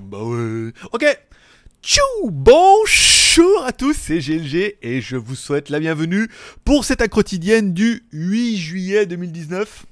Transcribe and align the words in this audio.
bah 0.00 0.18
Ok. 0.92 1.04
Tchou 1.82 2.00
Bonjour 2.30 3.64
à 3.64 3.72
tous, 3.72 3.94
c'est 3.94 4.18
GLG 4.18 4.76
et 4.82 5.00
je 5.00 5.16
vous 5.16 5.34
souhaite 5.34 5.70
la 5.70 5.78
bienvenue 5.78 6.28
pour 6.64 6.84
cette 6.84 7.00
accro 7.00 7.20
quotidienne 7.20 7.72
du 7.72 8.04
8 8.12 8.56
juillet 8.56 9.06
2019. 9.06 9.86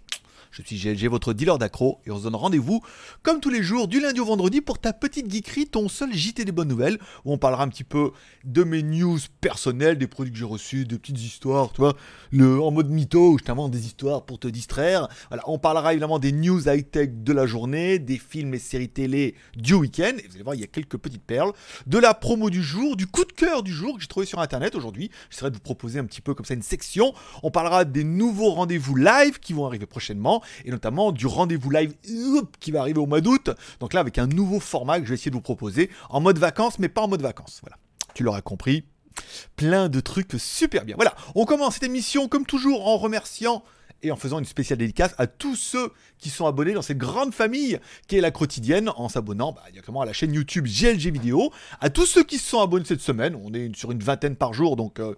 Je 0.55 0.63
suis 0.63 0.79
GLG, 0.79 1.09
votre 1.09 1.33
dealer 1.33 1.59
d'accro, 1.59 2.01
et 2.07 2.13
on 2.13 2.19
se 2.19 2.23
donne 2.23 2.37
rendez-vous, 2.37 2.81
comme 3.25 3.41
tous 3.41 3.51
les 3.51 3.65
jours, 3.65 3.89
du 3.89 3.99
lundi 3.99 4.21
au 4.21 4.25
vendredi, 4.25 4.61
pour 4.61 4.79
ta 4.79 4.93
petite 4.93 5.29
geekerie, 5.29 5.67
ton 5.67 5.89
seul 5.89 6.15
JT 6.15 6.45
des 6.45 6.53
bonnes 6.53 6.69
nouvelles, 6.69 7.01
où 7.25 7.33
on 7.33 7.39
parlera 7.39 7.65
un 7.65 7.69
petit 7.69 7.83
peu 7.83 8.13
de 8.45 8.63
mes 8.63 8.85
news 8.85 9.19
personnelles, 9.41 9.99
des 9.99 10.07
produits 10.07 10.33
que 10.33 10.39
j'ai 10.39 10.45
reçus, 10.45 10.85
de 10.85 10.97
petites 10.97 11.21
histoires, 11.21 11.73
tu 11.73 11.81
vois, 11.81 11.97
le, 12.31 12.63
en 12.63 12.71
mode 12.71 12.89
mytho, 12.89 13.33
où 13.33 13.39
je 13.41 13.43
t'invente 13.43 13.73
des 13.73 13.85
histoires 13.85 14.25
pour 14.25 14.39
te 14.39 14.47
distraire. 14.47 15.09
Voilà, 15.29 15.43
on 15.49 15.59
parlera 15.59 15.93
évidemment 15.93 16.21
des 16.21 16.31
news 16.31 16.69
high-tech 16.69 17.11
de 17.13 17.33
la 17.33 17.47
journée, 17.47 17.99
des 17.99 18.19
films 18.19 18.55
et 18.55 18.61
séries 18.61 18.89
télé 18.89 19.35
du 19.57 19.75
week-end, 19.75 20.13
et 20.17 20.29
vous 20.29 20.35
allez 20.35 20.45
voir, 20.45 20.55
il 20.55 20.61
y 20.61 20.65
a 20.65 20.69
quelques 20.69 20.99
petites 20.99 21.25
perles, 21.25 21.53
de 21.89 21.99
la 21.99 22.15
promo 22.15 22.49
du 22.49 22.63
jour, 22.63 22.95
du 22.95 23.09
coup 23.09 23.25
de 23.25 23.33
cœur 23.33 23.65
du 23.65 23.73
jour 23.73 23.97
que 23.97 24.03
j'ai 24.03 24.07
trouvé 24.07 24.25
sur 24.25 24.39
Internet 24.39 24.77
aujourd'hui. 24.77 25.11
J'essaierai 25.31 25.51
de 25.51 25.57
vous 25.57 25.63
proposer 25.63 25.99
un 25.99 26.05
petit 26.05 26.21
peu 26.21 26.33
comme 26.33 26.47
ça 26.47 26.55
une 26.55 26.63
section. 26.63 27.13
On 27.43 27.51
parlera 27.51 27.85
des 27.85 28.05
nouveaux 28.05 28.51
rendez-vous 28.51 28.95
live 28.95 29.41
qui 29.41 29.53
vont 29.53 29.67
arriver 29.67 29.87
prochainement 29.87 30.44
et 30.65 30.71
notamment 30.71 31.13
du 31.13 31.27
rendez-vous 31.27 31.71
live 31.71 31.95
qui 32.61 32.71
va 32.71 32.81
arriver 32.81 33.01
au 33.01 33.07
mois 33.07 33.21
d'août. 33.21 33.51
Donc 33.81 33.93
là, 33.93 34.01
avec 34.01 34.19
un 34.19 34.27
nouveau 34.27 34.61
format 34.61 34.99
que 34.99 35.05
je 35.05 35.11
vais 35.11 35.15
essayer 35.15 35.31
de 35.31 35.37
vous 35.37 35.43
proposer 35.43 35.91
en 36.11 36.21
mode 36.21 36.39
vacances, 36.39 36.79
mais 36.79 36.89
pas 36.89 37.03
en 37.03 37.09
mode 37.09 37.23
vacances. 37.23 37.61
Voilà, 37.63 37.77
tu 38.15 38.23
l'auras 38.23 38.43
compris. 38.43 38.85
Plein 39.57 39.89
de 39.89 40.01
trucs 40.01 40.35
super 40.39 40.85
bien. 40.85 40.97
Voilà, 40.97 41.15
on 41.35 41.45
commence 41.45 41.75
cette 41.75 41.85
émission 41.85 42.29
comme 42.29 42.47
toujours 42.47 42.89
en 42.89 42.97
remerciant 42.97 43.63
et 44.05 44.13
en 44.13 44.17
faisant 44.17 44.39
une 44.39 44.45
spéciale 44.45 44.79
dédicace 44.79 45.15
à 45.19 45.27
tous 45.27 45.57
ceux 45.57 45.91
qui 46.19 46.29
sont 46.31 46.47
abonnés 46.47 46.75
dans 46.75 46.83
cette 46.83 46.99
grande 46.99 47.35
famille 47.35 47.81
qui 48.07 48.17
est 48.17 48.21
la 48.21 48.31
quotidienne 48.31 48.91
en 48.97 49.09
s'abonnant 49.09 49.53
bah, 49.53 49.63
directement 49.73 50.03
à 50.03 50.07
la 50.07 50.13
chaîne 50.13 50.33
YouTube 50.33 50.67
GLG 50.67 51.11
Vidéo. 51.11 51.51
À 51.81 51.91
tous 51.91 52.07
ceux 52.07 52.23
qui 52.23 52.39
se 52.39 52.49
sont 52.49 52.61
abonnés 52.61 52.85
cette 52.85 53.01
semaine, 53.01 53.37
on 53.43 53.53
est 53.55 53.75
sur 53.75 53.91
une 53.91 54.03
vingtaine 54.03 54.37
par 54.37 54.53
jour, 54.53 54.77
donc 54.77 55.01
euh, 55.01 55.15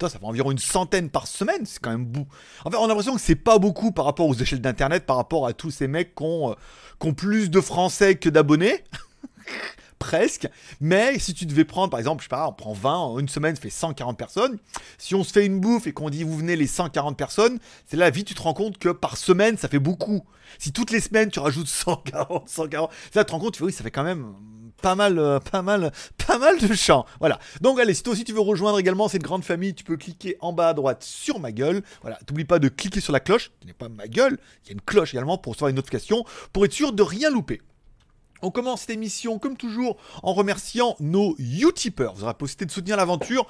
ça 0.00 0.08
fait 0.08 0.18
environ 0.22 0.50
une 0.50 0.58
centaine 0.58 1.10
par 1.10 1.26
semaine, 1.26 1.66
c'est 1.66 1.80
quand 1.80 1.90
même 1.90 2.06
beau. 2.06 2.26
En 2.64 2.70
fait, 2.70 2.76
on 2.78 2.84
a 2.84 2.88
l'impression 2.88 3.14
que 3.14 3.20
c'est 3.20 3.36
pas 3.36 3.58
beaucoup 3.58 3.92
par 3.92 4.06
rapport 4.06 4.26
aux 4.26 4.34
échelles 4.34 4.62
d'internet, 4.62 5.04
par 5.04 5.16
rapport 5.16 5.46
à 5.46 5.52
tous 5.52 5.70
ces 5.70 5.86
mecs 5.86 6.14
qui 6.14 6.24
ont, 6.24 6.50
euh, 6.50 6.54
qui 6.98 7.08
ont 7.08 7.14
plus 7.14 7.50
de 7.50 7.60
français 7.60 8.16
que 8.16 8.30
d'abonnés. 8.30 8.84
presque. 10.00 10.48
Mais 10.80 11.20
si 11.20 11.32
tu 11.32 11.46
devais 11.46 11.64
prendre, 11.64 11.90
par 11.90 12.00
exemple, 12.00 12.22
je 12.22 12.24
sais 12.24 12.30
pas, 12.30 12.48
on 12.48 12.52
prend 12.52 12.72
20, 12.72 12.96
en 12.96 13.18
une 13.20 13.28
semaine, 13.28 13.54
ça 13.54 13.62
fait 13.62 13.70
140 13.70 14.18
personnes. 14.18 14.58
Si 14.98 15.14
on 15.14 15.22
se 15.22 15.32
fait 15.32 15.46
une 15.46 15.60
bouffe 15.60 15.86
et 15.86 15.92
qu'on 15.92 16.10
dit 16.10 16.24
vous 16.24 16.36
venez 16.36 16.56
les 16.56 16.66
140 16.66 17.16
personnes, 17.16 17.60
c'est 17.86 17.96
là, 17.96 18.10
vite, 18.10 18.26
tu 18.26 18.34
te 18.34 18.42
rends 18.42 18.54
compte 18.54 18.78
que 18.78 18.88
par 18.88 19.16
semaine, 19.16 19.56
ça 19.56 19.68
fait 19.68 19.78
beaucoup. 19.78 20.24
Si 20.58 20.72
toutes 20.72 20.90
les 20.90 21.00
semaines, 21.00 21.30
tu 21.30 21.38
rajoutes 21.38 21.68
140, 21.68 22.48
140, 22.48 22.90
là, 23.14 23.24
tu 23.24 23.26
te 23.26 23.32
rends 23.32 23.38
compte, 23.38 23.52
tu 23.52 23.58
fais, 23.60 23.66
oui, 23.66 23.72
ça 23.72 23.84
fait 23.84 23.92
quand 23.92 24.02
même 24.02 24.34
pas 24.80 24.94
mal, 24.94 25.18
euh, 25.18 25.38
pas 25.38 25.62
mal, 25.62 25.92
pas 26.26 26.38
mal 26.38 26.58
de 26.58 26.74
champs. 26.74 27.04
Voilà. 27.20 27.38
Donc 27.60 27.78
allez, 27.78 27.94
si 27.94 28.02
toi 28.02 28.14
aussi 28.14 28.24
tu 28.24 28.32
veux 28.32 28.40
rejoindre 28.40 28.78
également 28.78 29.08
cette 29.08 29.22
grande 29.22 29.44
famille, 29.44 29.74
tu 29.74 29.84
peux 29.84 29.96
cliquer 29.96 30.36
en 30.40 30.52
bas 30.52 30.70
à 30.70 30.74
droite 30.74 31.02
sur 31.02 31.38
ma 31.38 31.52
gueule. 31.52 31.82
Voilà. 32.00 32.18
T'oublie 32.26 32.44
pas 32.44 32.58
de 32.58 32.68
cliquer 32.68 33.00
sur 33.00 33.12
la 33.12 33.20
cloche, 33.20 33.52
ce 33.60 33.66
n'est 33.66 33.74
pas 33.74 33.88
ma 33.88 34.08
gueule. 34.08 34.38
Il 34.64 34.68
y 34.68 34.70
a 34.70 34.72
une 34.72 34.80
cloche 34.80 35.14
également 35.14 35.38
pour 35.38 35.52
recevoir 35.52 35.68
une 35.68 35.76
notification, 35.76 36.24
pour 36.52 36.64
être 36.64 36.72
sûr 36.72 36.92
de 36.92 37.02
rien 37.02 37.30
louper. 37.30 37.60
On 38.42 38.50
commence 38.50 38.82
cette 38.82 38.90
émission, 38.90 39.38
comme 39.38 39.56
toujours, 39.56 39.96
en 40.22 40.32
remerciant 40.32 40.96
nos 41.00 41.36
Utipeurs. 41.38 42.14
Vous 42.14 42.24
aurez 42.24 42.34
possibilité 42.34 42.66
de 42.66 42.70
soutenir 42.70 42.96
l'aventure 42.96 43.46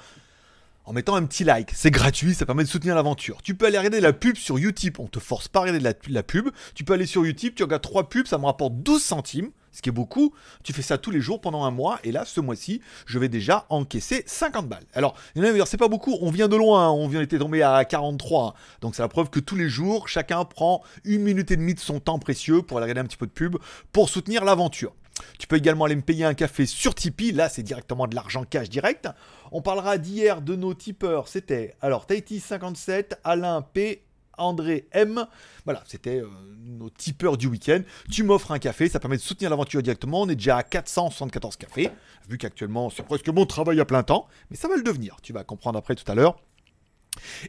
en 0.85 0.93
mettant 0.93 1.15
un 1.15 1.25
petit 1.25 1.43
like. 1.43 1.71
C'est 1.73 1.91
gratuit, 1.91 2.33
ça 2.33 2.45
permet 2.45 2.63
de 2.63 2.69
soutenir 2.69 2.95
l'aventure. 2.95 3.41
Tu 3.41 3.55
peux 3.55 3.67
aller 3.67 3.77
regarder 3.77 4.01
la 4.01 4.13
pub 4.13 4.35
sur 4.35 4.57
Utip. 4.57 4.99
On 4.99 5.07
te 5.07 5.19
force 5.19 5.47
pas 5.47 5.59
à 5.59 5.61
regarder 5.63 5.79
la, 5.79 5.93
la 6.09 6.23
pub. 6.23 6.49
Tu 6.75 6.83
peux 6.83 6.93
aller 6.93 7.05
sur 7.05 7.23
Utip, 7.23 7.55
tu 7.55 7.63
regardes 7.63 7.83
trois 7.83 8.09
pubs, 8.09 8.27
ça 8.27 8.37
me 8.37 8.45
rapporte 8.45 8.75
12 8.77 9.01
centimes 9.01 9.51
ce 9.71 9.81
qui 9.81 9.89
est 9.89 9.93
beaucoup. 9.93 10.33
Tu 10.63 10.73
fais 10.73 10.81
ça 10.81 10.97
tous 10.97 11.11
les 11.11 11.21
jours 11.21 11.41
pendant 11.41 11.63
un 11.63 11.71
mois, 11.71 11.99
et 12.03 12.11
là, 12.11 12.25
ce 12.25 12.39
mois-ci, 12.41 12.81
je 13.05 13.19
vais 13.19 13.29
déjà 13.29 13.65
encaisser 13.69 14.23
50 14.25 14.67
balles. 14.67 14.85
Alors, 14.93 15.15
il 15.35 15.43
y 15.43 15.49
en 15.49 15.63
a 15.63 15.65
c'est 15.65 15.77
pas 15.77 15.87
beaucoup, 15.87 16.17
on 16.21 16.31
vient 16.31 16.47
de 16.47 16.55
loin, 16.55 16.87
hein. 16.87 16.91
on 16.91 17.07
vient 17.07 17.19
d'être 17.19 17.37
tombé 17.37 17.61
à 17.61 17.83
43. 17.85 18.47
Hein. 18.47 18.53
Donc, 18.81 18.95
c'est 18.95 19.01
la 19.01 19.07
preuve 19.07 19.29
que 19.29 19.39
tous 19.39 19.55
les 19.55 19.69
jours, 19.69 20.07
chacun 20.07 20.43
prend 20.45 20.81
une 21.05 21.21
minute 21.21 21.51
et 21.51 21.55
demie 21.55 21.73
de 21.73 21.79
son 21.79 21.99
temps 21.99 22.19
précieux 22.19 22.61
pour 22.61 22.77
aller 22.77 22.85
regarder 22.85 23.01
un 23.01 23.05
petit 23.05 23.17
peu 23.17 23.27
de 23.27 23.31
pub, 23.31 23.57
pour 23.91 24.09
soutenir 24.09 24.43
l'aventure. 24.43 24.93
Tu 25.37 25.47
peux 25.47 25.57
également 25.57 25.85
aller 25.85 25.95
me 25.95 26.01
payer 26.01 26.25
un 26.25 26.33
café 26.33 26.65
sur 26.65 26.95
Tipeee. 26.95 27.31
Là, 27.31 27.49
c'est 27.49 27.63
directement 27.63 28.07
de 28.07 28.15
l'argent 28.15 28.43
cash 28.43 28.69
direct. 28.69 29.07
On 29.51 29.61
parlera 29.61 29.97
d'hier 29.97 30.41
de 30.41 30.55
nos 30.55 30.73
tipeurs. 30.73 31.27
C'était 31.27 31.75
alors 31.81 32.05
Tahiti57, 32.05 33.13
Alain 33.23 33.61
P, 33.61 34.03
André 34.37 34.87
M. 34.91 35.25
Voilà, 35.65 35.83
c'était 35.87 36.19
euh, 36.19 36.29
nos 36.65 36.89
tipeurs 36.89 37.37
du 37.37 37.47
week-end. 37.47 37.81
Tu 38.11 38.23
m'offres 38.23 38.51
un 38.51 38.59
café, 38.59 38.89
ça 38.89 38.99
permet 38.99 39.17
de 39.17 39.21
soutenir 39.21 39.49
l'aventure 39.49 39.81
directement. 39.81 40.21
On 40.21 40.29
est 40.29 40.35
déjà 40.35 40.57
à 40.57 40.63
474 40.63 41.57
cafés, 41.57 41.89
vu 42.29 42.37
qu'actuellement 42.37 42.89
c'est 42.89 43.03
presque 43.03 43.29
mon 43.29 43.45
travail 43.45 43.79
à 43.79 43.85
plein 43.85 44.03
temps, 44.03 44.27
mais 44.49 44.57
ça 44.57 44.67
va 44.67 44.75
le 44.75 44.83
devenir. 44.83 45.17
Tu 45.21 45.33
vas 45.33 45.43
comprendre 45.43 45.77
après 45.77 45.95
tout 45.95 46.09
à 46.11 46.15
l'heure. 46.15 46.37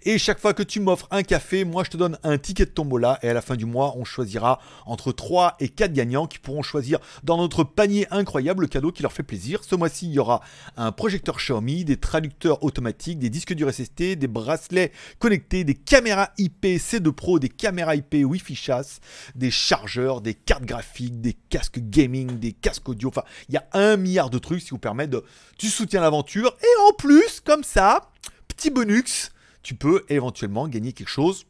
Et 0.05 0.19
chaque 0.19 0.41
fois 0.41 0.55
que 0.55 0.63
tu 0.63 0.81
m'offres 0.81 1.07
un 1.11 1.23
café, 1.23 1.65
moi 1.65 1.85
je 1.85 1.91
te 1.91 1.97
donne 1.97 2.19
un 2.23 2.39
ticket 2.39 2.67
de 2.67 2.71
tombola 2.71 3.19
et 3.23 3.29
à 3.29 3.35
la 3.35 3.43
fin 3.43 3.57
du 3.57 3.67
mois, 3.67 3.95
on 3.97 4.05
choisira 4.05 4.61
entre 4.87 5.13
3 5.13 5.57
et 5.61 5.69
4 5.69 5.93
gagnants 5.93 6.27
qui 6.27 6.39
pourront 6.39 6.63
choisir 6.63 6.99
dans 7.23 7.37
notre 7.37 7.63
panier 7.63 8.07
incroyable 8.11 8.63
le 8.63 8.69
cadeau 8.69 8.91
qui 8.91 9.03
leur 9.03 9.13
fait 9.13 9.23
plaisir. 9.23 9.63
Ce 9.65 9.75
mois-ci, 9.75 10.07
il 10.07 10.13
y 10.13 10.19
aura 10.19 10.41
un 10.77 10.93
projecteur 10.93 11.37
Xiaomi, 11.37 11.85
des 11.85 11.97
traducteurs 11.97 12.63
automatiques, 12.65 13.19
des 13.19 13.31
disques 13.31 13.55
durs 13.55 13.73
SST, 13.73 14.17
des 14.17 14.29
bracelets 14.29 14.93
connectés, 15.19 15.65
des 15.65 15.75
caméras 15.75 16.31
IP 16.39 16.65
C2 16.65 17.13
Pro, 17.13 17.39
des 17.39 17.49
caméras 17.49 17.95
IP 17.95 18.17
Wi-Fi 18.25 18.57
chasse, 18.57 19.01
des 19.35 19.51
chargeurs, 19.51 20.21
des 20.21 20.35
cartes 20.35 20.65
graphiques, 20.65 21.21
des 21.21 21.37
casques 21.49 21.79
gaming, 21.79 22.39
des 22.39 22.53
casques 22.53 22.89
audio. 22.89 23.09
Enfin, 23.11 23.25
il 23.49 23.55
y 23.55 23.59
a 23.59 23.67
un 23.73 23.97
milliard 23.97 24.31
de 24.31 24.39
trucs 24.39 24.65
qui 24.65 24.71
vous 24.71 24.79
permettent 24.79 25.11
de... 25.11 25.25
Tu 25.59 25.69
soutiens 25.69 26.01
l'aventure 26.01 26.57
et 26.61 26.91
en 26.91 26.95
plus, 26.95 27.41
comme 27.41 27.63
ça, 27.65 28.11
petit 28.49 28.71
bonus 28.71 29.31
tu 29.63 29.75
peux 29.75 30.05
éventuellement 30.09 30.69
gagner 30.69 30.93
quelque 30.93 31.09
chose 31.09 31.47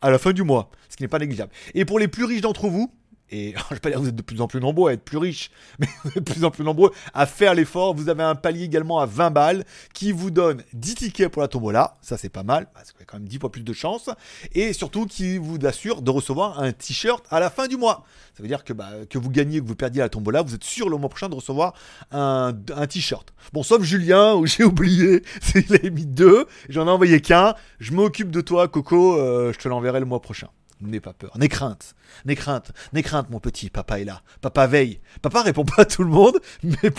à 0.00 0.10
la 0.10 0.18
fin 0.18 0.32
du 0.32 0.42
mois, 0.42 0.70
ce 0.88 0.96
qui 0.96 1.02
n'est 1.02 1.08
pas 1.08 1.18
négligeable. 1.18 1.52
Et 1.74 1.84
pour 1.84 1.98
les 1.98 2.08
plus 2.08 2.24
riches 2.24 2.42
d'entre 2.42 2.68
vous, 2.68 2.92
et 3.30 3.54
je 3.70 3.74
vais 3.74 3.80
pas 3.80 3.88
dire 3.90 3.98
que 3.98 4.02
vous 4.04 4.08
êtes 4.08 4.16
de 4.16 4.22
plus 4.22 4.40
en 4.40 4.46
plus 4.46 4.60
nombreux 4.60 4.90
à 4.90 4.94
être 4.94 5.04
plus 5.04 5.18
riches, 5.18 5.50
mais 5.78 5.88
vous 6.04 6.10
êtes 6.10 6.16
de 6.16 6.32
plus 6.32 6.44
en 6.44 6.50
plus 6.50 6.64
nombreux 6.64 6.92
à 7.14 7.26
faire 7.26 7.54
l'effort. 7.54 7.94
Vous 7.94 8.08
avez 8.08 8.22
un 8.22 8.34
palier 8.34 8.64
également 8.64 8.98
à 8.98 9.06
20 9.06 9.30
balles 9.30 9.64
qui 9.92 10.12
vous 10.12 10.30
donne 10.30 10.62
10 10.72 10.94
tickets 10.96 11.28
pour 11.30 11.42
la 11.42 11.48
tombola. 11.48 11.96
Ça, 12.02 12.16
c'est 12.16 12.28
pas 12.28 12.42
mal, 12.42 12.68
parce 12.72 12.92
qu'il 12.92 13.00
y 13.00 13.02
a 13.02 13.06
quand 13.06 13.18
même 13.18 13.28
10 13.28 13.38
fois 13.38 13.50
plus 13.50 13.62
de 13.62 13.72
chance. 13.72 14.10
Et 14.52 14.72
surtout, 14.72 15.06
qui 15.06 15.38
vous 15.38 15.58
assure 15.64 16.02
de 16.02 16.10
recevoir 16.10 16.60
un 16.60 16.72
t-shirt 16.72 17.24
à 17.30 17.40
la 17.40 17.50
fin 17.50 17.66
du 17.66 17.76
mois. 17.76 18.04
Ça 18.36 18.42
veut 18.42 18.48
dire 18.48 18.64
que, 18.64 18.72
bah, 18.72 18.90
que 19.08 19.18
vous 19.18 19.30
gagnez, 19.30 19.60
que 19.60 19.66
vous 19.66 19.76
perdiez 19.76 20.02
la 20.02 20.08
tombola, 20.08 20.42
vous 20.42 20.54
êtes 20.54 20.64
sûr 20.64 20.88
le 20.88 20.96
mois 20.98 21.08
prochain 21.08 21.28
de 21.28 21.34
recevoir 21.34 21.74
un, 22.10 22.52
t-shirt. 22.88 23.32
Bon, 23.52 23.62
sauf 23.62 23.82
Julien, 23.82 24.34
où 24.36 24.46
j'ai 24.46 24.64
oublié, 24.64 25.22
il 25.54 25.74
a 25.74 25.90
mis 25.90 26.06
deux, 26.06 26.46
j'en 26.68 26.86
ai 26.86 26.90
envoyé 26.90 27.20
qu'un. 27.20 27.54
Je 27.80 27.92
m'occupe 27.92 28.30
de 28.30 28.40
toi, 28.40 28.68
Coco, 28.68 29.16
euh, 29.16 29.52
je 29.52 29.58
te 29.58 29.68
l'enverrai 29.68 30.00
le 30.00 30.06
mois 30.06 30.20
prochain. 30.20 30.48
N'aie 30.80 31.00
pas 31.00 31.14
peur, 31.14 31.38
n'aie 31.38 31.48
crainte, 31.48 31.94
n'aie 32.26 32.36
crainte, 32.36 32.72
n'aie 32.92 33.02
crainte, 33.02 33.30
mon 33.30 33.40
petit, 33.40 33.70
papa 33.70 33.98
est 33.98 34.04
là. 34.04 34.20
Papa 34.42 34.66
veille. 34.66 35.00
Papa 35.22 35.40
répond 35.40 35.64
pas 35.64 35.82
à 35.82 35.84
tout 35.86 36.04
le 36.04 36.10
monde, 36.10 36.38
mais 36.62 36.92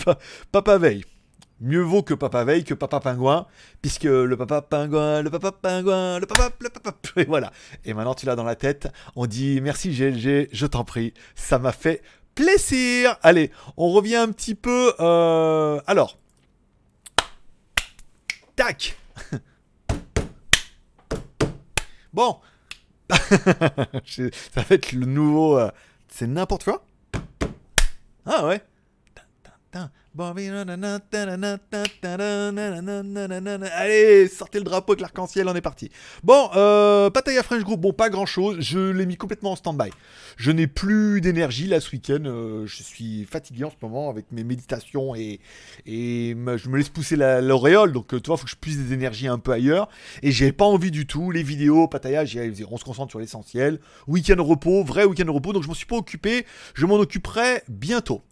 papa 0.50 0.78
veille. 0.78 1.04
Mieux 1.60 1.82
vaut 1.82 2.02
que 2.02 2.14
papa 2.14 2.44
veille 2.44 2.62
que 2.62 2.74
papa 2.74 3.00
pingouin, 3.00 3.46
puisque 3.82 4.04
le 4.04 4.36
papa 4.36 4.62
pingouin, 4.62 5.22
le 5.22 5.30
papa 5.30 5.52
pingouin, 5.52 6.18
le 6.20 6.26
papa, 6.26 6.50
le 6.60 6.70
papa, 6.70 6.96
et 7.16 7.24
voilà. 7.24 7.52
Et 7.84 7.94
maintenant 7.94 8.14
tu 8.14 8.26
l'as 8.26 8.36
dans 8.36 8.44
la 8.44 8.56
tête, 8.56 8.88
on 9.16 9.26
dit 9.26 9.60
merci 9.60 9.90
GLG, 9.90 10.48
je 10.52 10.66
t'en 10.66 10.84
prie, 10.84 11.14
ça 11.34 11.58
m'a 11.58 11.72
fait 11.72 12.02
plaisir. 12.36 13.16
Allez, 13.22 13.50
on 13.76 13.90
revient 13.90 14.16
un 14.16 14.30
petit 14.30 14.54
peu. 14.54 14.94
Euh... 15.00 15.80
Alors, 15.88 16.16
tac. 18.54 18.96
bon, 22.12 22.38
ça 23.10 24.62
va 24.62 24.74
être 24.74 24.92
le 24.92 25.06
nouveau. 25.06 25.58
Euh, 25.58 25.70
c'est 26.08 26.26
n'importe 26.26 26.64
quoi. 26.64 26.84
Ah 28.26 28.46
ouais. 28.46 28.62
Allez, 33.72 34.26
sortez 34.26 34.58
le 34.58 34.64
drapeau 34.64 34.92
avec 34.92 35.00
l'arc-en-ciel, 35.00 35.46
on 35.48 35.54
est 35.54 35.60
parti. 35.60 35.90
Bon, 36.24 36.50
euh, 36.56 37.08
Pataya 37.08 37.44
French 37.44 37.62
Group, 37.62 37.80
bon, 37.80 37.92
pas 37.92 38.10
grand-chose. 38.10 38.56
Je 38.58 38.90
l'ai 38.90 39.06
mis 39.06 39.16
complètement 39.16 39.52
en 39.52 39.56
stand-by. 39.56 39.90
Je 40.36 40.50
n'ai 40.50 40.66
plus 40.66 41.20
d'énergie 41.20 41.68
là 41.68 41.80
ce 41.80 41.92
week-end. 41.92 42.24
Euh, 42.24 42.66
je 42.66 42.82
suis 42.82 43.26
fatigué 43.26 43.62
en 43.62 43.70
ce 43.70 43.76
moment 43.80 44.10
avec 44.10 44.32
mes 44.32 44.42
méditations 44.42 45.14
et, 45.14 45.38
je 45.86 46.34
me 46.68 46.76
laisse 46.76 46.88
pousser 46.88 47.14
l'auréole. 47.14 47.92
Donc, 47.92 48.12
euh, 48.12 48.20
tu 48.20 48.26
vois, 48.26 48.34
il 48.36 48.40
faut 48.40 48.44
que 48.46 48.50
je 48.50 48.56
puisse 48.56 48.76
des 48.76 48.92
énergies 48.92 49.28
un 49.28 49.38
peu 49.38 49.52
ailleurs. 49.52 49.88
Et 50.22 50.32
j'ai 50.32 50.50
pas 50.50 50.64
envie 50.64 50.90
du 50.90 51.06
tout. 51.06 51.30
Les 51.30 51.44
vidéos, 51.44 51.86
Pataya, 51.86 52.24
on 52.68 52.76
se 52.76 52.84
concentre 52.84 53.10
sur 53.10 53.20
l'essentiel. 53.20 53.78
Week-end 54.08 54.42
repos, 54.42 54.82
vrai 54.82 55.04
week-end 55.04 55.32
repos. 55.32 55.52
Donc, 55.52 55.62
je 55.62 55.68
m'en 55.68 55.74
suis 55.74 55.86
pas 55.86 55.96
occupé. 55.96 56.44
Je 56.74 56.86
m'en 56.86 56.96
occuperai 56.96 57.62
bientôt. 57.68 58.22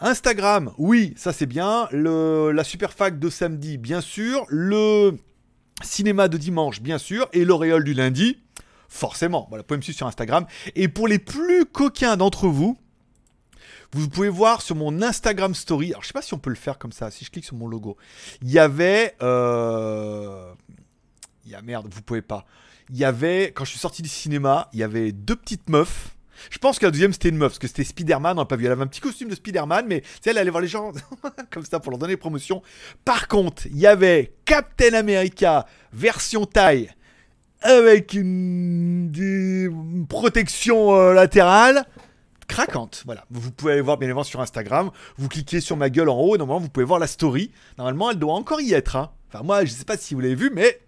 Instagram, 0.00 0.72
oui, 0.78 1.14
ça 1.16 1.32
c'est 1.32 1.46
bien. 1.46 1.88
La 1.92 2.64
super 2.64 2.92
fac 2.92 3.18
de 3.18 3.30
samedi, 3.30 3.78
bien 3.78 4.00
sûr. 4.00 4.44
Le 4.48 5.16
cinéma 5.82 6.28
de 6.28 6.36
dimanche, 6.36 6.80
bien 6.80 6.98
sûr. 6.98 7.28
Et 7.32 7.44
l'auréole 7.44 7.84
du 7.84 7.94
lundi. 7.94 8.38
forcément. 8.88 9.46
Voilà, 9.48 9.62
vous 9.62 9.66
pouvez 9.66 9.78
me 9.78 9.82
suivre 9.82 9.96
sur 9.96 10.06
Instagram. 10.06 10.46
Et 10.74 10.88
pour 10.88 11.08
les 11.08 11.18
plus 11.18 11.64
coquins 11.66 12.16
d'entre 12.16 12.48
vous, 12.48 12.78
vous 13.92 14.08
pouvez 14.08 14.28
voir 14.28 14.62
sur 14.62 14.76
mon 14.76 15.02
Instagram 15.02 15.54
Story. 15.54 15.90
Alors, 15.90 16.02
je 16.02 16.08
sais 16.08 16.12
pas 16.12 16.22
si 16.22 16.34
on 16.34 16.38
peut 16.38 16.50
le 16.50 16.56
faire 16.56 16.78
comme 16.78 16.92
ça. 16.92 17.10
Si 17.10 17.24
je 17.24 17.30
clique 17.30 17.44
sur 17.44 17.56
mon 17.56 17.68
logo, 17.68 17.96
il 18.42 18.50
y 18.50 18.58
avait. 18.58 19.14
Euh... 19.22 20.52
Il 21.44 21.52
y 21.52 21.54
a 21.54 21.62
merde, 21.62 21.86
vous 21.90 22.02
pouvez 22.02 22.22
pas. 22.22 22.44
Il 22.90 22.96
y 22.96 23.04
avait, 23.04 23.52
quand 23.54 23.64
je 23.64 23.70
suis 23.70 23.78
sorti 23.78 24.02
du 24.02 24.08
cinéma, 24.08 24.68
il 24.72 24.80
y 24.80 24.82
avait 24.82 25.12
deux 25.12 25.36
petites 25.36 25.68
meufs. 25.68 26.15
Je 26.50 26.58
pense 26.58 26.78
que 26.78 26.86
la 26.86 26.90
deuxième 26.90 27.12
c'était 27.12 27.28
une 27.28 27.36
meuf, 27.36 27.52
parce 27.52 27.58
que 27.58 27.66
c'était 27.66 27.84
Spider-Man, 27.84 28.38
on 28.38 28.46
pas 28.46 28.56
vu. 28.56 28.66
Elle 28.66 28.72
avait 28.72 28.82
un 28.82 28.86
petit 28.86 29.00
costume 29.00 29.28
de 29.28 29.34
Spider-Man, 29.34 29.86
mais 29.88 30.02
elle 30.24 30.38
allait 30.38 30.50
voir 30.50 30.62
les 30.62 30.68
gens 30.68 30.92
comme 31.50 31.64
ça 31.64 31.80
pour 31.80 31.90
leur 31.90 31.98
donner 31.98 32.16
promotion. 32.16 32.62
Par 33.04 33.28
contre, 33.28 33.66
il 33.66 33.78
y 33.78 33.86
avait 33.86 34.34
Captain 34.44 34.94
America 34.94 35.66
version 35.92 36.46
taille 36.46 36.90
avec 37.62 38.12
une, 38.14 39.10
protection 40.08 40.94
euh, 40.94 41.12
latérale 41.12 41.86
craquante. 42.48 43.02
Voilà, 43.06 43.24
vous 43.30 43.50
pouvez 43.50 43.72
aller 43.72 43.80
voir 43.80 43.98
bien 43.98 44.06
évidemment 44.06 44.24
sur 44.24 44.40
Instagram. 44.40 44.90
Vous 45.16 45.28
cliquez 45.28 45.60
sur 45.60 45.76
ma 45.76 45.90
gueule 45.90 46.08
en 46.08 46.18
haut, 46.18 46.36
normalement 46.36 46.60
vous 46.60 46.68
pouvez 46.68 46.86
voir 46.86 47.00
la 47.00 47.06
story. 47.06 47.50
Normalement, 47.78 48.10
elle 48.10 48.18
doit 48.18 48.34
encore 48.34 48.60
y 48.60 48.72
être. 48.72 48.96
Hein. 48.96 49.10
Enfin, 49.28 49.42
moi, 49.42 49.64
je 49.64 49.72
sais 49.72 49.84
pas 49.84 49.96
si 49.96 50.14
vous 50.14 50.20
l'avez 50.20 50.36
vu, 50.36 50.50
mais 50.54 50.80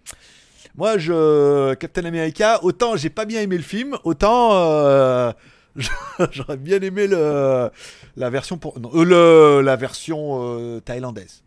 moi, 0.79 0.97
je 0.97 1.75
Captain 1.75 2.05
America, 2.05 2.61
autant 2.63 2.95
j'ai 2.97 3.11
pas 3.11 3.25
bien 3.25 3.41
aimé 3.41 3.57
le 3.57 3.65
film, 3.65 3.99
autant 4.05 4.51
euh, 4.53 5.33
j'aurais 6.31 6.57
bien 6.57 6.81
aimé 6.81 7.09
le 7.09 7.69
la 8.17 8.31
version 8.31 8.59
pour 8.59 8.77
euh, 8.77 9.05
le, 9.05 9.61
la 9.61 9.75
version 9.75 10.39
euh, 10.41 10.79
thaïlandaise. 10.79 11.43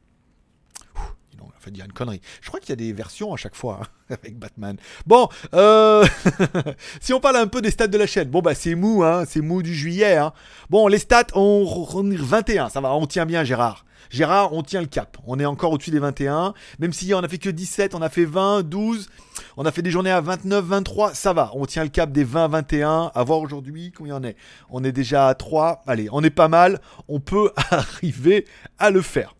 Fait, 1.61 1.81
a 1.81 1.85
une 1.85 1.93
connerie. 1.93 2.21
Je 2.41 2.47
crois 2.47 2.59
qu'il 2.59 2.69
y 2.69 2.73
a 2.73 2.75
des 2.75 2.93
versions 2.93 3.33
à 3.33 3.37
chaque 3.37 3.55
fois 3.55 3.81
hein, 3.81 3.85
avec 4.23 4.37
Batman. 4.37 4.77
Bon, 5.05 5.29
si 7.01 7.13
on 7.13 7.19
parle 7.19 7.37
un 7.37 7.47
peu 7.47 7.61
des 7.61 7.71
stats 7.71 7.87
de 7.87 7.97
la 7.97 8.07
chaîne, 8.07 8.29
bon 8.29 8.41
bah 8.41 8.55
c'est 8.55 8.75
mou, 8.75 9.03
hein, 9.03 9.23
c'est 9.27 9.41
mou 9.41 9.61
du 9.61 9.73
juillet. 9.73 10.17
Hein. 10.17 10.33
Bon, 10.69 10.87
les 10.87 10.99
stats, 10.99 11.27
on, 11.35 11.87
on 11.93 12.03
21, 12.03 12.69
ça 12.69 12.81
va, 12.81 12.93
on 12.93 13.07
tient 13.07 13.25
bien, 13.25 13.43
Gérard. 13.43 13.85
Gérard, 14.11 14.51
on 14.53 14.61
tient 14.61 14.81
le 14.81 14.87
cap. 14.87 15.17
On 15.25 15.39
est 15.39 15.45
encore 15.45 15.71
au-dessus 15.71 15.91
des 15.91 15.99
21. 15.99 16.53
Même 16.79 16.91
si 16.91 17.13
on 17.13 17.19
a 17.19 17.27
fait 17.27 17.37
que 17.37 17.49
17, 17.49 17.95
on 17.95 18.01
a 18.01 18.09
fait 18.09 18.25
20, 18.25 18.63
12. 18.63 19.09
On 19.55 19.65
a 19.65 19.71
fait 19.71 19.81
des 19.81 19.91
journées 19.91 20.11
à 20.11 20.19
29, 20.19 20.65
23. 20.65 21.13
Ça 21.13 21.31
va. 21.31 21.51
On 21.53 21.65
tient 21.65 21.83
le 21.83 21.89
cap 21.89 22.11
des 22.11 22.25
20, 22.25 22.49
21. 22.49 23.11
À 23.13 23.23
voir 23.23 23.39
aujourd'hui 23.39 23.93
combien 23.95 24.17
on 24.17 24.23
est. 24.23 24.35
On 24.69 24.83
est 24.83 24.91
déjà 24.91 25.29
à 25.29 25.35
3. 25.35 25.83
Allez, 25.87 26.09
on 26.11 26.21
est 26.23 26.29
pas 26.29 26.49
mal. 26.49 26.81
On 27.07 27.21
peut 27.21 27.51
arriver 27.71 28.45
à 28.79 28.89
le 28.89 29.01
faire. 29.01 29.35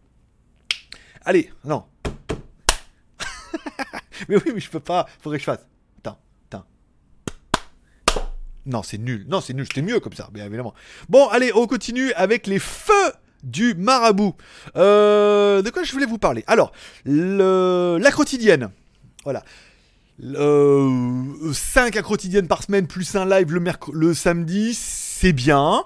Allez, 1.25 1.51
non. 1.65 1.83
mais 4.29 4.35
oui, 4.37 4.51
mais 4.53 4.59
je 4.59 4.69
peux 4.69 4.79
pas. 4.79 5.07
Faudrait 5.19 5.37
que 5.37 5.41
je 5.41 5.51
fasse. 5.51 5.65
Attends, 5.99 6.19
attends. 6.49 6.65
Non, 8.65 8.83
c'est 8.83 8.97
nul. 8.97 9.25
Non, 9.27 9.41
c'est 9.41 9.53
nul. 9.53 9.65
C'était 9.65 9.81
mieux 9.81 9.99
comme 9.99 10.13
ça, 10.13 10.29
bien 10.31 10.45
évidemment. 10.45 10.73
Bon, 11.09 11.27
allez, 11.29 11.51
on 11.55 11.67
continue 11.67 12.11
avec 12.13 12.47
les 12.47 12.59
feux 12.59 13.13
du 13.43 13.73
marabout. 13.73 14.35
Euh, 14.75 15.61
de 15.61 15.69
quoi 15.69 15.83
je 15.83 15.91
voulais 15.91 16.05
vous 16.05 16.17
parler? 16.17 16.43
Alors, 16.47 16.71
le, 17.05 17.97
la 17.99 18.11
quotidienne. 18.11 18.69
Voilà. 19.23 19.43
Euh, 20.23 21.53
5 21.53 21.99
quotidienne 22.01 22.47
par 22.47 22.61
semaine 22.63 22.85
plus 22.85 23.15
un 23.15 23.25
live 23.25 23.51
le 23.93 24.13
samedi, 24.13 24.73
c'est 24.75 25.33
bien 25.33 25.83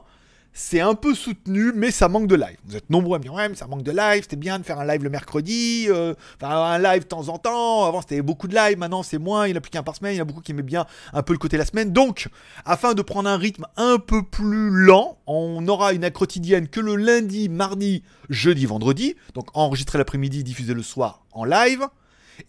c'est 0.57 0.79
un 0.79 0.95
peu 0.95 1.13
soutenu, 1.13 1.73
mais 1.75 1.91
ça 1.91 2.07
manque 2.07 2.27
de 2.27 2.35
live. 2.35 2.55
Vous 2.65 2.77
êtes 2.77 2.89
nombreux 2.89 3.17
à 3.17 3.19
me 3.19 3.23
dire 3.23 3.33
ouais, 3.33 3.49
mais 3.49 3.55
ça 3.55 3.67
manque 3.67 3.83
de 3.83 3.91
live, 3.91 4.23
c'était 4.23 4.37
bien 4.37 4.57
de 4.57 4.63
faire 4.63 4.79
un 4.79 4.85
live 4.85 5.03
le 5.03 5.09
mercredi, 5.09 5.87
euh, 5.89 6.13
enfin 6.41 6.49
un 6.49 6.79
live 6.79 7.03
de 7.03 7.07
temps 7.07 7.27
en 7.27 7.37
temps. 7.37 7.85
Avant 7.85 7.99
c'était 7.99 8.21
beaucoup 8.21 8.47
de 8.47 8.55
live, 8.55 8.77
maintenant 8.77 9.03
c'est 9.03 9.17
moins, 9.17 9.47
il 9.47 9.51
n'y 9.51 9.57
a 9.57 9.61
plus 9.61 9.69
qu'un 9.69 9.83
par 9.83 9.97
semaine, 9.97 10.13
il 10.13 10.17
y 10.17 10.19
en 10.21 10.23
a 10.23 10.25
beaucoup 10.25 10.39
qui 10.39 10.53
aimaient 10.53 10.63
bien 10.63 10.85
un 11.11 11.23
peu 11.23 11.33
le 11.33 11.39
côté 11.39 11.57
de 11.57 11.61
la 11.61 11.65
semaine. 11.65 11.91
Donc, 11.91 12.29
afin 12.63 12.93
de 12.93 13.01
prendre 13.01 13.27
un 13.27 13.37
rythme 13.37 13.65
un 13.75 13.97
peu 13.99 14.23
plus 14.23 14.69
lent, 14.69 15.17
on 15.27 15.67
aura 15.67 15.91
une 15.91 16.09
quotidienne 16.09 16.69
que 16.69 16.79
le 16.79 16.95
lundi, 16.95 17.49
mardi, 17.49 18.03
jeudi, 18.29 18.65
vendredi. 18.65 19.15
Donc 19.33 19.49
enregistrer 19.53 19.97
l'après-midi, 19.97 20.45
diffuser 20.45 20.73
le 20.73 20.83
soir 20.83 21.25
en 21.33 21.43
live. 21.43 21.85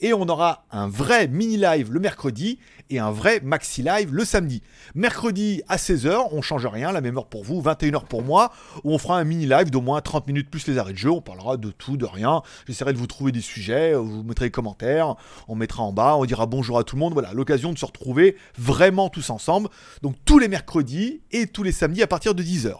Et 0.00 0.12
on 0.12 0.28
aura 0.28 0.64
un 0.70 0.88
vrai 0.88 1.28
mini 1.28 1.56
live 1.56 1.92
le 1.92 2.00
mercredi 2.00 2.58
et 2.90 2.98
un 2.98 3.10
vrai 3.10 3.40
maxi 3.40 3.82
live 3.82 4.12
le 4.12 4.24
samedi. 4.24 4.62
Mercredi 4.94 5.62
à 5.68 5.76
16h, 5.76 6.28
on 6.32 6.42
change 6.42 6.66
rien, 6.66 6.92
la 6.92 7.00
même 7.00 7.16
heure 7.16 7.26
pour 7.26 7.44
vous, 7.44 7.60
21h 7.60 8.04
pour 8.06 8.22
moi, 8.22 8.52
où 8.84 8.92
on 8.92 8.98
fera 8.98 9.18
un 9.18 9.24
mini 9.24 9.46
live 9.46 9.70
d'au 9.70 9.80
moins 9.80 10.00
30 10.00 10.26
minutes 10.26 10.50
plus 10.50 10.66
les 10.66 10.78
arrêts 10.78 10.92
de 10.92 10.98
jeu. 10.98 11.10
On 11.10 11.20
parlera 11.20 11.56
de 11.56 11.70
tout, 11.70 11.96
de 11.96 12.04
rien. 12.04 12.42
J'essaierai 12.66 12.92
de 12.92 12.98
vous 12.98 13.06
trouver 13.06 13.32
des 13.32 13.40
sujets, 13.40 13.94
vous 13.94 14.22
mettrez 14.22 14.46
les 14.46 14.50
commentaires, 14.50 15.16
on 15.48 15.54
mettra 15.54 15.82
en 15.82 15.92
bas, 15.92 16.16
on 16.16 16.24
dira 16.24 16.46
bonjour 16.46 16.78
à 16.78 16.84
tout 16.84 16.96
le 16.96 17.00
monde. 17.00 17.12
Voilà, 17.12 17.32
l'occasion 17.32 17.72
de 17.72 17.78
se 17.78 17.86
retrouver 17.86 18.36
vraiment 18.58 19.08
tous 19.08 19.30
ensemble. 19.30 19.68
Donc 20.02 20.16
tous 20.24 20.38
les 20.38 20.48
mercredis 20.48 21.22
et 21.32 21.46
tous 21.46 21.62
les 21.62 21.72
samedis 21.72 22.02
à 22.02 22.06
partir 22.06 22.34
de 22.34 22.42
10h. 22.42 22.76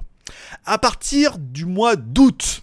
À 0.65 0.79
partir 0.79 1.39
du 1.39 1.67
mois 1.67 1.97
d'août, 1.97 2.63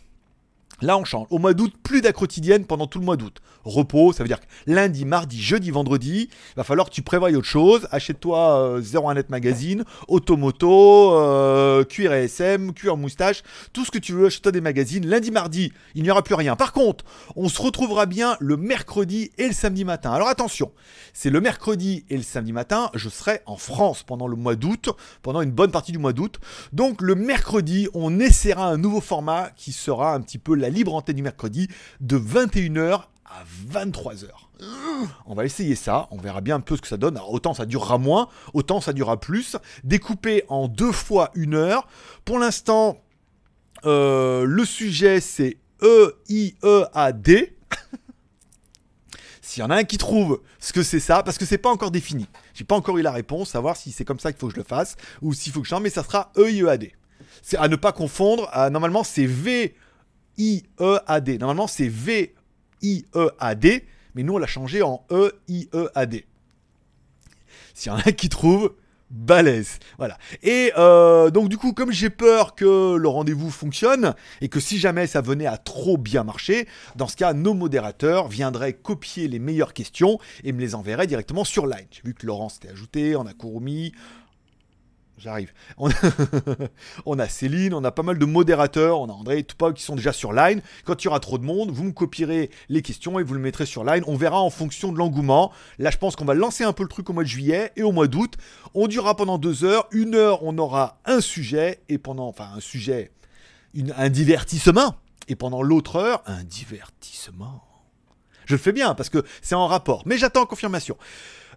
Là, 0.83 0.97
on 0.97 1.06
change. 1.06 1.27
Au 1.30 1.39
mois 1.39 1.53
d'août, 1.53 1.74
plus 1.81 2.01
quotidienne 2.12 2.65
pendant 2.65 2.88
tout 2.88 3.00
le 3.00 3.06
mois 3.06 3.15
d'août. 3.15 3.39
Repos, 3.63 4.12
ça 4.12 4.24
veut 4.24 4.27
dire 4.27 4.41
que 4.41 4.45
lundi, 4.68 5.06
mardi, 5.06 5.41
jeudi, 5.41 5.71
vendredi, 5.71 6.27
il 6.30 6.56
va 6.57 6.65
falloir 6.65 6.89
que 6.89 6.94
tu 6.94 7.01
prévoies 7.01 7.31
autre 7.31 7.47
chose. 7.47 7.88
Achète-toi 7.91 8.59
euh, 8.59 8.81
01net 8.81 9.27
Magazine, 9.30 9.85
Automoto, 10.09 11.13
euh, 11.13 11.85
Cuir 11.85 12.12
SM, 12.12 12.74
Cuir 12.74 12.97
Moustache, 12.97 13.44
tout 13.71 13.85
ce 13.85 13.91
que 13.91 13.97
tu 13.97 14.12
veux, 14.12 14.25
achète-toi 14.25 14.51
des 14.51 14.59
magazines. 14.59 15.07
Lundi, 15.07 15.31
mardi, 15.31 15.71
il 15.95 16.03
n'y 16.03 16.12
aura 16.12 16.21
plus 16.21 16.35
rien. 16.35 16.57
Par 16.57 16.74
contre, 16.74 17.06
on 17.38 17.47
se 17.47 17.62
retrouvera 17.62 18.06
bien 18.06 18.36
le 18.41 18.57
mercredi 18.57 19.31
et 19.38 19.47
le 19.47 19.53
samedi 19.53 19.86
matin. 19.86 20.12
Alors 20.12 20.27
attention, 20.27 20.74
c'est 21.13 21.29
le 21.29 21.39
mercredi 21.39 22.03
et 22.09 22.18
le 22.18 22.24
samedi 22.24 22.51
matin, 22.51 22.89
je 22.95 23.07
serai 23.07 23.39
en 23.45 23.56
France 23.56 24.03
pendant 24.03 24.27
le 24.27 24.36
mois 24.36 24.56
d'août, 24.56 24.89
pendant 25.21 25.41
une 25.41 25.51
bonne 25.51 25.71
partie 25.71 25.94
du 25.94 26.00
mois 26.00 26.12
d'août. 26.12 26.41
Donc 26.74 27.01
le 27.01 27.15
mercredi, 27.15 27.88
on 27.94 28.19
essaiera 28.19 28.68
un 28.68 28.77
nouveau 28.77 29.00
format 29.00 29.51
qui 29.56 29.71
sera 29.71 30.13
un 30.13 30.19
petit 30.19 30.38
peu 30.38 30.53
la 30.53 30.69
libre 30.73 30.93
antenne 30.95 31.15
du 31.15 31.23
mercredi 31.23 31.69
de 32.01 32.17
21h 32.17 33.03
à 33.25 33.43
23h. 33.71 34.27
On 35.25 35.35
va 35.35 35.45
essayer 35.45 35.75
ça, 35.75 36.07
on 36.11 36.17
verra 36.17 36.41
bien 36.41 36.55
un 36.55 36.59
peu 36.59 36.75
ce 36.75 36.81
que 36.81 36.87
ça 36.87 36.97
donne. 36.97 37.19
autant 37.27 37.53
ça 37.53 37.65
durera 37.65 37.97
moins, 37.97 38.29
autant 38.53 38.81
ça 38.81 38.93
durera 38.93 39.19
plus. 39.19 39.57
Découpé 39.83 40.43
en 40.49 40.67
deux 40.67 40.91
fois 40.91 41.31
une 41.35 41.55
heure. 41.55 41.87
Pour 42.25 42.39
l'instant, 42.39 43.01
euh, 43.85 44.45
le 44.45 44.65
sujet 44.65 45.19
c'est 45.19 45.57
E-I-E-A-D. 45.81 47.57
S'il 49.41 49.61
y 49.61 49.65
en 49.65 49.69
a 49.69 49.75
un 49.75 49.83
qui 49.83 49.97
trouve 49.97 50.41
ce 50.59 50.71
que 50.71 50.83
c'est 50.83 51.01
ça, 51.01 51.23
parce 51.23 51.37
que 51.37 51.45
c'est 51.45 51.57
pas 51.57 51.69
encore 51.69 51.91
défini. 51.91 52.27
J'ai 52.53 52.63
pas 52.63 52.75
encore 52.75 52.97
eu 52.97 53.01
la 53.01 53.11
réponse, 53.11 53.49
savoir 53.49 53.75
si 53.75 53.91
c'est 53.91 54.05
comme 54.05 54.19
ça 54.19 54.31
qu'il 54.31 54.39
faut 54.39 54.47
que 54.47 54.53
je 54.53 54.59
le 54.59 54.65
fasse, 54.65 54.95
ou 55.21 55.33
s'il 55.33 55.51
faut 55.51 55.59
que 55.59 55.65
je 55.65 55.69
change, 55.69 55.81
mais 55.83 55.89
ça 55.89 56.03
sera 56.03 56.31
E-I-E-A-D. 56.37 56.93
C'est 57.41 57.57
à 57.57 57.67
ne 57.67 57.75
pas 57.75 57.91
confondre. 57.91 58.50
normalement, 58.71 59.03
c'est 59.03 59.25
V 59.25 59.75
I-E-A-D. 60.37 61.37
Normalement, 61.37 61.67
c'est 61.67 61.87
V-I-E-A-D, 61.87 63.85
mais 64.15 64.23
nous, 64.23 64.33
on 64.33 64.37
l'a 64.37 64.47
changé 64.47 64.81
en 64.81 65.05
E-I-E-A-D. 65.11 66.25
S'il 67.73 67.91
y 67.91 67.95
en 67.95 67.99
a 67.99 68.11
qui 68.11 68.29
trouve, 68.29 68.73
balèze. 69.13 69.79
Voilà. 69.97 70.17
Et 70.41 70.71
euh, 70.77 71.29
donc 71.29 71.49
du 71.49 71.57
coup, 71.57 71.73
comme 71.73 71.91
j'ai 71.91 72.09
peur 72.09 72.55
que 72.55 72.95
le 72.95 73.07
rendez-vous 73.07 73.51
fonctionne 73.51 74.15
et 74.41 74.49
que 74.49 74.59
si 74.59 74.79
jamais 74.79 75.07
ça 75.07 75.21
venait 75.21 75.45
à 75.45 75.57
trop 75.57 75.97
bien 75.97 76.23
marcher, 76.23 76.67
dans 76.95 77.07
ce 77.07 77.15
cas, 77.15 77.33
nos 77.33 77.53
modérateurs 77.53 78.27
viendraient 78.27 78.73
copier 78.73 79.27
les 79.27 79.39
meilleures 79.39 79.73
questions 79.73 80.19
et 80.43 80.51
me 80.51 80.59
les 80.59 80.75
enverraient 80.75 81.07
directement 81.07 81.43
sur 81.43 81.67
Line. 81.67 81.87
J'ai 81.91 82.01
vu 82.03 82.13
que 82.13 82.25
Laurent 82.25 82.49
s'était 82.49 82.69
ajouté, 82.69 83.15
on 83.15 83.25
a 83.25 83.33
Kurumi, 83.33 83.93
J'arrive. 85.17 85.53
On, 87.05 87.20
a 87.20 87.27
Céline, 87.27 87.74
on 87.74 87.84
a 87.84 87.91
pas 87.91 88.03
mal 88.03 88.17
de 88.17 88.25
modérateurs, 88.25 89.00
on 89.00 89.10
a 89.10 89.13
André 89.13 89.39
et 89.39 89.43
Tupac 89.43 89.75
qui 89.75 89.84
sont 89.84 89.96
déjà 89.96 90.12
sur 90.12 90.34
Line. 90.34 90.62
Quand 90.86 91.01
il 91.01 91.05
y 91.05 91.08
aura 91.08 91.20
trop 91.20 91.38
de 91.38 91.43
monde, 91.43 91.72
vous 91.72 91.84
me 91.84 91.91
copierez 91.91 92.50
les 92.67 92.82
questions 92.82 93.20
et 93.20 93.24
vous 93.24 93.34
le 93.34 93.39
mettrez 93.39 93.65
sur 93.65 93.84
Line. 93.84 94.03
On 94.08 94.15
verra 94.15 94.41
en 94.41 94.50
fonction 94.50 94.91
de 94.91 94.98
l'engouement. 94.98 95.51
Là, 95.77 95.91
je 95.91 95.98
pense 95.98 96.15
qu'on 96.15 96.25
va 96.25 96.34
lancer 96.34 96.63
un 96.63 96.74
peu 96.74 96.84
le 96.84 96.89
truc 96.89 97.10
au 97.10 97.13
mois 97.13 97.24
de 97.24 97.29
juillet 97.29 97.72
et 97.75 97.84
au 97.84 97.91
mois 97.91 98.08
d'août. 98.08 98.34
On 98.74 98.88
durera 98.88 99.15
pendant 99.15 99.38
deux 99.38 99.63
heures. 99.63 99.88
Une 99.91 100.15
heure, 100.15 100.43
on 100.43 100.58
aura 100.58 101.00
un 101.05 101.22
sujet 101.22 101.82
et 101.89 102.00
pendant, 102.00 102.27
enfin, 102.27 102.50
un 102.55 102.60
sujet, 102.60 103.12
un 103.96 104.10
divertissement. 104.10 104.96
Et 105.27 105.36
pendant 105.36 105.62
l'autre 105.62 105.98
heure, 105.98 106.24
un 106.25 106.43
divertissement. 106.43 107.63
Je 108.46 108.55
le 108.55 108.60
fais 108.60 108.74
bien 108.74 108.93
parce 108.93 109.10
que 109.10 109.24
c'est 109.41 109.55
en 109.55 109.67
rapport. 109.67 110.03
Mais 110.05 110.17
j'attends 110.17 110.46
confirmation. 110.46 110.98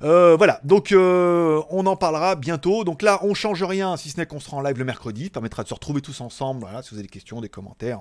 Euh, 0.02 0.36
voilà, 0.36 0.60
donc 0.64 0.92
euh, 0.92 1.62
on 1.70 1.86
en 1.86 1.96
parlera 1.96 2.36
bientôt. 2.36 2.84
Donc 2.84 3.02
là, 3.02 3.20
on 3.22 3.34
change 3.34 3.62
rien, 3.62 3.96
si 3.96 4.10
ce 4.10 4.18
n'est 4.18 4.26
qu'on 4.26 4.40
sera 4.40 4.56
en 4.56 4.60
live 4.60 4.78
le 4.78 4.84
mercredi. 4.84 5.24
Ça 5.24 5.30
permettra 5.30 5.62
de 5.62 5.68
se 5.68 5.74
retrouver 5.74 6.00
tous 6.00 6.20
ensemble. 6.20 6.60
Voilà, 6.60 6.82
si 6.82 6.90
vous 6.90 6.96
avez 6.96 7.04
des 7.04 7.08
questions, 7.12 7.40
des 7.40 7.48
commentaires, 7.48 8.00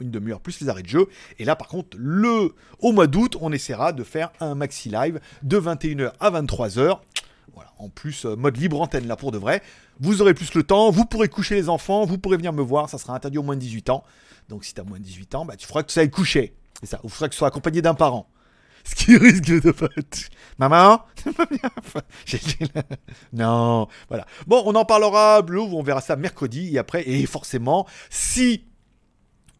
une 0.00 0.10
demi-heure 0.10 0.40
plus 0.40 0.60
les 0.60 0.68
arrêts 0.68 0.82
de 0.82 0.88
jeu. 0.88 1.06
Et 1.38 1.44
là, 1.44 1.56
par 1.56 1.68
contre, 1.68 1.96
le 1.98 2.54
au 2.80 2.92
mois 2.92 3.06
d'août, 3.06 3.36
on 3.40 3.52
essaiera 3.52 3.92
de 3.92 4.04
faire 4.04 4.32
un 4.40 4.54
maxi 4.54 4.88
live 4.88 5.20
de 5.42 5.58
21h 5.58 6.12
à 6.20 6.30
23h. 6.30 6.98
Voilà, 7.54 7.70
en 7.78 7.88
plus, 7.88 8.24
euh, 8.24 8.36
mode 8.36 8.56
libre 8.56 8.80
antenne 8.80 9.06
là 9.06 9.16
pour 9.16 9.30
de 9.30 9.38
vrai. 9.38 9.62
Vous 10.00 10.22
aurez 10.22 10.34
plus 10.34 10.54
le 10.54 10.62
temps, 10.62 10.90
vous 10.90 11.04
pourrez 11.04 11.28
coucher 11.28 11.54
les 11.54 11.68
enfants, 11.68 12.04
vous 12.04 12.18
pourrez 12.18 12.36
venir 12.36 12.52
me 12.52 12.62
voir, 12.62 12.88
ça 12.88 12.98
sera 12.98 13.14
interdit 13.14 13.38
au 13.38 13.42
moins 13.42 13.56
de 13.56 13.60
18 13.60 13.90
ans. 13.90 14.04
Donc 14.48 14.64
si 14.64 14.74
t'as 14.74 14.84
moins 14.84 14.98
de 14.98 15.04
18 15.04 15.34
ans, 15.34 15.44
bah, 15.44 15.56
tu 15.56 15.66
feras 15.66 15.82
que 15.82 15.92
ça 15.92 16.00
aille 16.00 16.10
coucher. 16.10 16.54
C'est 16.80 16.86
ça, 16.86 17.00
ou 17.04 17.08
faudra 17.08 17.28
que 17.28 17.34
tu 17.34 17.38
sois 17.38 17.48
accompagné 17.48 17.82
d'un 17.82 17.94
parent. 17.94 18.26
Ce 18.84 18.94
qui 18.94 19.16
risque 19.16 19.44
de 19.44 19.70
pas. 19.70 19.88
Maman 20.58 21.02
Non, 23.32 23.88
voilà. 24.08 24.26
Bon, 24.46 24.62
on 24.66 24.74
en 24.74 24.84
parlera, 24.84 25.42
Blue, 25.42 25.60
on 25.60 25.82
verra 25.82 26.00
ça 26.00 26.16
mercredi, 26.16 26.74
et 26.74 26.78
après, 26.78 27.08
et 27.08 27.24
forcément, 27.26 27.86
si, 28.10 28.64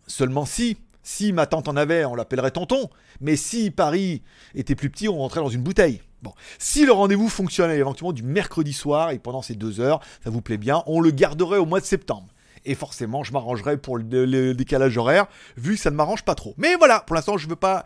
seulement 0.07 0.45
si, 0.45 0.77
si 1.03 1.33
ma 1.33 1.47
tante 1.47 1.69
en 1.69 1.77
avait, 1.77 2.05
on 2.05 2.15
l'appellerait 2.15 2.51
tonton, 2.51 2.91
mais 3.21 3.37
si 3.37 3.71
Paris 3.71 4.23
était 4.55 4.75
plus 4.75 4.91
petit, 4.91 5.09
on 5.09 5.19
rentrait 5.19 5.41
dans 5.41 5.49
une 5.49 5.63
bouteille. 5.63 6.01
Bon, 6.23 6.33
si 6.59 6.87
le 6.87 6.93
rendez-vous 6.93 7.29
fonctionnait 7.29 7.79
éventuellement 7.79 8.13
du 8.13 8.23
mercredi 8.23 8.73
soir 8.73 9.11
et 9.11 9.19
pendant 9.19 9.43
ces 9.43 9.55
deux 9.55 9.81
heures, 9.81 10.01
ça 10.23 10.31
vous 10.31 10.41
plaît 10.41 10.59
bien, 10.59 10.83
on 10.87 11.01
le 11.01 11.11
garderait 11.11 11.59
au 11.59 11.67
mois 11.67 11.81
de 11.81 11.85
septembre. 11.85 12.29
Et 12.65 12.75
forcément, 12.75 13.25
je 13.25 13.33
m'arrangerai 13.33 13.77
pour 13.77 13.99
le, 13.99 14.53
décalage 14.53 14.97
horaire, 14.97 15.27
vu 15.57 15.75
que 15.75 15.81
ça 15.81 15.91
ne 15.91 15.97
m'arrange 15.97 16.25
pas 16.25 16.35
trop. 16.35 16.55
Mais 16.59 16.77
voilà, 16.77 17.01
pour 17.01 17.17
l'instant, 17.17 17.37
je 17.37 17.47
ne 17.47 17.51
veux 17.51 17.57
pas... 17.57 17.85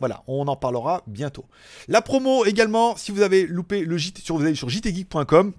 Voilà, 0.00 0.22
on 0.26 0.46
en 0.46 0.56
parlera 0.56 1.02
bientôt. 1.06 1.46
La 1.88 2.02
promo 2.02 2.44
également, 2.44 2.96
si 2.96 3.12
vous 3.12 3.22
avez 3.22 3.46
loupé 3.46 3.80
le 3.80 3.96
JT, 3.96 4.20
sur, 4.22 4.36
vous 4.36 4.54
sur 4.54 4.68
jtgeek.com, 4.68 5.52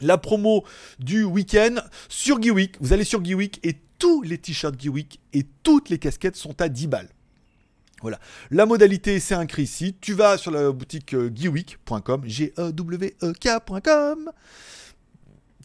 la 0.00 0.18
promo 0.18 0.64
du 0.98 1.24
week-end 1.24 1.76
sur 2.08 2.42
Geeweek. 2.42 2.76
Vous 2.80 2.92
allez 2.92 3.04
sur 3.04 3.24
Geeweek 3.24 3.60
et 3.62 3.76
tous 3.98 4.22
les 4.22 4.38
t-shirts 4.38 4.80
Geeweek 4.80 5.20
et 5.32 5.46
toutes 5.62 5.88
les 5.88 5.98
casquettes 5.98 6.36
sont 6.36 6.60
à 6.60 6.68
10 6.68 6.88
balles. 6.88 7.08
Voilà. 8.00 8.18
La 8.50 8.66
modalité, 8.66 9.20
c'est 9.20 9.34
un 9.34 9.46
ici. 9.58 9.94
Tu 10.00 10.12
vas 10.12 10.36
sur 10.36 10.50
la 10.50 10.72
boutique 10.72 11.14
euh, 11.14 11.30
geeweek.com, 11.32 12.22
G-E-W-E-K.com. 12.24 12.72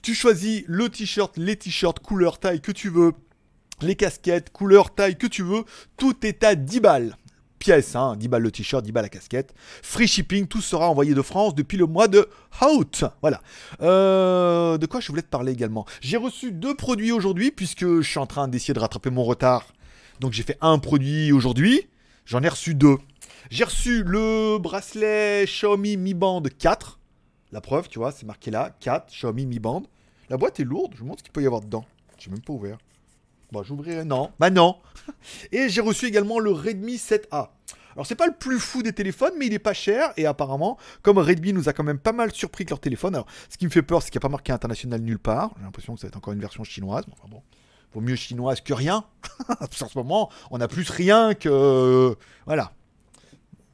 Tu 0.04 0.13
choisis 0.13 0.63
le 0.68 0.89
t-shirt, 0.89 1.38
les 1.38 1.56
t-shirts, 1.56 2.00
couleur, 2.00 2.39
taille 2.39 2.62
que 2.62 2.72
tu 2.72 2.89
veux, 2.89 3.13
les 3.82 3.96
casquettes, 3.96 4.51
couleur, 4.51 4.94
taille 4.94 5.18
que 5.18 5.27
tu 5.27 5.44
veux. 5.44 5.63
Tout 5.98 6.25
est 6.25 6.44
à 6.44 6.56
10 6.56 6.80
balles. 6.80 7.18
Pièce, 7.60 7.96
hein, 7.96 8.16
10 8.18 8.27
balles 8.27 8.44
le 8.44 8.51
t-shirt, 8.51 8.84
10 8.84 8.92
balles 8.92 9.06
la 9.06 9.10
casquette. 9.10 9.54
Free 9.82 10.08
shipping, 10.08 10.48
tout 10.48 10.62
sera 10.62 10.89
envoyé 10.89 11.13
de 11.13 11.22
France 11.22 11.56
depuis 11.56 11.77
le 11.77 11.88
mois 11.88 12.08
de 12.08 12.30
août. 12.62 13.04
Voilà. 13.22 13.42
Euh, 13.82 14.77
de 14.77 14.86
quoi 14.86 15.00
je 15.00 15.08
voulais 15.08 15.24
te 15.24 15.27
parler 15.27 15.51
également? 15.51 15.86
J'ai 16.01 16.18
reçu 16.18 16.51
deux 16.51 16.75
produits 16.75 17.12
aujourd'hui, 17.12 17.51
puisque 17.51 17.86
je 17.86 18.08
suis 18.08 18.20
en 18.20 18.27
train 18.27 18.48
d'essayer 18.48 18.74
de 18.74 18.80
rattraper 18.80 19.10
mon 19.10 19.24
retard. 19.24 19.66
Donc 20.20 20.34
j'ai 20.34 20.44
fait 20.44 20.58
un 20.62 20.77
produit 20.80 21.32
aujourd'hui. 21.32 21.88
J'en 22.25 22.44
ai 22.44 22.50
reçu 22.50 22.75
deux. 22.75 22.98
J'ai 23.50 23.63
reçu 23.63 24.04
le 24.04 24.58
bracelet 24.60 25.46
Xiaomi 25.46 25.98
Mi 25.98 26.13
Band 26.13 26.44
4. 26.60 26.97
La 27.51 27.62
preuve, 27.62 27.88
tu 27.88 28.00
vois, 28.00 28.12
c'est 28.12 28.25
marqué 28.25 28.51
là, 28.51 28.75
4, 28.80 29.08
Xiaomi 29.08 29.46
Mi 29.46 29.60
Band. 29.60 29.84
La 30.30 30.38
boîte 30.38 30.60
est 30.60 30.66
lourde, 30.66 30.92
je 30.96 31.00
me 31.00 31.04
demande 31.04 31.20
ce 31.20 31.24
qu'il 31.24 31.32
peut 31.32 31.42
y 31.42 31.46
avoir 31.46 31.62
dedans. 31.62 31.86
J'ai 32.18 32.30
même 32.30 32.42
pas 32.42 32.54
ouvert. 32.54 32.77
Bon, 33.51 33.63
j'ouvrirai. 33.63 34.04
Non, 34.04 34.32
bah 34.39 34.50
non. 34.50 34.77
Et 35.51 35.70
j'ai 35.70 35.82
reçu 35.82 36.06
également 36.06 36.39
le 36.39 36.51
Redmi 36.51 36.96
7A. 36.96 37.50
Alors 37.98 38.06
c'est 38.06 38.16
pas 38.16 38.27
le 38.27 38.34
plus 38.34 38.60
fou 38.60 38.84
des 38.84 38.94
téléphones, 38.94 39.34
mais 39.39 39.48
il 39.48 39.54
est 39.54 39.60
pas 39.60 39.74
cher 39.74 40.13
et 40.18 40.27
apparemment, 40.27 40.77
comme 41.01 41.18
Redmi 41.18 41.51
nous 41.51 41.68
a 41.68 41.74
quand 41.74 41.84
même 41.84 41.98
pas 41.98 42.12
mal 42.12 42.32
surpris 42.32 42.62
avec 42.62 42.70
leur 42.70 42.80
téléphone. 42.80 43.16
Alors 43.16 43.25
ce 43.50 43.58
qui 43.58 43.66
me 43.66 43.72
fait 43.72 43.82
peur, 43.82 44.04
c'est 44.04 44.12
qu'il 44.12 44.20
n'y 44.20 44.22
a 44.22 44.27
pas 44.27 44.32
marqué 44.32 44.51
international 44.51 45.01
nulle 45.01 45.18
part. 45.18 45.51
J'ai 45.58 45.63
l'impression 45.63 45.96
que 45.96 46.01
ça 46.01 46.06
va 46.06 46.10
être 46.10 46.18
encore 46.18 46.34
une 46.34 46.39
version 46.39 46.63
chinoise. 46.63 47.06
Enfin 47.12 47.27
bon, 47.27 47.42
vaut 47.94 48.01
mieux 48.01 48.16
chinoise 48.16 48.62
que 48.62 48.74
rien. 48.74 49.04
en 49.50 49.66
ce 49.72 49.98
moment, 49.98 50.30
on 50.51 50.62
a 50.62 50.68
plus 50.68 50.88
rien 50.92 51.34
que. 51.34 52.16
Voilà. 52.46 52.72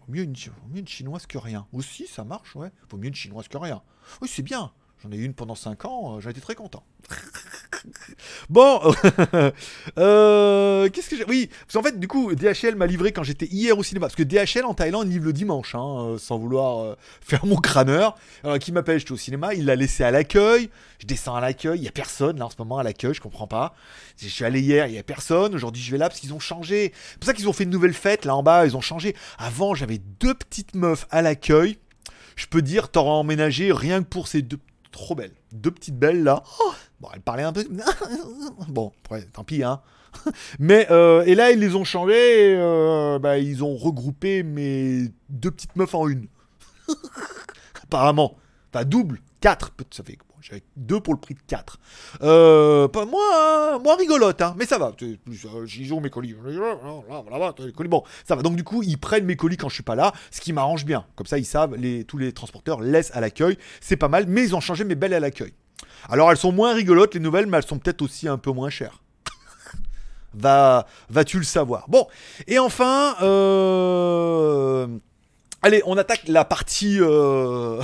Vaut 0.08 0.14
mieux, 0.14 0.24
une, 0.24 0.88
chinoise 0.88 1.26
que 1.26 1.38
rien. 1.38 1.68
Aussi, 1.72 2.08
ça 2.08 2.24
marche, 2.24 2.56
ouais. 2.56 2.72
Vaut 2.90 2.98
mieux 2.98 3.08
une 3.08 3.16
chinoise 3.16 3.48
que 3.48 3.58
rien. 3.58 3.82
Oui, 4.22 4.28
c'est 4.28 4.44
bien. 4.44 4.72
J'en 5.04 5.12
ai 5.12 5.18
eu 5.18 5.26
une 5.26 5.34
pendant 5.34 5.56
5 5.56 5.84
ans, 5.84 6.16
euh, 6.16 6.20
j'ai 6.22 6.30
été 6.30 6.40
très 6.40 6.56
content. 6.56 6.86
bon, 8.50 8.80
euh, 9.98 10.90
qu'est-ce 10.90 11.10
que 11.10 11.18
j'ai. 11.18 11.26
Oui, 11.26 11.50
parce 11.66 11.74
qu'en 11.74 11.84
fait, 11.84 12.00
du 12.00 12.08
coup, 12.08 12.34
DHL 12.34 12.76
m'a 12.78 12.86
livré 12.86 13.12
quand 13.12 13.24
j'étais 13.24 13.48
hier 13.48 13.78
au 13.78 13.84
cinéma. 13.84 14.08
Parce 14.08 14.16
que 14.16 14.24
DHL 14.24 14.64
en 14.64 14.74
Thaïlande 14.74 15.12
livre 15.12 15.26
le 15.26 15.34
dimanche, 15.34 15.76
hein, 15.76 15.98
euh, 15.98 16.18
sans 16.18 16.38
vouloir 16.38 16.96
faire 17.22 17.46
mon 17.46 17.58
crâneur. 17.58 18.16
Alors, 18.46 18.60
qui 18.60 18.72
m'appelle, 18.72 18.98
j'étais 19.00 19.12
au 19.12 19.18
cinéma, 19.18 19.54
il 19.54 19.66
l'a 19.66 19.76
laissé 19.76 20.06
à 20.06 20.12
l'accueil. 20.12 20.70
Je 21.00 21.06
descends 21.06 21.36
à 21.36 21.42
l'accueil, 21.42 21.80
il 21.80 21.82
n'y 21.82 21.90
a 21.90 21.92
personne 21.92 22.40
là 22.40 22.46
en 22.46 22.50
ce 22.50 22.56
moment 22.58 22.78
à 22.78 22.84
l'accueil, 22.84 23.14
je 23.14 23.20
comprends 23.20 23.48
pas. 23.48 23.76
Je 24.16 24.30
suis 24.30 24.46
allé 24.46 24.62
hier, 24.62 24.88
il 24.88 24.94
n'y 24.94 25.00
a 25.00 25.04
personne. 25.04 25.54
Aujourd'hui, 25.54 25.84
je 25.84 25.92
vais 25.92 25.98
là 25.98 26.08
parce 26.08 26.22
qu'ils 26.22 26.34
ont 26.34 26.40
changé. 26.40 26.94
C'est 27.12 27.20
pour 27.20 27.26
ça 27.26 27.34
qu'ils 27.34 27.50
ont 27.50 27.54
fait 27.54 27.66
une 27.66 27.72
nouvelle 27.72 27.94
fête 27.94 28.24
là 28.24 28.38
en 28.38 28.44
bas, 28.44 28.66
ils 28.66 28.78
ont 28.78 28.82
changé. 28.82 29.18
Avant, 29.38 29.76
j'avais 29.76 29.98
deux 29.98 30.34
petites 30.34 30.76
meufs 30.76 31.08
à 31.10 31.22
l'accueil. 31.22 31.78
Je 32.38 32.46
peux 32.48 32.62
dire, 32.62 32.90
t'auras 32.90 33.12
emménagé 33.12 33.74
rien 33.74 34.02
que 34.02 34.08
pour 34.08 34.30
ces 34.30 34.42
deux 34.42 34.60
trop 34.94 35.16
belle. 35.16 35.34
Deux 35.52 35.72
petites 35.72 36.00
belles 36.00 36.24
là. 36.24 36.44
Oh 36.62 36.72
bon, 37.02 37.10
elle 37.14 37.22
parlait 37.22 37.44
un 37.44 37.52
peu. 37.52 37.68
bon, 38.70 38.94
tant 39.34 39.44
pis, 39.44 39.64
hein. 39.64 39.82
Mais, 40.60 40.88
euh, 40.92 41.24
et 41.26 41.36
là, 41.36 41.52
ils 41.52 41.60
les 41.60 41.76
ont 41.76 41.84
changés. 41.84 42.52
Et, 42.52 42.56
euh, 42.56 43.20
bah, 43.20 43.38
ils 43.40 43.64
ont 43.64 43.76
regroupé 43.76 44.44
mes 44.44 45.10
deux 45.30 45.52
petites 45.52 45.76
meufs 45.76 45.94
en 45.96 46.08
une. 46.08 46.28
Apparemment. 47.84 48.38
Enfin, 48.74 48.86
double. 48.86 49.20
Quatre. 49.42 49.72
Ça 49.92 50.04
fait 50.04 50.18
j'avais 50.44 50.64
deux 50.76 51.00
pour 51.00 51.14
le 51.14 51.20
prix 51.22 51.36
de 51.36 51.40
4. 51.48 51.80
Euh, 52.22 52.90
pas 52.90 53.06
moins, 53.06 53.80
moins 53.80 53.96
rigolote, 53.96 54.42
hein, 54.42 54.54
mais 54.58 54.66
ça 54.66 54.78
va. 54.78 54.94
J'y 55.64 56.00
mes 56.02 56.10
colis. 56.10 56.36
Bon, 57.88 58.04
ça 58.26 58.36
va. 58.36 58.42
Donc, 58.42 58.58
du 58.58 58.66
coup, 58.66 58.84
ils 58.84 58.98
prennent 58.98 59.24
mes 59.24 59.38
colis 59.38 59.56
quand 59.56 59.70
je 59.70 59.76
suis 59.76 59.84
pas 59.84 59.96
là, 59.96 60.12
ce 60.32 60.42
qui 60.42 60.52
m'arrange 60.52 60.84
bien. 60.84 61.06
Comme 61.16 61.28
ça, 61.28 61.38
ils 61.38 61.46
savent, 61.46 61.76
les, 61.76 62.04
tous 62.04 62.18
les 62.18 62.34
transporteurs 62.34 62.82
laissent 62.82 63.16
à 63.16 63.22
l'accueil. 63.22 63.58
C'est 63.80 63.96
pas 63.96 64.10
mal, 64.10 64.26
mais 64.28 64.44
ils 64.44 64.54
ont 64.54 64.60
changé 64.60 64.84
mes 64.84 64.96
belles 64.96 65.14
à 65.14 65.22
l'accueil. 65.22 65.54
Alors, 66.10 66.30
elles 66.30 66.38
sont 66.38 66.52
moins 66.52 66.74
rigolotes, 66.74 67.14
les 67.14 67.22
nouvelles, 67.22 67.46
mais 67.46 67.58
elles 67.58 67.66
sont 67.66 67.80
peut-être 67.80 68.02
aussi 68.02 68.28
un 68.28 68.38
peu 68.38 68.52
moins 68.52 68.70
chères. 68.70 69.02
Va, 70.34 70.88
vas-tu 71.10 71.38
le 71.38 71.46
savoir? 71.46 71.88
Bon, 71.88 72.08
et 72.48 72.60
enfin, 72.60 73.16
euh... 73.22 74.88
allez, 75.62 75.82
on 75.86 75.98
attaque 75.98 76.28
la 76.28 76.44
partie. 76.44 76.98
Euh, 77.00 77.82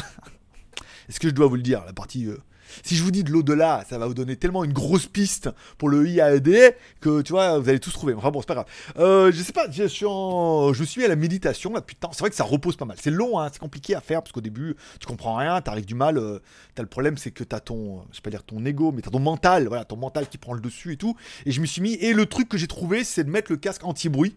est-ce 1.09 1.21
que 1.21 1.29
je 1.29 1.33
dois 1.33 1.47
vous 1.47 1.55
le 1.55 1.61
dire 1.61 1.85
La 1.85 1.93
partie 1.93 2.25
euh, 2.27 2.37
si 2.83 2.95
je 2.95 3.03
vous 3.03 3.11
dis 3.11 3.23
de 3.23 3.31
l'au-delà, 3.31 3.83
ça 3.89 3.97
va 3.97 4.07
vous 4.07 4.13
donner 4.13 4.35
tellement 4.35 4.63
une 4.63 4.73
grosse 4.73 5.07
piste 5.07 5.49
pour 5.77 5.89
le 5.89 6.07
IAD 6.07 6.75
que 7.01 7.21
tu 7.21 7.33
vois, 7.33 7.59
vous 7.59 7.69
allez 7.69 7.79
tous 7.79 7.91
trouver. 7.91 8.13
Enfin 8.13 8.31
bon, 8.31 8.41
c'est 8.41 8.47
pas 8.47 8.55
grave. 8.55 8.67
Euh, 8.97 9.31
je 9.31 9.41
sais 9.41 9.53
pas, 9.53 9.69
je 9.69 9.85
suis, 9.85 10.05
en... 10.05 10.71
à 10.71 11.07
la 11.07 11.15
méditation 11.15 11.73
là 11.73 11.81
temps. 11.99 12.11
C'est 12.11 12.19
vrai 12.19 12.29
que 12.29 12.35
ça 12.35 12.43
repose 12.43 12.75
pas 12.75 12.85
mal. 12.85 12.97
C'est 12.99 13.11
long, 13.11 13.39
hein, 13.39 13.49
c'est 13.51 13.59
compliqué 13.59 13.95
à 13.95 14.01
faire 14.01 14.21
parce 14.21 14.31
qu'au 14.31 14.41
début, 14.41 14.75
tu 14.99 15.07
comprends 15.07 15.35
rien, 15.35 15.59
t'arrives 15.61 15.85
du 15.85 15.95
mal. 15.95 16.17
Euh, 16.17 16.39
t'as 16.75 16.83
le 16.83 16.89
problème, 16.89 17.17
c'est 17.17 17.31
que 17.31 17.43
t'as 17.43 17.59
ton, 17.59 18.03
je 18.11 18.21
pas 18.21 18.29
dire 18.29 18.43
ton 18.43 18.63
ego, 18.65 18.91
mais 18.91 19.01
t'as 19.01 19.11
ton 19.11 19.19
mental, 19.19 19.67
voilà, 19.67 19.85
ton 19.85 19.97
mental 19.97 20.27
qui 20.27 20.38
prend 20.38 20.53
le 20.53 20.61
dessus 20.61 20.93
et 20.93 20.97
tout. 20.97 21.15
Et 21.45 21.51
je 21.51 21.61
me 21.61 21.65
suis 21.65 21.81
mis, 21.81 21.93
et 21.93 22.13
le 22.13 22.25
truc 22.25 22.49
que 22.49 22.57
j'ai 22.57 22.67
trouvé, 22.67 23.03
c'est 23.03 23.23
de 23.23 23.29
mettre 23.29 23.51
le 23.51 23.57
casque 23.57 23.83
anti-bruit. 23.83 24.35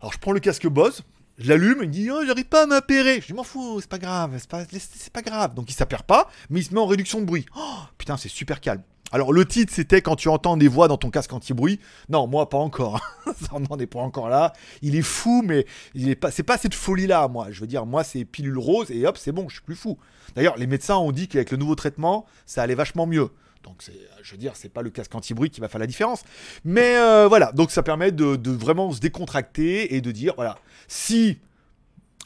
Alors 0.00 0.12
je 0.12 0.18
prends 0.18 0.32
le 0.32 0.40
casque 0.40 0.66
Bose, 0.66 1.02
je 1.38 1.48
l'allume, 1.48 1.80
il 1.82 1.90
dit 1.90 2.10
oh, 2.10 2.22
j'arrive 2.26 2.46
pas 2.46 2.62
à 2.62 2.66
m'appairer. 2.66 3.20
Je 3.20 3.26
dis 3.26 3.32
m'en 3.34 3.44
fous, 3.44 3.80
c'est 3.80 3.90
pas 3.90 3.98
grave, 3.98 4.32
c'est 4.38 5.12
pas, 5.12 5.22
grave. 5.22 5.54
Donc 5.54 5.70
il 5.70 5.74
s'appère 5.74 6.04
pas, 6.04 6.28
mais 6.48 6.60
il 6.60 6.64
se 6.64 6.72
met 6.72 6.80
en 6.80 6.86
réduction 6.86 7.20
de 7.20 7.26
bruit. 7.26 7.46
Oh, 7.56 7.78
putain, 7.98 8.16
c'est 8.16 8.28
super 8.28 8.60
calme. 8.60 8.82
Alors 9.12 9.32
le 9.32 9.44
titre 9.44 9.72
c'était 9.72 10.02
quand 10.02 10.16
tu 10.16 10.28
entends 10.28 10.56
des 10.56 10.66
voix 10.66 10.88
dans 10.88 10.96
ton 10.96 11.10
casque 11.10 11.32
anti-bruit. 11.32 11.78
Non, 12.08 12.26
moi 12.26 12.48
pas 12.48 12.58
encore. 12.58 13.00
Ça 13.40 13.58
n'en 13.58 13.78
est 13.78 13.86
pas 13.86 14.00
encore 14.00 14.28
là. 14.28 14.52
Il 14.82 14.96
est 14.96 15.02
fou, 15.02 15.42
mais 15.44 15.66
il 15.94 16.16
pas, 16.16 16.30
c'est 16.30 16.42
pas 16.42 16.58
cette 16.58 16.74
folie 16.74 17.06
là, 17.06 17.28
moi. 17.28 17.48
Je 17.50 17.60
veux 17.60 17.66
dire, 17.66 17.86
moi 17.86 18.02
c'est 18.02 18.24
pilule 18.24 18.58
rose 18.58 18.90
et 18.90 19.06
hop, 19.06 19.16
c'est 19.18 19.32
bon, 19.32 19.48
je 19.48 19.54
suis 19.56 19.62
plus 19.62 19.76
fou. 19.76 19.98
D'ailleurs, 20.34 20.56
les 20.56 20.66
médecins 20.66 20.96
ont 20.96 21.12
dit 21.12 21.28
qu'avec 21.28 21.50
le 21.50 21.56
nouveau 21.56 21.74
traitement, 21.74 22.26
ça 22.46 22.62
allait 22.62 22.74
vachement 22.74 23.06
mieux. 23.06 23.30
Donc, 23.66 23.82
je 24.22 24.30
veux 24.30 24.38
dire, 24.38 24.52
c'est 24.54 24.68
pas 24.68 24.82
le 24.82 24.90
casque 24.90 25.14
anti-bruit 25.14 25.50
qui 25.50 25.60
va 25.60 25.68
faire 25.68 25.80
la 25.80 25.88
différence. 25.88 26.22
Mais 26.64 26.96
euh, 26.96 27.26
voilà, 27.26 27.50
donc 27.50 27.72
ça 27.72 27.82
permet 27.82 28.12
de, 28.12 28.50
vraiment 28.50 28.92
se 28.92 29.00
décontracter 29.00 29.96
et 29.96 30.00
de 30.00 30.12
dire, 30.12 30.34
voilà, 30.36 30.56
si, 30.86 31.40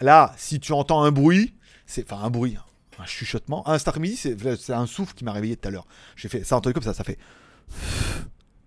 là, 0.03 0.35
si 0.37 0.61
tu 0.61 0.73
entends 0.73 1.03
un 1.03 1.11
bruit, 1.11 1.55
c'est, 1.87 2.05
enfin 2.05 2.23
un 2.23 2.31
bruit, 2.31 2.59
un 2.99 3.07
chuchotement, 3.07 3.67
un 3.67 3.79
cet 3.79 3.89
après-midi, 3.89 4.17
c'est, 4.17 4.71
un 4.71 4.87
souffle 4.87 5.15
qui 5.15 5.25
m'a 5.25 5.33
réveillé 5.33 5.57
tout 5.57 5.67
à 5.67 5.71
l'heure. 5.71 5.87
J'ai 6.15 6.29
fait 6.29 6.45
ça 6.45 6.57
entendu 6.57 6.75
comme 6.75 6.83
ça, 6.83 6.93
ça 6.93 7.05
fait... 7.05 7.19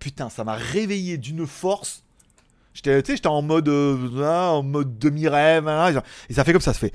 Putain, 0.00 0.28
ça 0.28 0.42
m'a 0.42 0.54
réveillé 0.54 1.16
d'une 1.16 1.46
force. 1.46 2.02
J'étais, 2.74 3.02
j'étais 3.06 3.28
en 3.28 3.40
mode, 3.40 3.68
euh, 3.68 4.50
en 4.50 4.64
mode 4.64 4.98
demi-rêve, 4.98 5.68
hein, 5.68 6.02
et 6.28 6.34
ça 6.34 6.42
fait 6.42 6.52
comme 6.52 6.60
ça, 6.60 6.72
ça 6.72 6.80
fait 6.80 6.92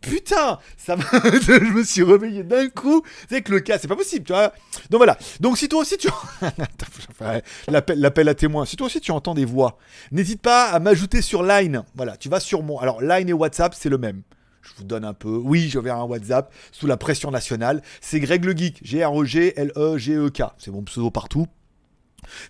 putain, 0.00 0.58
ça 0.76 0.96
je 1.22 1.72
me 1.72 1.82
suis 1.82 2.02
réveillé 2.02 2.42
d'un 2.42 2.68
coup. 2.68 3.02
C'est 3.28 3.42
que 3.42 3.52
le 3.52 3.60
cas, 3.60 3.78
c'est 3.78 3.88
pas 3.88 3.96
possible, 3.96 4.24
tu 4.24 4.32
vois. 4.32 4.52
Donc 4.90 4.98
voilà. 4.98 5.18
Donc 5.40 5.58
si 5.58 5.68
toi 5.68 5.80
aussi 5.80 5.96
tu 5.96 6.08
l'appel 7.68 8.28
à 8.28 8.34
témoin, 8.34 8.64
si 8.64 8.76
toi 8.76 8.86
aussi 8.86 9.00
tu 9.00 9.10
entends 9.10 9.34
des 9.34 9.44
voix, 9.44 9.78
n'hésite 10.12 10.42
pas 10.42 10.70
à 10.70 10.78
m'ajouter 10.78 11.22
sur 11.22 11.42
Line. 11.42 11.82
Voilà, 11.94 12.16
tu 12.16 12.28
vas 12.28 12.40
sur 12.40 12.62
mon. 12.62 12.78
Alors 12.78 13.02
Line 13.02 13.28
et 13.28 13.32
WhatsApp, 13.32 13.74
c'est 13.74 13.88
le 13.88 13.98
même. 13.98 14.22
Je 14.62 14.70
vous 14.76 14.84
donne 14.84 15.04
un 15.04 15.14
peu. 15.14 15.30
Oui, 15.30 15.68
je 15.68 15.78
vais 15.78 15.90
un 15.90 16.02
WhatsApp 16.02 16.52
sous 16.72 16.86
la 16.86 16.96
pression 16.96 17.30
nationale. 17.30 17.82
C'est 18.00 18.20
Greg 18.20 18.44
le 18.44 18.56
Geek. 18.56 18.80
G-R-E-G-L-E-G-E-K. 18.82 20.42
C'est 20.58 20.70
mon 20.70 20.82
pseudo 20.82 21.10
partout. 21.10 21.46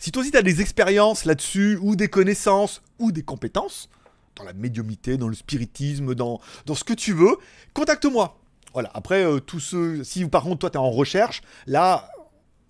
Si 0.01 0.11
toi 0.11 0.23
aussi 0.23 0.31
tu 0.31 0.37
as 0.37 0.43
des 0.43 0.61
expériences 0.61 1.25
là-dessus, 1.25 1.79
ou 1.81 1.95
des 1.95 2.09
connaissances, 2.09 2.83
ou 2.99 3.13
des 3.13 3.23
compétences, 3.23 3.89
dans 4.39 4.45
la 4.45 4.53
médiumité, 4.53 5.17
dans 5.17 5.29
le 5.29 5.35
spiritisme, 5.35 6.15
dans, 6.15 6.41
ce 6.73 6.85
que 6.85 6.95
tu 6.95 7.13
veux, 7.13 7.37
contacte-moi. 7.75 8.39
Voilà, 8.73 8.91
après, 8.95 9.25
euh, 9.25 9.41
tous 9.41 9.61
ceux. 9.61 10.05
Si 10.05 10.25
par 10.27 10.43
contre, 10.43 10.59
toi, 10.59 10.71
tu 10.71 10.77
es 10.77 10.81
en 10.81 10.91
recherche, 10.91 11.43
là, 11.67 12.11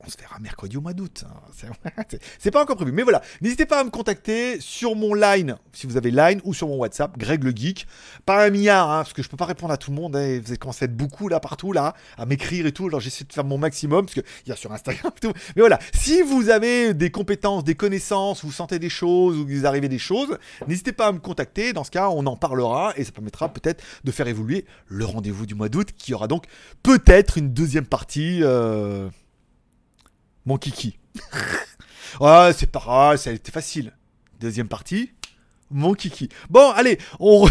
on 0.05 0.09
se 0.09 0.17
verra 0.17 0.39
mercredi 0.39 0.77
au 0.77 0.81
mois 0.81 0.93
d'août. 0.93 1.25
Hein. 1.27 2.03
C'est 2.39 2.51
pas 2.51 2.63
encore 2.63 2.77
prévu. 2.77 2.93
Mais 2.93 3.03
voilà, 3.03 3.21
n'hésitez 3.41 3.67
pas 3.67 3.81
à 3.81 3.85
me 3.85 3.91
contacter 3.91 4.61
sur 4.61 4.95
mon 4.95 5.15
line, 5.15 5.57
si 5.73 5.87
vous 5.87 5.97
avez 5.97 6.11
line, 6.11 6.41
ou 6.45 6.55
sur 6.55 6.69
mon 6.69 6.77
WhatsApp, 6.77 7.19
Greg 7.19 7.43
le 7.43 7.51
Geek. 7.51 7.87
Pas 8.25 8.47
un 8.47 8.51
milliard, 8.51 8.91
hein, 8.91 8.99
parce 8.99 9.13
que 9.13 9.23
je 9.23 9.29
peux 9.29 9.37
pas 9.37 9.47
répondre 9.47 9.73
à 9.73 9.77
tout 9.77 9.91
le 9.91 9.97
monde. 9.97 10.15
Hein. 10.15 10.41
Vous 10.41 10.51
avez 10.51 10.57
commencé 10.57 10.85
à 10.85 10.87
être 10.87 10.97
beaucoup 10.97 11.29
là, 11.29 11.41
partout, 11.41 11.73
là, 11.73 11.95
à 12.17 12.27
m'écrire 12.27 12.67
et 12.67 12.73
tout. 12.73 12.87
Alors 12.87 13.01
j'essaie 13.01 13.25
de 13.25 13.33
faire 13.33 13.45
mon 13.45 13.59
maximum, 13.59 14.07
parce 14.07 14.15
qu'il 14.15 14.25
y 14.47 14.53
a 14.53 14.57
sur 14.57 14.73
Instagram 14.73 15.13
et 15.17 15.21
tout. 15.21 15.33
Mais 15.57 15.63
voilà, 15.63 15.79
si 15.93 16.23
vous 16.23 16.49
avez 16.49 16.95
des 16.95 17.11
compétences, 17.11 17.65
des 17.65 17.75
connaissances, 17.75 18.45
vous 18.45 18.53
sentez 18.53 18.79
des 18.79 18.91
choses, 18.91 19.37
ou 19.37 19.47
vous 19.49 19.67
arrivez 19.67 19.89
des 19.89 19.99
choses, 19.99 20.39
n'hésitez 20.69 20.93
pas 20.93 21.09
à 21.09 21.13
me 21.13 21.19
contacter. 21.19 21.73
Dans 21.73 21.85
ce 21.85 21.91
cas, 21.91 22.09
on 22.09 22.25
en 22.27 22.37
parlera 22.37 22.93
et 22.97 23.03
ça 23.03 23.11
permettra 23.11 23.53
peut-être 23.53 23.83
de 24.05 24.13
faire 24.13 24.29
évoluer 24.29 24.65
le 24.87 25.05
rendez-vous 25.05 25.45
du 25.45 25.57
mois 25.57 25.69
d'août, 25.69 25.89
qui 25.97 26.15
aura 26.15 26.29
donc 26.29 26.45
peut-être 26.85 27.37
une 27.37 27.53
deuxième 27.53 27.87
partie. 27.87 28.41
Euh 28.43 29.09
mon 30.49 30.57
kiki. 30.57 30.99
ouais, 32.21 32.53
c'est 32.57 32.73
pas 32.73 32.79
grave, 32.79 33.17
ça 33.19 33.31
facile. 33.53 33.93
Deuxième 34.41 34.67
partie, 34.67 35.11
mon 35.71 35.93
kiki. 35.93 36.31
Bon, 36.49 36.71
allez, 36.71 36.99
on. 37.21 37.47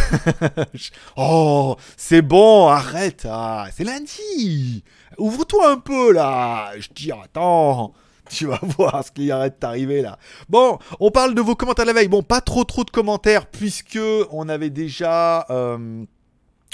oh, 1.16 1.78
c'est 1.96 2.24
bon, 2.24 2.68
arrête. 2.68 3.28
Ah, 3.30 3.68
c'est 3.72 3.84
lundi. 3.84 4.84
Ouvre-toi 5.20 5.74
un 5.74 5.78
peu 5.78 6.12
là. 6.12 6.72
Je 6.80 6.88
dis, 6.94 7.12
attends. 7.12 7.94
Tu 8.30 8.46
vas 8.46 8.60
voir 8.62 9.06
ce 9.06 9.12
qui 9.12 9.32
arrête 9.32 9.56
d'arriver 9.62 10.02
là. 10.02 10.20
Bon, 10.50 10.80
on 11.00 11.12
parle 11.12 11.34
de 11.34 11.40
vos 11.40 11.56
commentaires 11.56 11.86
la 11.86 11.94
veille. 11.94 12.10
Bon, 12.10 12.24
pas 12.24 12.42
trop 12.42 12.66
trop 12.66 12.84
de 12.84 12.90
commentaires 12.90 13.46
puisque 13.46 14.00
on 14.32 14.50
avait 14.50 14.70
déjà. 14.70 15.46
Euh, 15.50 16.04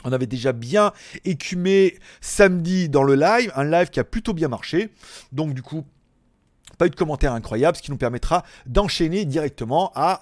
on 0.03 0.11
avait 0.11 0.27
déjà 0.27 0.51
bien 0.51 0.91
écumé 1.25 1.97
samedi 2.21 2.89
dans 2.89 3.03
le 3.03 3.15
live, 3.15 3.51
un 3.55 3.63
live 3.63 3.89
qui 3.89 3.99
a 3.99 4.03
plutôt 4.03 4.33
bien 4.33 4.47
marché. 4.47 4.89
Donc 5.31 5.53
du 5.53 5.61
coup, 5.61 5.85
de 6.89 6.95
commentaires 6.95 7.33
incroyables, 7.33 7.77
ce 7.77 7.81
qui 7.81 7.91
nous 7.91 7.97
permettra 7.97 8.43
d'enchaîner 8.65 9.25
directement 9.25 9.91
à 9.95 10.21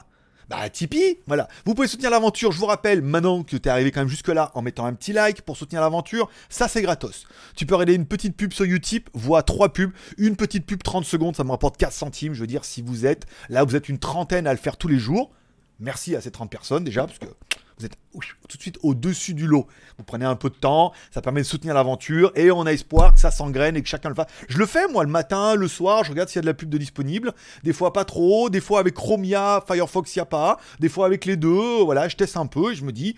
bah, 0.51 0.69
Tipeee, 0.69 1.19
voilà. 1.27 1.47
Vous 1.65 1.73
pouvez 1.73 1.87
soutenir 1.87 2.09
l'aventure, 2.09 2.51
je 2.51 2.59
vous 2.59 2.65
rappelle, 2.65 3.01
maintenant 3.01 3.41
que 3.41 3.55
tu 3.55 3.69
es 3.69 3.69
arrivé 3.69 3.89
quand 3.89 4.01
même 4.01 4.09
jusque-là, 4.09 4.51
en 4.53 4.61
mettant 4.61 4.85
un 4.85 4.93
petit 4.93 5.13
like 5.13 5.43
pour 5.43 5.55
soutenir 5.55 5.81
l'aventure, 5.81 6.29
ça 6.49 6.67
c'est 6.67 6.81
gratos. 6.81 7.25
Tu 7.55 7.65
peux 7.65 7.75
regarder 7.75 7.93
une 7.93 8.05
petite 8.05 8.35
pub 8.35 8.51
sur 8.51 8.65
Utip, 8.65 9.09
voire 9.13 9.45
trois 9.45 9.71
pubs, 9.71 9.91
une 10.17 10.35
petite 10.35 10.65
pub 10.65 10.83
30 10.83 11.05
secondes, 11.05 11.37
ça 11.37 11.45
me 11.45 11.51
rapporte 11.51 11.77
4 11.77 11.93
centimes, 11.93 12.33
je 12.33 12.41
veux 12.41 12.47
dire, 12.47 12.65
si 12.65 12.81
vous 12.81 13.05
êtes, 13.05 13.27
là 13.47 13.63
vous 13.63 13.77
êtes 13.77 13.87
une 13.87 13.97
trentaine 13.97 14.45
à 14.45 14.51
le 14.51 14.59
faire 14.59 14.75
tous 14.75 14.89
les 14.89 14.99
jours. 14.99 15.31
Merci 15.79 16.17
à 16.17 16.21
ces 16.21 16.31
30 16.31 16.51
personnes 16.51 16.83
déjà, 16.83 17.07
parce 17.07 17.17
que 17.17 17.27
vous 17.81 17.85
êtes 17.87 17.97
tout 18.47 18.57
de 18.57 18.61
suite 18.61 18.77
au-dessus 18.83 19.33
du 19.33 19.47
lot. 19.47 19.67
Vous 19.97 20.03
prenez 20.03 20.25
un 20.25 20.35
peu 20.35 20.49
de 20.49 20.55
temps, 20.55 20.93
ça 21.11 21.21
permet 21.21 21.41
de 21.41 21.45
soutenir 21.45 21.73
l'aventure 21.73 22.31
et 22.35 22.51
on 22.51 22.65
a 22.65 22.71
espoir 22.71 23.13
que 23.13 23.19
ça 23.19 23.31
s'engraine 23.31 23.75
et 23.75 23.81
que 23.81 23.87
chacun 23.87 24.09
le 24.09 24.15
fasse. 24.15 24.27
Je 24.47 24.57
le 24.57 24.65
fais 24.65 24.87
moi 24.87 25.03
le 25.03 25.09
matin, 25.09 25.55
le 25.55 25.67
soir, 25.67 26.03
je 26.03 26.11
regarde 26.11 26.29
s'il 26.29 26.37
y 26.37 26.39
a 26.39 26.41
de 26.43 26.47
la 26.47 26.53
pub 26.53 26.69
de 26.69 26.77
disponible. 26.77 27.33
Des 27.63 27.73
fois 27.73 27.91
pas 27.93 28.05
trop, 28.05 28.49
des 28.49 28.61
fois 28.61 28.79
avec 28.79 28.93
Chromia, 28.93 29.63
Firefox 29.65 30.15
il 30.15 30.19
n'y 30.19 30.21
a 30.21 30.25
pas, 30.25 30.59
des 30.79 30.89
fois 30.89 31.05
avec 31.05 31.25
les 31.25 31.37
deux. 31.37 31.83
Voilà, 31.83 32.07
je 32.07 32.15
teste 32.15 32.37
un 32.37 32.45
peu 32.45 32.71
et 32.71 32.75
je 32.75 32.83
me 32.83 32.91
dis, 32.91 33.15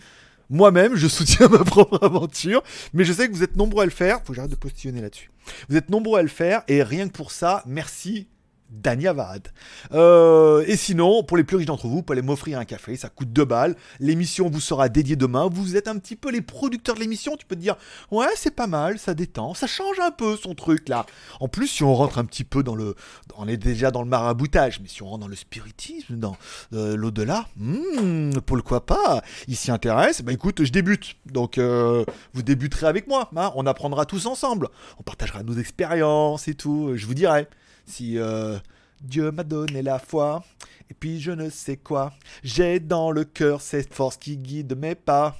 moi-même, 0.49 0.95
je 0.95 1.07
soutiens 1.09 1.49
ma 1.49 1.63
propre 1.63 1.99
aventure, 2.01 2.63
mais 2.93 3.03
je 3.03 3.13
sais 3.13 3.27
que 3.27 3.33
vous 3.33 3.43
êtes 3.43 3.57
nombreux 3.57 3.83
à 3.83 3.85
le 3.85 3.91
faire. 3.91 4.19
Faut 4.19 4.27
que 4.27 4.35
j'arrête 4.35 4.51
de 4.51 4.55
postillonner 4.55 5.01
là-dessus. 5.01 5.31
Vous 5.67 5.75
êtes 5.75 5.89
nombreux 5.89 6.19
à 6.19 6.23
le 6.23 6.29
faire 6.29 6.63
et 6.67 6.83
rien 6.83 7.07
que 7.07 7.13
pour 7.13 7.31
ça, 7.31 7.63
merci 7.65 8.27
Danyavad. 8.73 9.49
Euh, 9.93 10.63
et 10.67 10.75
sinon, 10.75 11.23
pour 11.23 11.37
les 11.37 11.43
plus 11.43 11.57
riches 11.57 11.67
d'entre 11.67 11.87
vous, 11.87 11.97
vous 11.97 12.03
pouvez 12.03 12.21
m'offrir 12.21 12.59
un 12.59 12.65
café, 12.65 12.95
ça 12.95 13.09
coûte 13.09 13.31
2 13.31 13.45
balles. 13.45 13.75
L'émission 13.99 14.49
vous 14.49 14.59
sera 14.59 14.89
dédiée 14.89 15.15
demain. 15.15 15.47
Vous 15.51 15.75
êtes 15.75 15.87
un 15.87 15.97
petit 15.97 16.15
peu 16.15 16.31
les 16.31 16.41
producteurs 16.41 16.95
de 16.95 16.99
l'émission. 16.99 17.37
Tu 17.37 17.45
peux 17.45 17.55
te 17.55 17.61
dire, 17.61 17.75
ouais, 18.11 18.27
c'est 18.35 18.55
pas 18.55 18.67
mal, 18.67 18.97
ça 18.97 19.13
détend, 19.13 19.53
ça 19.53 19.67
change 19.67 19.99
un 19.99 20.11
peu 20.11 20.35
son 20.35 20.55
truc 20.55 20.89
là. 20.89 21.05
En 21.39 21.47
plus, 21.47 21.67
si 21.67 21.83
on 21.83 21.93
rentre 21.93 22.17
un 22.17 22.25
petit 22.25 22.43
peu 22.43 22.63
dans 22.63 22.75
le. 22.75 22.95
On 23.37 23.47
est 23.47 23.57
déjà 23.57 23.91
dans 23.91 24.01
le 24.01 24.09
maraboutage, 24.09 24.79
mais 24.81 24.87
si 24.87 25.03
on 25.03 25.07
rentre 25.07 25.21
dans 25.21 25.27
le 25.27 25.35
spiritisme, 25.35 26.15
dans 26.15 26.35
euh, 26.73 26.95
l'au-delà, 26.95 27.47
hmm, 27.57 28.39
pourquoi 28.45 28.85
pas? 28.85 29.21
Il 29.47 29.55
s'y 29.55 29.71
intéresse. 29.71 30.21
Bah 30.21 30.33
écoute, 30.33 30.63
je 30.63 30.71
débute. 30.71 31.15
Donc, 31.25 31.57
euh, 31.57 32.05
vous 32.33 32.41
débuterez 32.41 32.87
avec 32.87 33.07
moi. 33.07 33.29
Hein. 33.35 33.51
on 33.55 33.65
apprendra 33.65 34.05
tous 34.05 34.25
ensemble. 34.25 34.69
On 34.99 35.03
partagera 35.03 35.43
nos 35.43 35.57
expériences 35.57 36.47
et 36.47 36.55
tout. 36.55 36.91
Je 36.95 37.05
vous 37.05 37.13
dirai 37.13 37.47
si 37.85 38.17
euh, 38.17 38.57
Dieu 39.01 39.31
m'a 39.31 39.43
donné 39.43 39.81
la 39.81 39.99
foi, 39.99 40.43
et 40.89 40.93
puis 40.93 41.19
je 41.19 41.31
ne 41.31 41.49
sais 41.49 41.77
quoi, 41.77 42.13
j'ai 42.43 42.79
dans 42.79 43.11
le 43.11 43.23
cœur 43.25 43.61
cette 43.61 43.93
force 43.93 44.17
qui 44.17 44.37
guide 44.37 44.77
mes 44.77 44.95
pas. 44.95 45.37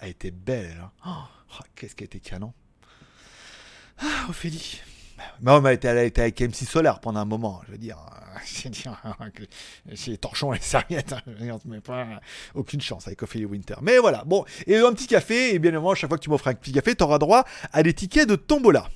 Elle 0.00 0.10
était 0.10 0.32
belle, 0.32 0.80
hein 0.80 0.90
oh, 1.06 1.54
oh, 1.60 1.64
Qu'est-ce 1.76 1.94
qu'elle 1.94 2.06
était 2.06 2.20
canon 2.20 2.52
Ah, 3.98 4.26
Ophélie 4.28 4.80
mais 5.40 5.52
elle, 5.82 5.98
elle 5.98 6.06
était 6.06 6.22
avec 6.22 6.40
MC 6.40 6.64
Solar 6.64 7.00
pendant 7.00 7.20
un 7.20 7.24
moment, 7.24 7.62
je 7.66 7.72
veux 7.72 7.78
dire. 7.78 7.98
Chez 9.94 10.16
Torchon 10.16 10.52
et 10.52 10.60
Serviette, 10.60 11.12
hein, 11.12 11.20
mais 11.64 11.80
pas 11.80 12.20
aucune 12.54 12.80
chance 12.80 13.06
avec 13.06 13.22
Ophélie 13.22 13.44
Winter. 13.44 13.76
Mais 13.82 13.98
voilà, 13.98 14.24
bon, 14.24 14.44
et 14.66 14.78
un 14.78 14.92
petit 14.92 15.06
café, 15.06 15.54
et 15.54 15.58
bien 15.58 15.70
évidemment, 15.70 15.94
chaque 15.94 16.08
fois 16.08 16.18
que 16.18 16.24
tu 16.24 16.30
m'offres 16.30 16.48
un 16.48 16.54
petit 16.54 16.72
café, 16.72 16.94
tu 16.94 17.04
auras 17.04 17.18
droit 17.18 17.44
à 17.72 17.82
des 17.82 17.94
tickets 17.94 18.28
de 18.28 18.36
tombola. 18.36 18.88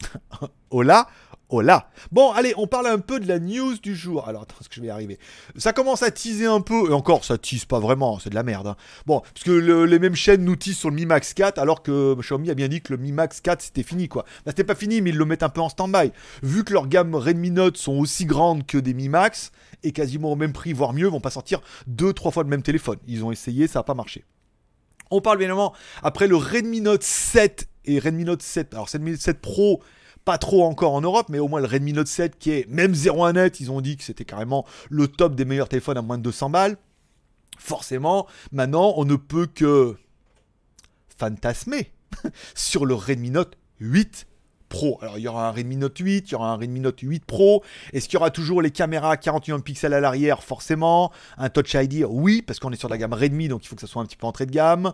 Hola, 0.70 1.08
hola. 1.48 1.90
Bon, 2.12 2.30
allez, 2.32 2.52
on 2.56 2.66
parle 2.66 2.88
un 2.88 2.98
peu 2.98 3.20
de 3.20 3.26
la 3.26 3.38
news 3.38 3.78
du 3.78 3.96
jour. 3.96 4.28
Alors, 4.28 4.42
attends, 4.42 4.56
est-ce 4.60 4.68
que 4.68 4.74
je 4.74 4.80
vais 4.80 4.88
y 4.88 4.90
arriver 4.90 5.18
Ça 5.56 5.72
commence 5.72 6.02
à 6.02 6.10
teaser 6.10 6.46
un 6.46 6.60
peu, 6.60 6.90
et 6.90 6.92
encore, 6.92 7.24
ça 7.24 7.38
tease 7.38 7.64
pas 7.64 7.80
vraiment, 7.80 8.18
c'est 8.18 8.30
de 8.30 8.34
la 8.34 8.42
merde. 8.42 8.66
Hein. 8.66 8.76
Bon, 9.06 9.20
parce 9.20 9.44
que 9.44 9.50
les 9.50 9.98
mêmes 9.98 10.14
chaînes 10.14 10.44
nous 10.44 10.56
teasent 10.56 10.76
sur 10.76 10.90
le 10.90 10.96
Mi 10.96 11.06
Max 11.06 11.34
4, 11.34 11.58
alors 11.58 11.82
que 11.82 12.14
Xiaomi 12.20 12.50
a 12.50 12.54
bien 12.54 12.68
dit 12.68 12.82
que 12.82 12.92
le 12.92 12.98
Mi 12.98 13.12
Max 13.12 13.40
4 13.40 13.62
c'était 13.62 13.82
fini, 13.82 14.08
quoi. 14.08 14.24
Bah, 14.44 14.52
c'était 14.52 14.64
pas 14.64 14.74
fini, 14.74 15.00
mais 15.00 15.10
ils 15.10 15.16
le 15.16 15.24
mettent 15.24 15.42
un 15.42 15.48
peu 15.48 15.60
en 15.60 15.68
stand-by. 15.68 16.12
Vu 16.42 16.64
que 16.64 16.72
leurs 16.72 16.86
gammes 16.86 17.14
Redmi 17.14 17.50
Note 17.50 17.76
sont 17.76 17.94
aussi 17.94 18.26
grandes 18.26 18.66
que 18.66 18.78
des 18.78 18.94
Mi 18.94 19.08
Max, 19.08 19.52
et 19.82 19.92
quasiment 19.92 20.32
au 20.32 20.36
même 20.36 20.52
prix, 20.52 20.72
voire 20.72 20.92
mieux, 20.92 21.08
vont 21.08 21.20
pas 21.20 21.30
sortir 21.30 21.60
deux, 21.86 22.12
trois 22.12 22.30
fois 22.30 22.42
le 22.42 22.48
même 22.50 22.62
téléphone. 22.62 22.98
Ils 23.06 23.24
ont 23.24 23.32
essayé, 23.32 23.68
ça 23.68 23.80
a 23.80 23.82
pas 23.82 23.94
marché. 23.94 24.24
On 25.10 25.20
parle 25.20 25.38
bien 25.38 25.46
évidemment 25.46 25.72
après 26.02 26.26
le 26.26 26.36
Redmi 26.36 26.82
Note 26.82 27.02
7 27.02 27.67
et 27.88 27.98
Redmi 27.98 28.24
Note 28.24 28.42
7. 28.42 28.74
Alors 28.74 28.88
Redmi 28.88 29.12
Note 29.12 29.20
7 29.20 29.40
Pro, 29.40 29.82
pas 30.24 30.38
trop 30.38 30.64
encore 30.64 30.92
en 30.92 31.00
Europe, 31.00 31.28
mais 31.30 31.38
au 31.38 31.48
moins 31.48 31.60
le 31.60 31.66
Redmi 31.66 31.92
Note 31.92 32.06
7 32.06 32.38
qui 32.38 32.50
est 32.50 32.68
même 32.68 32.92
01net, 32.92 33.56
ils 33.60 33.70
ont 33.70 33.80
dit 33.80 33.96
que 33.96 34.04
c'était 34.04 34.24
carrément 34.24 34.66
le 34.90 35.08
top 35.08 35.34
des 35.34 35.44
meilleurs 35.44 35.68
téléphones 35.68 35.96
à 35.96 36.02
moins 36.02 36.18
de 36.18 36.22
200 36.22 36.50
balles. 36.50 36.76
Forcément, 37.58 38.26
maintenant, 38.52 38.94
on 38.96 39.04
ne 39.04 39.16
peut 39.16 39.46
que 39.46 39.96
fantasmer 41.16 41.90
sur 42.54 42.86
le 42.86 42.94
Redmi 42.94 43.30
Note 43.30 43.56
8 43.80 44.26
Pro. 44.68 44.98
Alors 45.00 45.18
il 45.18 45.22
y 45.22 45.28
aura 45.28 45.48
un 45.48 45.50
Redmi 45.50 45.76
Note 45.76 45.98
8, 45.98 46.28
il 46.28 46.32
y 46.32 46.34
aura 46.34 46.52
un 46.52 46.56
Redmi 46.56 46.80
Note 46.80 47.00
8 47.00 47.24
Pro. 47.24 47.64
Est-ce 47.92 48.06
qu'il 48.06 48.14
y 48.14 48.16
aura 48.18 48.30
toujours 48.30 48.60
les 48.62 48.70
caméras 48.70 49.16
41 49.16 49.60
pixels 49.60 49.94
à 49.94 50.00
l'arrière? 50.00 50.42
Forcément. 50.42 51.10
Un 51.38 51.48
Touch 51.48 51.74
ID 51.74 52.04
Oui, 52.08 52.42
parce 52.42 52.58
qu'on 52.58 52.70
est 52.70 52.76
sur 52.76 52.88
la 52.88 52.98
gamme 52.98 53.14
Redmi, 53.14 53.48
donc 53.48 53.64
il 53.64 53.68
faut 53.68 53.76
que 53.76 53.80
ça 53.80 53.86
soit 53.86 54.02
un 54.02 54.04
petit 54.04 54.16
peu 54.16 54.26
entrée 54.26 54.46
de 54.46 54.52
gamme. 54.52 54.92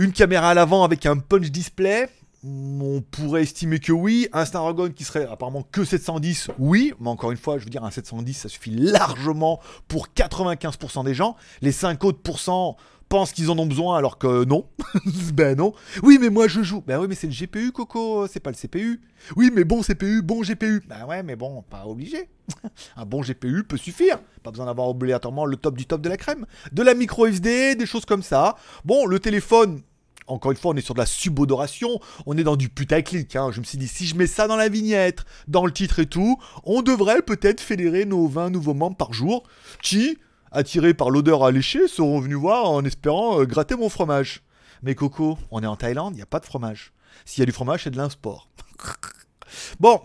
Une 0.00 0.12
caméra 0.12 0.50
à 0.50 0.54
l'avant 0.54 0.84
avec 0.84 1.06
un 1.06 1.16
punch 1.16 1.50
display. 1.50 2.08
On 2.44 3.02
pourrait 3.10 3.42
estimer 3.42 3.80
que 3.80 3.90
oui. 3.90 4.28
Un 4.32 4.44
Snapdragon 4.44 4.90
qui 4.90 5.02
serait 5.02 5.26
apparemment 5.26 5.66
que 5.72 5.84
710, 5.84 6.52
oui. 6.60 6.92
Mais 7.00 7.08
encore 7.08 7.32
une 7.32 7.36
fois, 7.36 7.58
je 7.58 7.64
veux 7.64 7.70
dire, 7.70 7.82
un 7.82 7.90
710, 7.90 8.32
ça 8.34 8.48
suffit 8.48 8.70
largement 8.70 9.58
pour 9.88 10.06
95% 10.14 11.04
des 11.04 11.14
gens. 11.14 11.34
Les 11.62 11.72
5 11.72 12.04
autres 12.04 12.20
pourcents 12.20 12.76
pensent 13.08 13.32
qu'ils 13.32 13.50
en 13.50 13.58
ont 13.58 13.66
besoin 13.66 13.96
alors 13.96 14.18
que 14.18 14.44
non. 14.44 14.66
ben 15.34 15.56
non. 15.56 15.72
Oui, 16.04 16.18
mais 16.20 16.30
moi 16.30 16.46
je 16.46 16.62
joue. 16.62 16.82
Ben 16.86 17.00
oui, 17.00 17.06
mais 17.08 17.14
c'est 17.14 17.26
le 17.26 17.32
GPU, 17.32 17.72
Coco, 17.72 18.28
c'est 18.28 18.40
pas 18.40 18.50
le 18.50 18.56
CPU. 18.56 19.00
Oui, 19.36 19.50
mais 19.52 19.64
bon 19.64 19.82
CPU, 19.82 20.22
bon 20.22 20.42
GPU. 20.42 20.82
Ben 20.88 21.06
ouais, 21.06 21.22
mais 21.22 21.34
bon, 21.34 21.62
pas 21.62 21.86
obligé. 21.86 22.28
Un 22.96 23.04
bon 23.04 23.22
GPU 23.22 23.64
peut 23.64 23.76
suffire. 23.76 24.18
Pas 24.42 24.50
besoin 24.50 24.66
d'avoir 24.66 24.88
obligatoirement 24.88 25.44
le 25.44 25.56
top 25.56 25.76
du 25.76 25.86
top 25.86 26.00
de 26.00 26.08
la 26.08 26.16
crème. 26.16 26.46
De 26.72 26.82
la 26.82 26.94
micro 26.94 27.26
SD, 27.26 27.74
des 27.74 27.86
choses 27.86 28.04
comme 28.04 28.22
ça. 28.22 28.56
Bon, 28.84 29.06
le 29.06 29.18
téléphone, 29.18 29.82
encore 30.28 30.52
une 30.52 30.56
fois, 30.56 30.72
on 30.72 30.76
est 30.76 30.82
sur 30.82 30.94
de 30.94 31.00
la 31.00 31.06
subodoration, 31.06 32.00
on 32.26 32.36
est 32.36 32.44
dans 32.44 32.56
du 32.56 32.68
putaclic. 32.68 33.34
Hein. 33.36 33.50
Je 33.52 33.60
me 33.60 33.64
suis 33.64 33.78
dit, 33.78 33.88
si 33.88 34.06
je 34.06 34.14
mets 34.14 34.26
ça 34.26 34.46
dans 34.46 34.56
la 34.56 34.68
vignette, 34.68 35.24
dans 35.48 35.66
le 35.66 35.72
titre 35.72 35.98
et 35.98 36.06
tout, 36.06 36.38
on 36.64 36.82
devrait 36.82 37.22
peut-être 37.22 37.60
fédérer 37.60 38.04
nos 38.04 38.28
20 38.28 38.50
nouveaux 38.50 38.74
membres 38.74 38.96
par 38.96 39.12
jour 39.12 39.44
qui, 39.82 40.18
attirés 40.52 40.94
par 40.94 41.10
l'odeur 41.10 41.44
alléchée, 41.44 41.88
seront 41.88 42.20
venus 42.20 42.36
voir 42.36 42.70
en 42.70 42.84
espérant 42.84 43.40
euh, 43.40 43.44
gratter 43.44 43.74
mon 43.74 43.88
fromage. 43.88 44.42
Mais 44.82 44.94
Coco, 44.94 45.38
on 45.50 45.62
est 45.62 45.66
en 45.66 45.76
Thaïlande, 45.76 46.14
il 46.14 46.16
n'y 46.16 46.22
a 46.22 46.26
pas 46.26 46.40
de 46.40 46.46
fromage. 46.46 46.92
S'il 47.24 47.40
y 47.40 47.42
a 47.42 47.46
du 47.46 47.52
fromage, 47.52 47.84
c'est 47.84 47.90
de 47.90 47.96
l'import. 47.96 48.48
bon, 49.80 50.00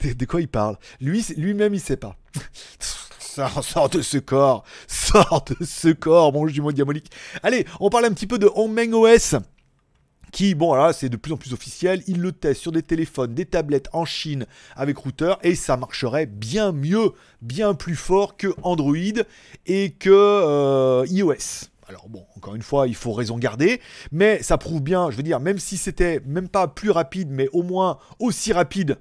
de, 0.00 0.24
quoi 0.26 0.40
il 0.40 0.48
parle? 0.48 0.78
Lui, 1.00 1.24
lui-même, 1.36 1.74
il 1.74 1.80
sait 1.80 1.96
pas. 1.96 2.16
Sors, 3.62 3.88
de 3.90 4.02
ce 4.02 4.18
corps, 4.18 4.64
sors 4.86 5.44
de 5.46 5.64
ce 5.64 5.88
corps, 5.88 6.32
mon 6.32 6.46
jumeau 6.46 6.72
diabolique. 6.72 7.10
Allez, 7.42 7.66
on 7.80 7.90
parle 7.90 8.06
un 8.06 8.12
petit 8.12 8.26
peu 8.26 8.38
de 8.38 8.50
Hongmeng 8.54 8.92
OS 8.92 9.36
qui, 10.32 10.54
bon, 10.54 10.74
là, 10.74 10.92
c'est 10.92 11.08
de 11.08 11.16
plus 11.16 11.32
en 11.32 11.36
plus 11.36 11.52
officiel. 11.52 12.02
Il 12.06 12.20
le 12.20 12.32
teste 12.32 12.60
sur 12.60 12.72
des 12.72 12.82
téléphones, 12.82 13.34
des 13.34 13.46
tablettes 13.46 13.88
en 13.92 14.04
Chine 14.04 14.46
avec 14.76 14.96
routeur 14.96 15.38
et 15.42 15.54
ça 15.54 15.76
marcherait 15.76 16.26
bien 16.26 16.72
mieux, 16.72 17.12
bien 17.42 17.74
plus 17.74 17.96
fort 17.96 18.36
que 18.36 18.48
Android 18.62 19.24
et 19.66 19.90
que 19.90 20.10
euh, 20.10 21.04
iOS. 21.08 21.68
Alors 21.88 22.08
bon, 22.08 22.24
encore 22.36 22.54
une 22.54 22.62
fois, 22.62 22.86
il 22.86 22.94
faut 22.94 23.12
raison 23.12 23.36
garder, 23.36 23.80
mais 24.12 24.40
ça 24.44 24.58
prouve 24.58 24.80
bien, 24.80 25.10
je 25.10 25.16
veux 25.16 25.24
dire, 25.24 25.40
même 25.40 25.58
si 25.58 25.76
c'était 25.76 26.20
même 26.24 26.48
pas 26.48 26.68
plus 26.68 26.90
rapide, 26.90 27.30
mais 27.32 27.48
au 27.52 27.64
moins 27.64 27.98
aussi 28.20 28.52
rapide 28.52 28.96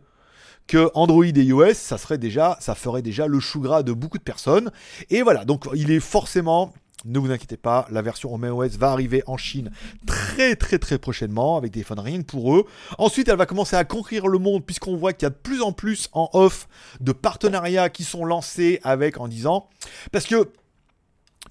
que 0.69 0.91
Android 0.93 1.25
et 1.25 1.43
iOS, 1.43 1.73
ça 1.73 1.97
serait 1.97 2.19
déjà, 2.19 2.55
ça 2.61 2.75
ferait 2.75 3.01
déjà 3.01 3.25
le 3.25 3.39
chou 3.39 3.59
gras 3.59 3.81
de 3.81 3.91
beaucoup 3.91 4.19
de 4.19 4.23
personnes. 4.23 4.71
Et 5.09 5.23
voilà, 5.23 5.43
donc 5.43 5.67
il 5.73 5.91
est 5.91 5.99
forcément 5.99 6.71
ne 7.05 7.17
vous 7.17 7.31
inquiétez 7.31 7.55
pas, 7.55 7.87
la 7.91 8.01
version 8.01 8.33
OS 8.33 8.75
va 8.75 8.91
arriver 8.91 9.23
en 9.25 9.37
Chine 9.37 9.71
très 10.05 10.57
très 10.57 10.79
très 10.79 10.97
prochainement 10.97 11.55
avec 11.55 11.71
des 11.71 11.79
téléphones 11.79 11.99
rien 12.01 12.21
que 12.21 12.25
pour 12.25 12.53
eux. 12.53 12.65
Ensuite, 12.97 13.29
elle 13.29 13.37
va 13.37 13.45
commencer 13.45 13.77
à 13.77 13.85
conquérir 13.85 14.27
le 14.27 14.37
monde 14.37 14.65
puisqu'on 14.65 14.97
voit 14.97 15.13
qu'il 15.13 15.25
y 15.25 15.27
a 15.27 15.29
de 15.29 15.35
plus 15.35 15.61
en 15.61 15.71
plus 15.71 16.09
en 16.11 16.29
off 16.33 16.67
de 16.99 17.13
partenariats 17.13 17.89
qui 17.89 18.03
sont 18.03 18.25
lancés 18.25 18.81
avec 18.83 19.17
en 19.17 19.29
disant 19.29 19.69
parce 20.11 20.25
que 20.25 20.51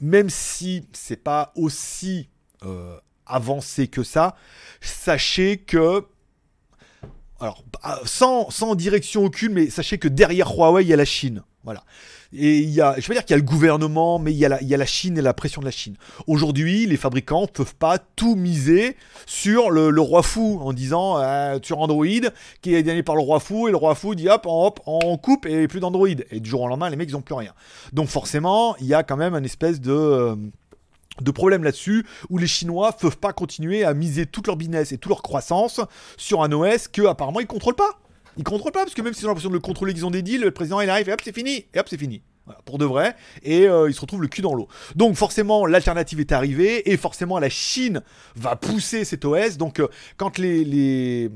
même 0.03 0.29
si 0.29 0.87
c'est 0.93 1.23
pas 1.25 1.53
aussi 1.57 2.29
euh, 2.63 2.99
avancé 3.25 3.89
que 3.89 4.03
ça, 4.03 4.37
sachez 4.83 5.57
que 5.57 6.05
alors 7.41 7.65
sans, 8.05 8.51
sans 8.51 8.75
direction 8.75 9.25
aucune, 9.25 9.53
mais 9.53 9.71
sachez 9.71 9.99
que 9.99 10.09
derrière 10.09 10.53
Huawei 10.53 10.85
il 10.85 10.89
y 10.89 10.93
a 10.93 10.97
la 10.97 11.05
Chine. 11.05 11.43
Voilà. 11.65 11.83
Et 12.33 12.59
il 12.59 12.71
y 12.71 12.81
a, 12.81 12.95
je 12.99 13.07
veux 13.07 13.15
dire 13.15 13.25
qu'il 13.25 13.35
y 13.35 13.39
a 13.39 13.39
le 13.39 13.45
gouvernement, 13.45 14.19
mais 14.19 14.33
il 14.33 14.39
y 14.39 14.45
a, 14.45 14.49
la, 14.49 14.61
il 14.63 14.69
y 14.69 14.75
a 14.75 14.77
la 14.77 14.87
Chine 14.87 15.17
et 15.17 15.23
la 15.23 15.33
pression 15.33 15.61
de 15.61 15.67
la 15.67 15.71
Chine. 15.71 15.97
Aujourd'hui, 16.27 16.87
les 16.87 16.97
fabricants 16.97 17.47
peuvent 17.47 17.75
pas 17.75 17.99
tout 17.99 18.37
miser 18.37 18.97
sur 19.27 19.71
le, 19.71 20.01
roi 20.01 20.23
fou 20.23 20.61
en 20.63 20.73
disant 20.73 21.19
euh, 21.19 21.59
sur 21.63 21.79
Android 21.81 22.07
qui 22.61 22.75
est 22.75 22.83
gagné 22.83 23.03
par 23.03 23.17
le 23.17 23.23
roi 23.23 23.41
fou 23.41 23.69
et 23.69 23.71
le 23.71 23.77
roi 23.77 23.95
fou 23.95 24.15
dit 24.15 24.29
hop, 24.29 24.47
hop, 24.47 24.81
on 24.87 25.17
coupe 25.17 25.47
et 25.47 25.69
plus 25.69 25.81
d'Android. 25.81 26.09
Et 26.31 26.41
du 26.41 26.49
jour 26.49 26.63
au 26.63 26.69
lendemain, 26.69 26.91
les 26.91 26.97
mecs 26.97 27.09
ils 27.09 27.17
ont 27.17 27.23
plus 27.23 27.35
rien. 27.35 27.53
Donc 27.93 28.09
forcément, 28.09 28.77
il 28.77 28.87
y 28.87 28.95
a 28.95 29.03
quand 29.03 29.17
même 29.17 29.35
une 29.35 29.45
espèce 29.45 29.81
de 29.81 29.93
euh, 29.93 30.37
de 31.21 31.31
problème 31.31 31.65
là-dessus 31.65 32.07
où 32.31 32.39
les 32.39 32.47
Chinois 32.47 32.93
peuvent 32.93 33.19
pas 33.19 33.33
continuer 33.33 33.85
à 33.85 33.95
miser 33.95 34.27
toute 34.27 34.47
leur 34.47 34.57
business 34.57 34.93
et 34.93 34.99
toute 34.99 35.11
leur 35.11 35.23
croissance 35.23 35.81
sur 36.17 36.43
un 36.43 36.53
OS 36.53 36.89
que 36.89 37.07
apparemment 37.07 37.41
ils 37.41 37.47
contrôlent 37.47 37.75
pas. 37.75 37.99
Ils 38.37 38.45
contrôlent 38.45 38.73
pas, 38.73 38.85
parce 38.85 38.95
que 38.95 39.03
même 39.03 39.15
s'ils 39.15 39.27
ont 39.27 39.29
l'impression 39.29 39.49
de 39.49 39.55
le 39.55 39.61
contrôler, 39.61 39.93
qu'ils 39.95 40.07
ont 40.07 40.13
des 40.13 40.23
deals, 40.23 40.43
le 40.43 40.53
président 40.53 40.81
il 40.81 40.89
arrive 40.89 41.09
et 41.09 41.13
hop, 41.13 41.21
c'est 41.25 41.35
fini, 41.35 41.67
et 41.75 41.79
hop, 41.81 41.87
c'est 41.89 41.99
fini 41.99 42.23
pour 42.65 42.79
de 42.79 42.85
vrai, 42.85 43.15
et 43.43 43.69
euh, 43.69 43.89
il 43.89 43.95
se 43.95 44.01
retrouve 44.01 44.23
le 44.23 44.29
cul 44.29 44.43
dans 44.43 44.55
l'eau. 44.55 44.69
Donc 44.97 45.17
forcément, 45.17 45.67
l'alternative 45.67 46.21
est 46.21 46.33
arrivée, 46.33 46.91
et 46.91 46.97
forcément, 46.97 47.39
la 47.39 47.49
Chine 47.49 48.03
va 48.37 48.57
pousser 48.57 49.05
cet 49.05 49.25
OS. 49.25 49.57
Donc 49.57 49.81
euh, 49.81 49.89
quand 50.17 50.39
les, 50.39 51.31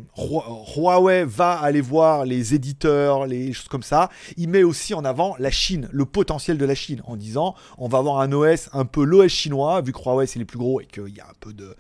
Huawei 0.77 1.25
va 1.25 1.53
aller 1.53 1.81
voir 1.81 2.25
les 2.25 2.55
éditeurs, 2.55 3.27
les 3.27 3.53
choses 3.53 3.69
comme 3.69 3.83
ça, 3.83 4.09
il 4.37 4.49
met 4.49 4.63
aussi 4.63 4.95
en 4.95 5.05
avant 5.05 5.37
la 5.39 5.51
Chine, 5.51 5.89
le 5.93 6.05
potentiel 6.05 6.59
de 6.59 6.65
la 6.65 6.75
Chine, 6.75 7.03
en 7.07 7.17
disant 7.17 7.55
on 7.79 7.89
va 7.89 7.99
avoir 7.99 8.21
un 8.21 8.33
OS 8.33 8.69
un 8.73 8.85
peu 8.85 9.05
l'OS 9.05 9.31
chinois, 9.31 9.81
vu 9.81 9.93
que 9.93 9.99
Huawei 9.99 10.27
c'est 10.27 10.39
les 10.39 10.45
plus 10.45 10.59
gros 10.59 10.81
et 10.81 10.87
qu'il 10.87 11.15
y 11.15 11.21
a 11.21 11.27
un 11.27 11.35
peu 11.41 11.53
de, 11.53 11.77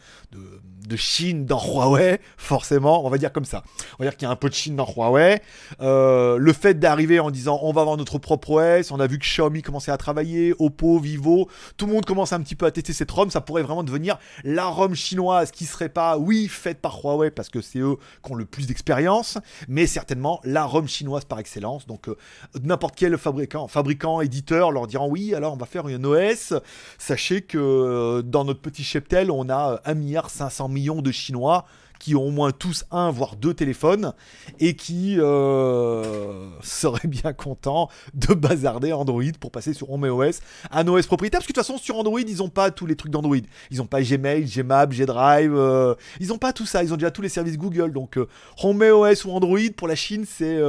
Chine 0.96 1.46
dans 1.46 1.58
Huawei, 1.58 2.20
forcément, 2.36 3.06
on 3.06 3.08
va 3.08 3.16
dire 3.16 3.32
comme 3.32 3.46
ça. 3.46 3.62
On 3.98 4.04
va 4.04 4.10
dire 4.10 4.16
qu'il 4.16 4.26
y 4.26 4.28
a 4.28 4.30
un 4.30 4.36
peu 4.36 4.50
de 4.50 4.54
Chine 4.54 4.76
dans 4.76 4.86
Huawei. 4.86 5.40
Euh, 5.80 6.36
le 6.36 6.52
fait 6.52 6.78
d'arriver 6.78 7.18
en 7.18 7.30
disant 7.30 7.58
on 7.62 7.72
va 7.72 7.80
avoir 7.80 7.96
notre 7.96 8.18
propre 8.18 8.50
OS, 8.50 8.90
on 8.90 9.00
a 9.00 9.06
vu 9.06 9.18
Xiaomi 9.22 9.62
commençait 9.62 9.90
à 9.90 9.96
travailler, 9.96 10.54
Oppo, 10.58 10.98
Vivo, 10.98 11.48
tout 11.76 11.86
le 11.86 11.92
monde 11.92 12.04
commence 12.04 12.32
un 12.32 12.40
petit 12.40 12.54
peu 12.54 12.66
à 12.66 12.70
tester 12.70 12.92
cette 12.92 13.10
ROM, 13.10 13.30
ça 13.30 13.40
pourrait 13.40 13.62
vraiment 13.62 13.84
devenir 13.84 14.18
la 14.44 14.66
ROM 14.66 14.94
chinoise 14.94 15.50
qui 15.50 15.64
serait 15.64 15.88
pas, 15.88 16.18
oui, 16.18 16.48
faite 16.48 16.80
par 16.80 17.02
Huawei 17.02 17.30
parce 17.30 17.48
que 17.48 17.60
c'est 17.60 17.78
eux 17.78 17.96
qui 18.24 18.32
ont 18.32 18.34
le 18.34 18.44
plus 18.44 18.66
d'expérience, 18.66 19.38
mais 19.68 19.86
certainement 19.86 20.40
la 20.44 20.64
ROM 20.64 20.86
chinoise 20.86 21.24
par 21.24 21.38
excellence. 21.38 21.86
Donc 21.86 22.08
euh, 22.08 22.16
n'importe 22.62 22.94
quel 22.96 23.16
fabricant, 23.18 23.68
fabricant, 23.68 24.20
éditeur 24.20 24.70
leur 24.70 24.86
diront 24.86 25.08
oui, 25.08 25.34
alors 25.34 25.54
on 25.54 25.56
va 25.56 25.66
faire 25.66 25.88
une 25.88 26.06
OS. 26.06 26.54
Sachez 26.98 27.42
que 27.42 27.58
euh, 27.58 28.22
dans 28.22 28.44
notre 28.44 28.60
petit 28.60 28.84
cheptel, 28.84 29.30
on 29.30 29.48
a 29.48 29.80
1,5 29.86 30.70
milliard 30.70 31.02
de 31.02 31.12
Chinois 31.12 31.64
qui 32.02 32.16
ont 32.16 32.26
au 32.26 32.30
moins 32.32 32.50
tous 32.50 32.84
un, 32.90 33.12
voire 33.12 33.36
deux 33.36 33.54
téléphones, 33.54 34.12
et 34.58 34.74
qui 34.74 35.20
euh, 35.20 36.50
seraient 36.60 37.06
bien 37.06 37.32
contents 37.32 37.88
de 38.14 38.34
bazarder 38.34 38.92
Android 38.92 39.22
pour 39.38 39.52
passer 39.52 39.72
sur 39.72 39.88
HomeOS, 39.88 40.40
un 40.72 40.88
OS 40.88 41.06
propriétaire, 41.06 41.38
parce 41.38 41.46
que 41.46 41.52
de 41.52 41.60
toute 41.60 41.64
façon, 41.64 41.78
sur 41.78 41.96
Android, 41.96 42.20
ils 42.20 42.38
n'ont 42.38 42.48
pas 42.48 42.72
tous 42.72 42.86
les 42.86 42.96
trucs 42.96 43.12
d'Android. 43.12 43.36
Ils 43.70 43.78
n'ont 43.78 43.86
pas 43.86 44.02
Gmail, 44.02 44.46
Gmap, 44.46 44.92
Gdrive, 44.92 45.54
euh, 45.54 45.94
ils 46.18 46.26
n'ont 46.26 46.38
pas 46.38 46.52
tout 46.52 46.66
ça, 46.66 46.82
ils 46.82 46.92
ont 46.92 46.96
déjà 46.96 47.12
tous 47.12 47.22
les 47.22 47.28
services 47.28 47.56
Google. 47.56 47.92
Donc, 47.92 48.16
euh, 48.16 48.26
HomeOS 48.60 49.24
ou 49.24 49.30
Android, 49.30 49.70
pour 49.76 49.86
la 49.86 49.94
Chine, 49.94 50.24
c'est 50.28 50.60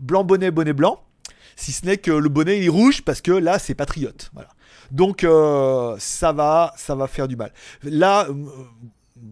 blanc 0.00 0.24
bonnet, 0.24 0.50
bonnet 0.50 0.72
blanc. 0.72 0.98
Si 1.54 1.70
ce 1.70 1.86
n'est 1.86 1.98
que 1.98 2.10
le 2.10 2.28
bonnet 2.28 2.64
est 2.64 2.68
rouge 2.68 3.02
parce 3.02 3.20
que 3.20 3.30
là 3.30 3.60
c'est 3.60 3.76
patriote. 3.76 4.32
Voilà. 4.34 4.48
Donc 4.90 5.24
ça 6.00 6.32
va, 6.32 6.72
ça 6.76 6.96
va 6.96 7.06
faire 7.06 7.28
du 7.28 7.36
mal. 7.36 7.52
Là, 7.84 8.26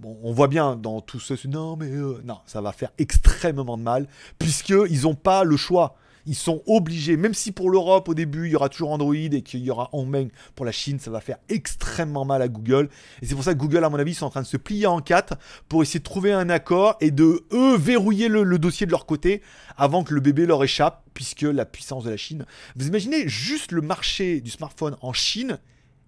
on 0.04 0.32
voit 0.32 0.48
bien 0.48 0.76
dans 0.76 1.00
tout 1.00 1.20
ce... 1.20 1.34
Non, 1.46 1.76
mais 1.76 1.90
euh, 1.90 2.20
non, 2.24 2.38
ça 2.46 2.60
va 2.60 2.72
faire 2.72 2.90
extrêmement 2.98 3.76
de 3.76 3.82
mal, 3.82 4.08
puisqu'ils 4.38 5.02
n'ont 5.02 5.14
pas 5.14 5.44
le 5.44 5.56
choix. 5.56 5.96
Ils 6.26 6.36
sont 6.36 6.62
obligés, 6.66 7.16
même 7.16 7.34
si 7.34 7.50
pour 7.50 7.70
l'Europe 7.70 8.08
au 8.08 8.14
début 8.14 8.46
il 8.46 8.52
y 8.52 8.56
aura 8.56 8.68
toujours 8.68 8.92
Android 8.92 9.14
et 9.14 9.42
qu'il 9.42 9.60
y 9.60 9.70
aura 9.70 9.88
Hongmeng 9.92 10.30
pour 10.54 10.64
la 10.64 10.72
Chine, 10.72 11.00
ça 11.00 11.10
va 11.10 11.20
faire 11.20 11.38
extrêmement 11.48 12.24
mal 12.24 12.42
à 12.42 12.48
Google. 12.48 12.88
Et 13.20 13.26
c'est 13.26 13.34
pour 13.34 13.42
ça 13.42 13.54
que 13.54 13.58
Google, 13.58 13.84
à 13.84 13.90
mon 13.90 13.98
avis, 13.98 14.14
sont 14.14 14.26
en 14.26 14.30
train 14.30 14.42
de 14.42 14.46
se 14.46 14.56
plier 14.56 14.86
en 14.86 15.00
quatre 15.00 15.34
pour 15.68 15.82
essayer 15.82 15.98
de 15.98 16.04
trouver 16.04 16.32
un 16.32 16.48
accord 16.48 16.96
et 17.00 17.10
de 17.10 17.44
eux 17.52 17.76
verrouiller 17.76 18.28
le, 18.28 18.58
dossier 18.58 18.86
de 18.86 18.92
leur 18.92 19.06
côté 19.06 19.42
avant 19.76 20.04
que 20.04 20.14
le 20.14 20.20
bébé 20.20 20.46
leur 20.46 20.62
échappe, 20.62 21.04
puisque 21.12 21.42
la 21.42 21.64
puissance 21.64 22.04
de 22.04 22.10
la 22.10 22.16
Chine. 22.16 22.46
Vous 22.76 22.86
imaginez 22.86 23.28
juste 23.28 23.72
le 23.72 23.80
marché 23.80 24.40
du 24.40 24.50
smartphone 24.50 24.96
en 25.00 25.12
Chine 25.12 25.58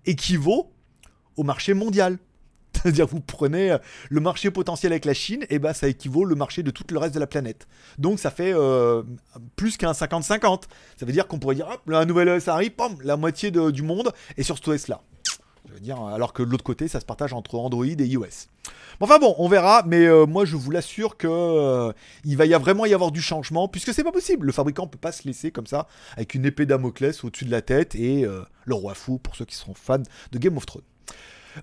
équivaut 0.07 0.73
au 1.37 1.43
marché 1.43 1.75
mondial. 1.75 2.19
C'est-à-dire 2.85 3.07
vous 3.07 3.21
prenez 3.21 3.73
euh, 3.73 3.79
le 4.11 4.21
marché 4.21 4.51
potentiel 4.51 4.93
avec 4.93 5.07
la 5.07 5.15
Chine, 5.15 5.47
et 5.49 5.59
ben 5.59 5.73
ça 5.73 5.89
équivaut 5.89 6.27
le 6.27 6.35
marché 6.35 6.63
de 6.63 6.71
tout 6.71 6.85
le 6.91 6.99
reste 6.99 7.15
de 7.15 7.21
la 7.21 7.27
planète. 7.27 7.67
Donc 7.97 8.19
ça 8.19 8.31
fait 8.31 8.53
euh, 8.55 9.03
plus 9.57 9.79
qu'un 9.79 9.93
50-50. 9.93 10.65
Ça 10.99 11.07
veut 11.07 11.13
dire 11.13 11.27
qu'on 11.27 11.39
pourrait 11.39 11.55
dire, 11.55 11.67
hop, 11.67 11.81
un 11.91 12.05
nouvel 12.05 12.29
OS 12.29 12.49
arrive, 12.49 12.73
la 13.03 13.17
moitié 13.17 13.51
du 13.51 13.83
monde 13.83 14.13
est 14.37 14.43
sur 14.43 14.59
ce 14.59 14.71
OS 14.71 14.89
là. 14.89 15.01
Je 15.67 15.73
veux 15.73 15.81
dire, 15.81 15.99
alors 16.03 16.35
que 16.35 16.43
de 16.43 16.51
l'autre 16.51 16.63
côté, 16.63 16.89
ça 16.89 17.01
se 17.01 17.07
partage 17.07 17.33
entre 17.33 17.55
Android 17.55 17.87
et 17.87 18.05
iOS. 18.05 18.49
enfin 19.01 19.19
bon, 19.19 19.35
on 19.39 19.49
verra, 19.49 19.83
mais 19.87 20.05
euh, 20.05 20.27
moi 20.27 20.45
je 20.45 20.57
vous 20.57 20.71
l'assure 20.71 21.17
que 21.17 21.91
il 22.25 22.37
va 22.37 22.45
y 22.45 22.53
vraiment 22.53 22.85
y 22.85 22.93
avoir 22.93 23.13
du 23.13 23.23
changement, 23.23 23.67
puisque 23.67 23.95
c'est 23.95 24.05
pas 24.05 24.13
possible. 24.13 24.45
Le 24.45 24.53
fabricant 24.53 24.87
peut 24.87 24.99
pas 24.99 25.13
se 25.13 25.27
laisser 25.27 25.51
comme 25.51 25.67
ça, 25.67 25.87
avec 26.19 26.35
une 26.35 26.45
épée 26.45 26.67
Damoclès 26.67 27.25
au-dessus 27.25 27.47
de 27.47 27.51
la 27.51 27.63
tête 27.63 27.95
et 27.95 28.27
le 28.67 28.75
roi 28.75 28.93
fou 28.93 29.19
pour 29.19 29.37
ceux 29.37 29.47
qui 29.47 29.57
sont 29.57 29.73
fans 29.73 30.03
de 30.33 30.39
Game 30.39 30.59
of 30.59 30.67
Thrones. 30.67 30.85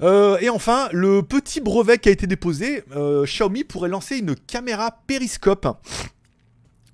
Euh, 0.01 0.38
et 0.39 0.49
enfin, 0.49 0.89
le 0.91 1.21
petit 1.23 1.62
brevet 1.62 1.97
qui 1.97 2.10
a 2.10 2.12
été 2.12 2.27
déposé, 2.27 2.84
euh, 2.95 3.25
Xiaomi 3.25 3.63
pourrait 3.63 3.89
lancer 3.89 4.17
une 4.17 4.36
caméra 4.36 4.99
périscope. 5.08 5.67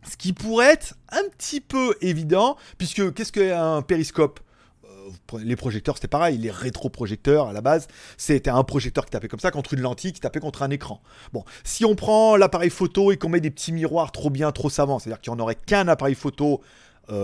Ce 0.09 0.15
qui 0.15 0.33
pourrait 0.33 0.73
être 0.73 0.95
un 1.09 1.23
petit 1.37 1.59
peu 1.59 1.95
évident, 2.01 2.55
puisque 2.77 3.13
qu'est-ce 3.13 3.31
qu'un 3.31 3.81
périscope? 3.81 4.39
Euh, 4.85 5.37
les 5.39 5.55
projecteurs, 5.55 5.95
c'était 5.95 6.07
pareil. 6.07 6.37
Les 6.37 6.49
rétroprojecteurs, 6.49 7.47
à 7.47 7.53
la 7.53 7.61
base, 7.61 7.87
c'était 8.17 8.49
un 8.49 8.63
projecteur 8.63 9.05
qui 9.05 9.11
tapait 9.11 9.27
comme 9.27 9.39
ça 9.39 9.51
contre 9.51 9.73
une 9.73 9.81
lentille 9.81 10.13
qui 10.13 10.21
tapait 10.21 10.39
contre 10.39 10.63
un 10.63 10.69
écran. 10.69 11.01
Bon, 11.33 11.43
si 11.63 11.85
on 11.85 11.95
prend 11.95 12.35
l'appareil 12.37 12.69
photo 12.69 13.11
et 13.11 13.17
qu'on 13.17 13.29
met 13.29 13.41
des 13.41 13.51
petits 13.51 13.73
miroirs 13.73 14.11
trop 14.11 14.29
bien, 14.29 14.51
trop 14.51 14.69
savants, 14.69 14.99
c'est-à-dire 14.99 15.21
qu'il 15.21 15.33
n'y 15.33 15.39
en 15.39 15.43
aurait 15.43 15.55
qu'un 15.55 15.87
appareil 15.87 16.15
photo 16.15 16.61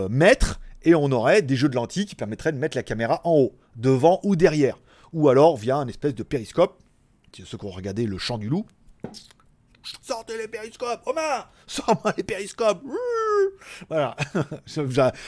mètre, 0.09 0.61
et 0.83 0.95
on 0.95 1.11
aurait 1.11 1.41
des 1.41 1.57
jeux 1.57 1.67
de 1.67 1.75
lentilles 1.75 2.05
qui 2.05 2.15
permettraient 2.15 2.53
de 2.53 2.57
mettre 2.57 2.77
la 2.77 2.83
caméra 2.83 3.19
en 3.25 3.31
haut, 3.31 3.53
devant 3.75 4.21
ou 4.23 4.37
derrière 4.37 4.77
ou 5.13 5.29
alors 5.29 5.55
via 5.57 5.77
un 5.77 5.87
espèce 5.87 6.15
de 6.15 6.23
périscope. 6.23 6.79
Ceux 7.33 7.57
qui 7.57 7.65
ont 7.65 7.71
regardé 7.71 8.05
Le 8.05 8.17
Chant 8.17 8.37
du 8.37 8.49
Loup. 8.49 8.65
Sortez 10.01 10.37
les 10.37 10.47
périscopes, 10.47 11.01
Omar 11.05 11.51
Sors-moi 11.67 12.13
les 12.15 12.23
périscopes 12.23 12.81
Voilà. 13.89 14.15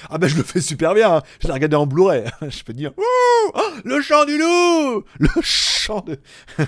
ah 0.09 0.17
ben 0.17 0.27
je 0.27 0.37
le 0.37 0.43
fais 0.43 0.61
super 0.61 0.93
bien, 0.93 1.17
hein. 1.17 1.21
je 1.41 1.47
l'ai 1.47 1.53
regardé 1.53 1.75
en 1.75 1.85
Blu-ray. 1.85 2.25
je 2.41 2.63
peux 2.63 2.73
dire 2.73 2.93
oh, 2.97 3.51
Le 3.83 4.01
chant 4.01 4.23
du 4.25 4.37
loup 4.37 5.03
Le 5.19 5.41
chant 5.41 6.01
de... 6.01 6.19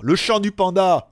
le 0.00 0.16
chant 0.16 0.40
du 0.40 0.50
panda 0.50 1.08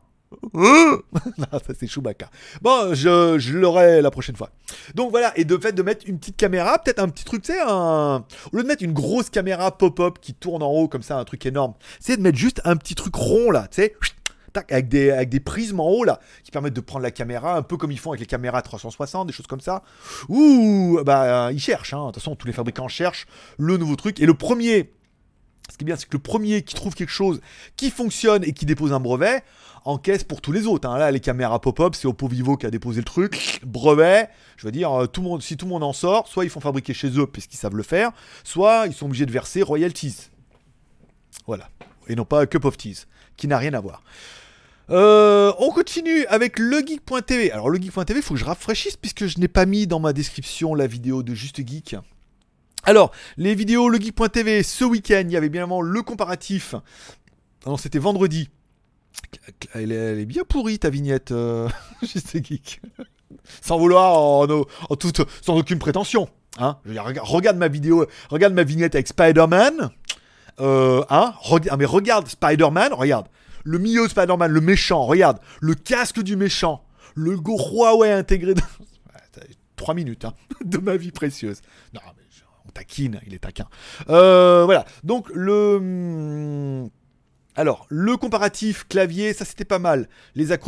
ça 0.54 1.74
c'est 1.78 1.86
Chewbacca. 1.86 2.28
Bon, 2.60 2.94
je, 2.94 3.38
je 3.38 3.56
l'aurai 3.56 4.02
la 4.02 4.10
prochaine 4.10 4.36
fois. 4.36 4.50
Donc 4.94 5.10
voilà, 5.10 5.32
et 5.38 5.44
de 5.44 5.56
fait 5.56 5.72
de 5.72 5.82
mettre 5.82 6.06
une 6.08 6.18
petite 6.18 6.36
caméra, 6.36 6.78
peut-être 6.78 6.98
un 6.98 7.08
petit 7.08 7.24
truc, 7.24 7.42
tu 7.42 7.52
sais, 7.52 7.60
un... 7.60 8.24
au 8.52 8.56
lieu 8.56 8.62
de 8.62 8.68
mettre 8.68 8.82
une 8.82 8.92
grosse 8.92 9.30
caméra 9.30 9.76
pop-up 9.76 10.18
qui 10.20 10.34
tourne 10.34 10.62
en 10.62 10.70
haut 10.70 10.88
comme 10.88 11.02
ça, 11.02 11.18
un 11.18 11.24
truc 11.24 11.46
énorme, 11.46 11.74
c'est 12.00 12.16
de 12.16 12.22
mettre 12.22 12.38
juste 12.38 12.60
un 12.64 12.76
petit 12.76 12.94
truc 12.94 13.14
rond 13.14 13.50
là, 13.50 13.68
tu 13.70 13.82
sais, 13.82 13.96
avec 14.70 14.88
des, 14.88 15.10
avec 15.10 15.28
des 15.28 15.40
prismes 15.40 15.80
en 15.80 15.88
haut 15.88 16.04
là, 16.04 16.20
qui 16.44 16.50
permettent 16.50 16.74
de 16.74 16.80
prendre 16.80 17.02
la 17.02 17.10
caméra, 17.10 17.56
un 17.56 17.62
peu 17.62 17.76
comme 17.76 17.92
ils 17.92 17.98
font 17.98 18.10
avec 18.10 18.20
les 18.20 18.26
caméras 18.26 18.62
360, 18.62 19.26
des 19.26 19.32
choses 19.32 19.46
comme 19.46 19.60
ça. 19.60 19.82
Ouh, 20.28 21.00
bah 21.04 21.52
ils 21.52 21.60
cherchent, 21.60 21.94
hein. 21.94 22.06
de 22.06 22.12
toute 22.12 22.22
façon 22.22 22.36
tous 22.36 22.46
les 22.46 22.52
fabricants 22.52 22.88
cherchent 22.88 23.26
le 23.58 23.76
nouveau 23.76 23.96
truc. 23.96 24.20
Et 24.20 24.26
le 24.26 24.34
premier, 24.34 24.92
ce 25.70 25.76
qui 25.76 25.84
est 25.84 25.86
bien, 25.86 25.96
c'est 25.96 26.08
que 26.08 26.16
le 26.16 26.22
premier 26.22 26.62
qui 26.62 26.74
trouve 26.74 26.94
quelque 26.94 27.10
chose 27.10 27.40
qui 27.76 27.90
fonctionne 27.90 28.44
et 28.44 28.52
qui 28.52 28.66
dépose 28.66 28.92
un 28.92 29.00
brevet, 29.00 29.42
encaisse 29.86 30.24
pour 30.24 30.40
tous 30.40 30.52
les 30.52 30.66
autres. 30.66 30.88
Hein. 30.88 30.98
Là, 30.98 31.10
les 31.10 31.20
caméras 31.20 31.60
pop-up, 31.60 31.94
c'est 31.94 32.06
Oppo 32.06 32.28
Vivo 32.28 32.56
qui 32.56 32.66
a 32.66 32.70
déposé 32.70 33.00
le 33.00 33.04
truc. 33.04 33.60
Brevet, 33.64 34.28
je 34.56 34.66
veux 34.66 34.72
dire, 34.72 34.92
euh, 34.92 35.06
si 35.40 35.56
tout 35.56 35.66
le 35.66 35.70
monde 35.70 35.84
en 35.84 35.92
sort, 35.92 36.28
soit 36.28 36.44
ils 36.44 36.50
font 36.50 36.60
fabriquer 36.60 36.92
chez 36.92 37.18
eux 37.18 37.26
puisqu'ils 37.26 37.56
savent 37.56 37.76
le 37.76 37.82
faire, 37.82 38.10
soit 38.44 38.86
ils 38.86 38.92
sont 38.92 39.06
obligés 39.06 39.26
de 39.26 39.32
verser 39.32 39.62
royalties. 39.62 40.30
Voilà. 41.46 41.70
Et 42.08 42.16
non 42.16 42.24
pas 42.24 42.46
Cup 42.46 42.64
of 42.64 42.76
Teas, 42.76 43.06
qui 43.36 43.48
n'a 43.48 43.58
rien 43.58 43.74
à 43.74 43.80
voir. 43.80 44.02
Euh, 44.90 45.52
on 45.58 45.70
continue 45.70 46.26
avec 46.26 46.58
legeek.tv. 46.58 47.52
Alors 47.52 47.70
legeek.tv, 47.70 48.20
il 48.20 48.22
faut 48.22 48.34
que 48.34 48.40
je 48.40 48.44
rafraîchisse 48.44 48.96
puisque 48.96 49.26
je 49.26 49.38
n'ai 49.38 49.48
pas 49.48 49.66
mis 49.66 49.86
dans 49.86 50.00
ma 50.00 50.12
description 50.12 50.74
la 50.74 50.86
vidéo 50.86 51.22
de 51.22 51.34
Juste 51.34 51.66
Geek. 51.66 51.96
Alors, 52.84 53.10
les 53.36 53.54
vidéos 53.56 53.88
legeek.tv, 53.88 54.62
ce 54.62 54.84
week-end, 54.84 55.22
il 55.24 55.32
y 55.32 55.36
avait 55.36 55.48
bien 55.48 55.62
évidemment 55.62 55.80
le 55.80 56.02
comparatif. 56.02 56.76
Non, 57.66 57.76
c'était 57.76 57.98
vendredi. 57.98 58.48
Elle 59.74 59.92
est, 59.92 60.24
bien 60.24 60.44
pourrie 60.44 60.78
ta 60.78 60.90
vignette, 60.90 61.32
euh, 61.32 61.68
Geek. 62.02 62.80
sans 63.60 63.78
vouloir 63.78 64.16
en, 64.16 64.96
toute, 64.96 65.20
sans 65.42 65.56
aucune 65.56 65.78
prétention. 65.78 66.28
Hein 66.58 66.78
regarde 66.84 67.58
ma 67.58 67.68
vidéo, 67.68 68.06
regarde 68.30 68.54
ma 68.54 68.62
vignette 68.62 68.94
avec 68.94 69.08
Spider-Man. 69.08 69.90
Euh, 70.60 71.04
hein 71.10 71.34
ah, 71.70 71.76
mais 71.76 71.84
regarde 71.84 72.28
Spider-Man, 72.28 72.92
regarde. 72.92 73.26
Le 73.64 73.78
milieu 73.78 74.04
de 74.04 74.10
Spider-Man, 74.10 74.50
le 74.50 74.60
méchant, 74.60 75.04
regarde. 75.04 75.38
Le 75.60 75.74
casque 75.74 76.22
du 76.22 76.36
méchant. 76.36 76.84
Le 77.14 77.36
Go 77.36 77.58
Huawei 77.58 78.12
intégré 78.12 78.54
dans... 78.54 78.62
3 79.76 79.94
minutes 79.94 80.24
hein, 80.24 80.34
de 80.64 80.78
ma 80.78 80.96
vie 80.96 81.12
précieuse. 81.12 81.60
Non, 81.94 82.00
mais 82.16 82.22
on 82.66 82.70
taquine, 82.70 83.20
il 83.26 83.34
est 83.34 83.38
taquin. 83.38 83.68
Euh, 84.08 84.64
voilà, 84.64 84.84
donc 85.04 85.28
le... 85.32 86.88
Alors, 87.58 87.86
le 87.88 88.18
comparatif 88.18 88.86
clavier, 88.86 89.32
ça 89.32 89.46
c'était 89.46 89.64
pas 89.64 89.78
mal. 89.78 90.08
Les 90.34 90.52
A 90.52 90.58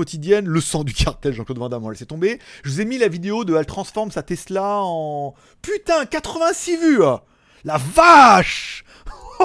le 0.47 0.61
sang 0.61 0.85
du 0.85 0.95
cartel, 0.95 1.35
Jean-Claude 1.35 1.59
Van 1.59 1.69
Damme, 1.69 1.85
on 1.85 1.93
tomber. 1.93 2.39
Je 2.65 2.71
vous 2.71 2.81
ai 2.81 2.87
mis 2.87 2.97
la 2.97 3.09
vidéo 3.09 3.45
de 3.45 3.55
elle 3.55 3.67
transforme 3.67 4.11
sa 4.11 4.23
Tesla 4.23 4.79
en... 4.81 5.35
Putain, 5.61 6.07
86 6.07 6.77
vues 6.79 7.03
La 7.65 7.77
vache 7.77 8.85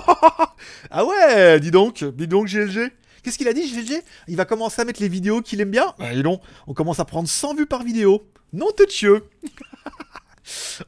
Ah 0.89 1.06
ouais, 1.06 1.60
dis 1.60 1.71
donc, 1.71 2.06
dis 2.06 2.27
donc 2.27 2.47
GLG. 2.47 2.91
Qu'est-ce 3.23 3.38
qu'il 3.38 3.49
a 3.49 3.53
dit 3.53 3.69
GLG 3.69 4.01
Il 4.29 4.38
va 4.38 4.45
commencer 4.45 4.82
à 4.82 4.86
mettre 4.86 5.01
les 5.01 5.10
vidéos 5.10 5.41
qu'il 5.41 5.60
aime 5.60 5.71
bien? 5.71 5.93
Bah, 5.99 6.13
dis 6.13 6.23
donc, 6.23 6.41
on 6.67 6.73
commence 6.73 7.01
à 7.01 7.06
prendre 7.06 7.27
100 7.27 7.56
vues 7.56 7.65
par 7.65 7.84
vidéo. 7.84 8.25
Non, 8.53 8.67
te 8.71 8.84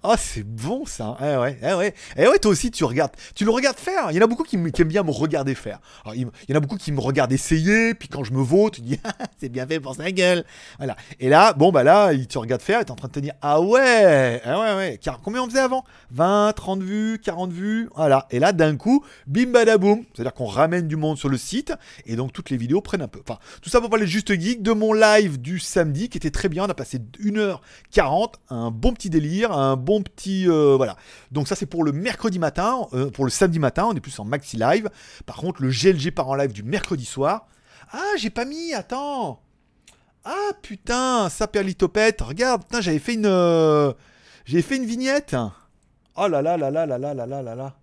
Ah, 0.03 0.15
c'est 0.17 0.43
bon 0.43 0.85
ça. 0.85 1.17
Eh 1.21 1.37
ouais, 1.37 1.57
eh 1.61 1.73
ouais. 1.73 1.93
Eh 2.17 2.27
ouais, 2.27 2.39
toi 2.39 2.51
aussi, 2.51 2.71
tu 2.71 2.83
regardes. 2.83 3.11
Tu 3.35 3.45
le 3.45 3.51
regardes 3.51 3.77
faire. 3.77 4.11
Il 4.11 4.15
y 4.15 4.19
en 4.19 4.23
a 4.23 4.27
beaucoup 4.27 4.43
qui, 4.43 4.55
aiment 4.55 4.69
bien 4.87 5.03
me 5.03 5.11
regarder 5.11 5.55
faire. 5.55 5.79
il, 6.13 6.27
y 6.49 6.53
en 6.53 6.55
a 6.55 6.59
beaucoup 6.59 6.77
qui 6.77 6.91
me 6.91 6.99
regardent 6.99 7.31
essayer. 7.31 7.93
Puis 7.93 8.09
quand 8.09 8.23
je 8.23 8.33
me 8.33 8.41
vaux, 8.41 8.69
tu 8.69 8.81
dis, 8.81 8.99
c'est 9.39 9.49
bien 9.49 9.65
fait 9.65 9.79
pour 9.79 9.95
sa 9.95 10.11
gueule. 10.11 10.43
Voilà. 10.77 10.95
Et 11.19 11.29
là, 11.29 11.53
bon, 11.53 11.71
bah 11.71 11.83
là, 11.83 12.13
il 12.13 12.27
te 12.27 12.37
regarde 12.37 12.61
faire. 12.61 12.81
Et 12.81 12.85
t'es 12.85 12.91
en 12.91 12.95
train 12.95 13.07
de 13.07 13.13
te 13.13 13.19
dire, 13.19 13.33
ah 13.41 13.61
ouais, 13.61 14.41
ah 14.43 14.59
ouais, 14.59 14.75
ouais. 14.75 14.99
Car, 15.01 15.21
combien 15.21 15.41
on 15.41 15.49
faisait 15.49 15.59
avant? 15.59 15.83
20, 16.11 16.53
30 16.53 16.81
vues, 16.81 17.19
40 17.23 17.51
vues. 17.51 17.89
Voilà. 17.95 18.27
Et 18.31 18.39
là, 18.39 18.51
d'un 18.51 18.75
coup, 18.75 19.03
bim 19.27 19.51
badaboum. 19.51 20.03
C'est-à-dire 20.13 20.33
qu'on 20.33 20.45
ramène 20.45 20.87
du 20.87 20.97
monde 20.97 21.17
sur 21.17 21.29
le 21.29 21.37
site. 21.37 21.73
Et 22.05 22.15
donc, 22.15 22.33
toutes 22.33 22.49
les 22.49 22.57
vidéos 22.57 22.81
prennent 22.81 23.01
un 23.01 23.07
peu. 23.07 23.21
Enfin, 23.27 23.39
tout 23.61 23.69
ça 23.69 23.79
pour 23.79 23.89
parler 23.89 24.07
juste 24.07 24.33
geek 24.33 24.61
de 24.61 24.71
mon 24.71 24.93
live 24.93 25.39
du 25.39 25.59
samedi 25.59 26.09
qui 26.09 26.17
était 26.17 26.31
très 26.31 26.49
bien. 26.49 26.65
On 26.65 26.69
a 26.69 26.73
passé 26.73 26.99
1h40. 27.19 28.33
Un 28.49 28.71
bon 28.71 28.93
petit 28.93 29.09
délire 29.09 29.44
un 29.51 29.75
bon 29.75 30.01
petit 30.01 30.49
euh, 30.49 30.75
voilà. 30.75 30.95
Donc 31.31 31.47
ça 31.47 31.55
c'est 31.55 31.65
pour 31.65 31.83
le 31.83 31.91
mercredi 31.91 32.39
matin, 32.39 32.87
euh, 32.93 33.09
pour 33.09 33.25
le 33.25 33.31
samedi 33.31 33.59
matin, 33.59 33.85
on 33.85 33.93
est 33.93 33.99
plus 33.99 34.19
en 34.19 34.25
maxi 34.25 34.57
live. 34.57 34.89
Par 35.25 35.37
contre 35.37 35.61
le 35.61 35.69
GLG 35.69 36.11
part 36.11 36.29
en 36.29 36.35
live 36.35 36.51
du 36.51 36.63
mercredi 36.63 37.05
soir. 37.05 37.47
Ah 37.91 38.13
j'ai 38.17 38.29
pas 38.29 38.45
mis, 38.45 38.73
attends. 38.73 39.41
Ah 40.23 40.51
putain, 40.61 41.29
ça 41.29 41.47
perlitopette, 41.47 42.21
regarde, 42.21 42.63
putain 42.63 42.81
j'avais 42.81 42.99
fait 42.99 43.13
une, 43.13 43.27
euh, 43.27 43.93
j'ai 44.45 44.61
fait 44.61 44.77
une 44.77 44.85
vignette. 44.85 45.35
Oh 46.17 46.27
là 46.27 46.41
là 46.41 46.57
là 46.57 46.71
là 46.71 46.85
là 46.85 46.97
là 46.97 47.13
là 47.13 47.25
là 47.25 47.41
là 47.41 47.55
là. 47.55 47.75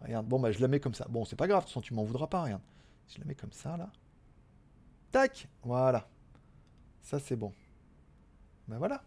Regarde, 0.00 0.26
bon 0.26 0.40
bah 0.40 0.52
je 0.52 0.60
la 0.60 0.68
mets 0.68 0.80
comme 0.80 0.94
ça. 0.94 1.06
Bon 1.08 1.24
c'est 1.24 1.36
pas 1.36 1.46
grave, 1.46 1.60
de 1.60 1.64
toute 1.64 1.70
façon 1.70 1.80
tu 1.80 1.94
m'en 1.94 2.04
voudras 2.04 2.26
pas, 2.26 2.42
regarde. 2.42 2.62
Je 3.08 3.18
la 3.18 3.24
mets 3.26 3.34
comme 3.34 3.52
ça 3.52 3.76
là. 3.76 3.88
Tac, 5.10 5.48
voilà. 5.64 6.08
Ça 7.02 7.18
c'est 7.18 7.36
bon. 7.36 7.52
Ben 8.68 8.78
voilà 8.78 9.02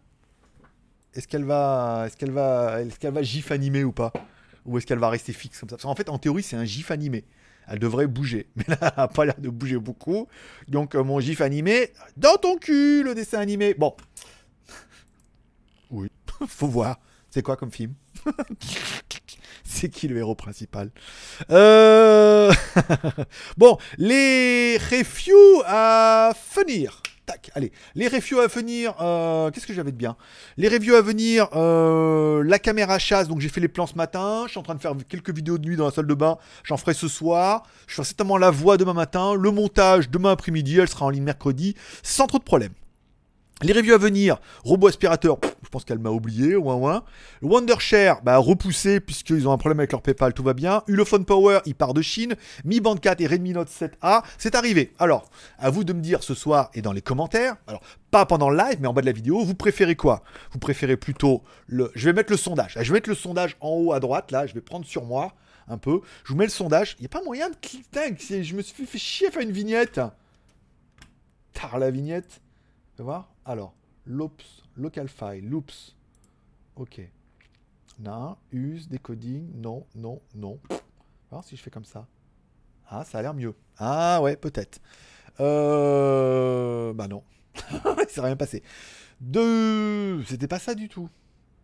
est-ce 1.16 1.26
qu'elle 1.26 1.44
va, 1.44 2.04
est-ce 2.06 2.16
qu'elle 2.16 2.30
va, 2.30 2.82
est-ce 2.82 2.98
qu'elle 2.98 3.14
va 3.14 3.22
gif 3.22 3.50
animer 3.50 3.84
ou 3.84 3.92
pas? 3.92 4.12
Ou 4.66 4.76
est-ce 4.76 4.86
qu'elle 4.86 4.98
va 4.98 5.08
rester 5.08 5.32
fixe 5.32 5.58
comme 5.58 5.68
ça? 5.68 5.76
Parce 5.76 5.84
qu'en 5.84 5.94
fait, 5.94 6.08
en 6.10 6.18
théorie, 6.18 6.42
c'est 6.42 6.56
un 6.56 6.64
gif 6.64 6.90
animé. 6.90 7.24
Elle 7.68 7.78
devrait 7.78 8.06
bouger. 8.06 8.48
Mais 8.56 8.64
là, 8.68 8.76
elle 8.80 8.92
n'a 8.96 9.08
pas 9.08 9.24
l'air 9.24 9.38
de 9.38 9.48
bouger 9.48 9.78
beaucoup. 9.78 10.28
Donc, 10.68 10.94
euh, 10.94 11.02
mon 11.02 11.18
gif 11.20 11.40
animé, 11.40 11.92
dans 12.16 12.36
ton 12.36 12.56
cul, 12.56 13.02
le 13.02 13.14
dessin 13.14 13.38
animé. 13.38 13.74
Bon. 13.74 13.96
Oui, 15.90 16.08
faut 16.46 16.68
voir. 16.68 16.98
C'est 17.30 17.42
quoi 17.42 17.56
comme 17.56 17.72
film? 17.72 17.94
C'est 19.64 19.88
qui 19.88 20.08
le 20.08 20.16
héros 20.18 20.34
principal? 20.34 20.90
Euh... 21.50 22.52
Bon, 23.56 23.78
les 23.98 24.78
reviews 24.78 25.62
à 25.66 26.32
finir. 26.34 27.02
Tac, 27.26 27.50
allez. 27.56 27.72
Les 27.96 28.06
reviews 28.06 28.38
à 28.38 28.46
venir, 28.46 28.94
euh, 29.00 29.50
qu'est-ce 29.50 29.66
que 29.66 29.74
j'avais 29.74 29.90
de 29.90 29.96
bien? 29.96 30.16
Les 30.56 30.68
reviews 30.68 30.94
à 30.94 31.02
venir, 31.02 31.48
euh, 31.56 32.44
la 32.44 32.60
caméra 32.60 33.00
chasse, 33.00 33.26
donc 33.26 33.40
j'ai 33.40 33.48
fait 33.48 33.60
les 33.60 33.66
plans 33.66 33.88
ce 33.88 33.96
matin, 33.96 34.44
je 34.46 34.52
suis 34.52 34.60
en 34.60 34.62
train 34.62 34.76
de 34.76 34.80
faire 34.80 34.94
quelques 35.08 35.34
vidéos 35.34 35.58
de 35.58 35.66
nuit 35.66 35.74
dans 35.74 35.86
la 35.86 35.90
salle 35.90 36.06
de 36.06 36.14
bain, 36.14 36.38
j'en 36.62 36.76
ferai 36.76 36.94
ce 36.94 37.08
soir, 37.08 37.64
je 37.88 37.94
ferai 37.94 38.06
certainement 38.06 38.38
la 38.38 38.52
voix 38.52 38.76
demain 38.76 38.94
matin, 38.94 39.34
le 39.34 39.50
montage 39.50 40.08
demain 40.08 40.30
après-midi, 40.30 40.78
elle 40.78 40.88
sera 40.88 41.06
en 41.06 41.10
ligne 41.10 41.24
mercredi, 41.24 41.74
sans 42.04 42.28
trop 42.28 42.38
de 42.38 42.44
problèmes. 42.44 42.74
Les 43.62 43.72
reviews 43.72 43.94
à 43.94 43.98
venir, 43.98 44.36
robot 44.64 44.88
aspirateur, 44.88 45.38
je 45.62 45.70
pense 45.70 45.86
qu'elle 45.86 45.98
m'a 45.98 46.10
oublié, 46.10 46.56
ouin 46.56 46.74
ouin. 46.74 47.04
Wondershare, 47.40 48.20
bah 48.22 48.36
repoussé 48.36 49.00
puisqu'ils 49.00 49.48
ont 49.48 49.52
un 49.52 49.56
problème 49.56 49.80
avec 49.80 49.92
leur 49.92 50.02
PayPal, 50.02 50.34
tout 50.34 50.42
va 50.42 50.52
bien. 50.52 50.82
Ulefone 50.88 51.24
Power, 51.24 51.60
il 51.64 51.74
part 51.74 51.94
de 51.94 52.02
Chine. 52.02 52.36
Mi 52.66 52.80
Band 52.80 52.96
4 52.96 53.22
et 53.22 53.26
Redmi 53.26 53.52
Note 53.52 53.70
7A, 53.70 54.24
c'est 54.36 54.56
arrivé. 54.56 54.92
Alors, 54.98 55.30
à 55.58 55.70
vous 55.70 55.84
de 55.84 55.94
me 55.94 56.02
dire 56.02 56.22
ce 56.22 56.34
soir 56.34 56.70
et 56.74 56.82
dans 56.82 56.92
les 56.92 57.00
commentaires, 57.00 57.56
alors 57.66 57.80
pas 58.10 58.26
pendant 58.26 58.50
le 58.50 58.58
live, 58.58 58.76
mais 58.80 58.88
en 58.88 58.92
bas 58.92 59.00
de 59.00 59.06
la 59.06 59.12
vidéo, 59.12 59.42
vous 59.42 59.54
préférez 59.54 59.96
quoi? 59.96 60.22
Vous 60.50 60.58
préférez 60.58 60.98
plutôt 60.98 61.42
le... 61.66 61.90
Je 61.94 62.10
vais 62.10 62.12
mettre 62.12 62.32
le 62.32 62.36
sondage. 62.36 62.74
Je 62.78 62.92
vais 62.92 62.98
mettre 62.98 63.08
le 63.08 63.14
sondage 63.14 63.56
en 63.62 63.70
haut 63.70 63.92
à 63.94 64.00
droite, 64.00 64.32
là, 64.32 64.46
je 64.46 64.52
vais 64.52 64.60
prendre 64.60 64.84
sur 64.84 65.06
moi 65.06 65.32
un 65.66 65.78
peu. 65.78 66.02
Je 66.24 66.34
vous 66.34 66.38
mets 66.38 66.44
le 66.44 66.50
sondage. 66.50 66.94
Il 66.98 67.02
n'y 67.02 67.06
a 67.06 67.08
pas 67.08 67.24
moyen 67.24 67.48
de 67.48 67.56
cliquer. 67.56 68.42
Je 68.42 68.54
me 68.54 68.60
suis 68.60 68.84
fait 68.84 68.98
chier 68.98 69.28
à 69.34 69.40
une 69.40 69.50
vignette. 69.50 69.98
Tard 71.54 71.78
la 71.78 71.90
vignette. 71.90 72.42
Voir 72.98 73.30
Alors, 73.44 73.74
loops, 74.06 74.62
local 74.74 75.08
file, 75.08 75.46
loops. 75.48 75.94
Ok. 76.76 77.00
Non, 77.98 78.36
use, 78.52 78.88
decoding, 78.88 79.50
non, 79.60 79.86
non, 79.94 80.20
non. 80.34 80.58
voir 81.30 81.44
si 81.44 81.56
je 81.56 81.62
fais 81.62 81.70
comme 81.70 81.84
ça. 81.84 82.06
Ah, 82.88 83.04
ça 83.04 83.18
a 83.18 83.22
l'air 83.22 83.34
mieux. 83.34 83.54
Ah 83.78 84.20
ouais, 84.22 84.36
peut-être. 84.36 84.80
Euh... 85.40 86.92
Bah 86.94 87.08
non. 87.08 87.22
Il 88.02 88.08
s'est 88.08 88.20
rien 88.20 88.36
passé. 88.36 88.62
Deux. 89.20 90.22
C'était 90.24 90.48
pas 90.48 90.58
ça 90.58 90.74
du 90.74 90.88
tout. 90.88 91.08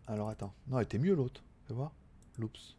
Alors 0.07 0.29
attends. 0.29 0.53
Non, 0.67 0.77
elle 0.79 0.85
était 0.85 0.99
mieux 0.99 1.15
l'autre. 1.15 1.43
Tu 1.67 1.73
voir 1.73 1.93
Loops. 2.37 2.77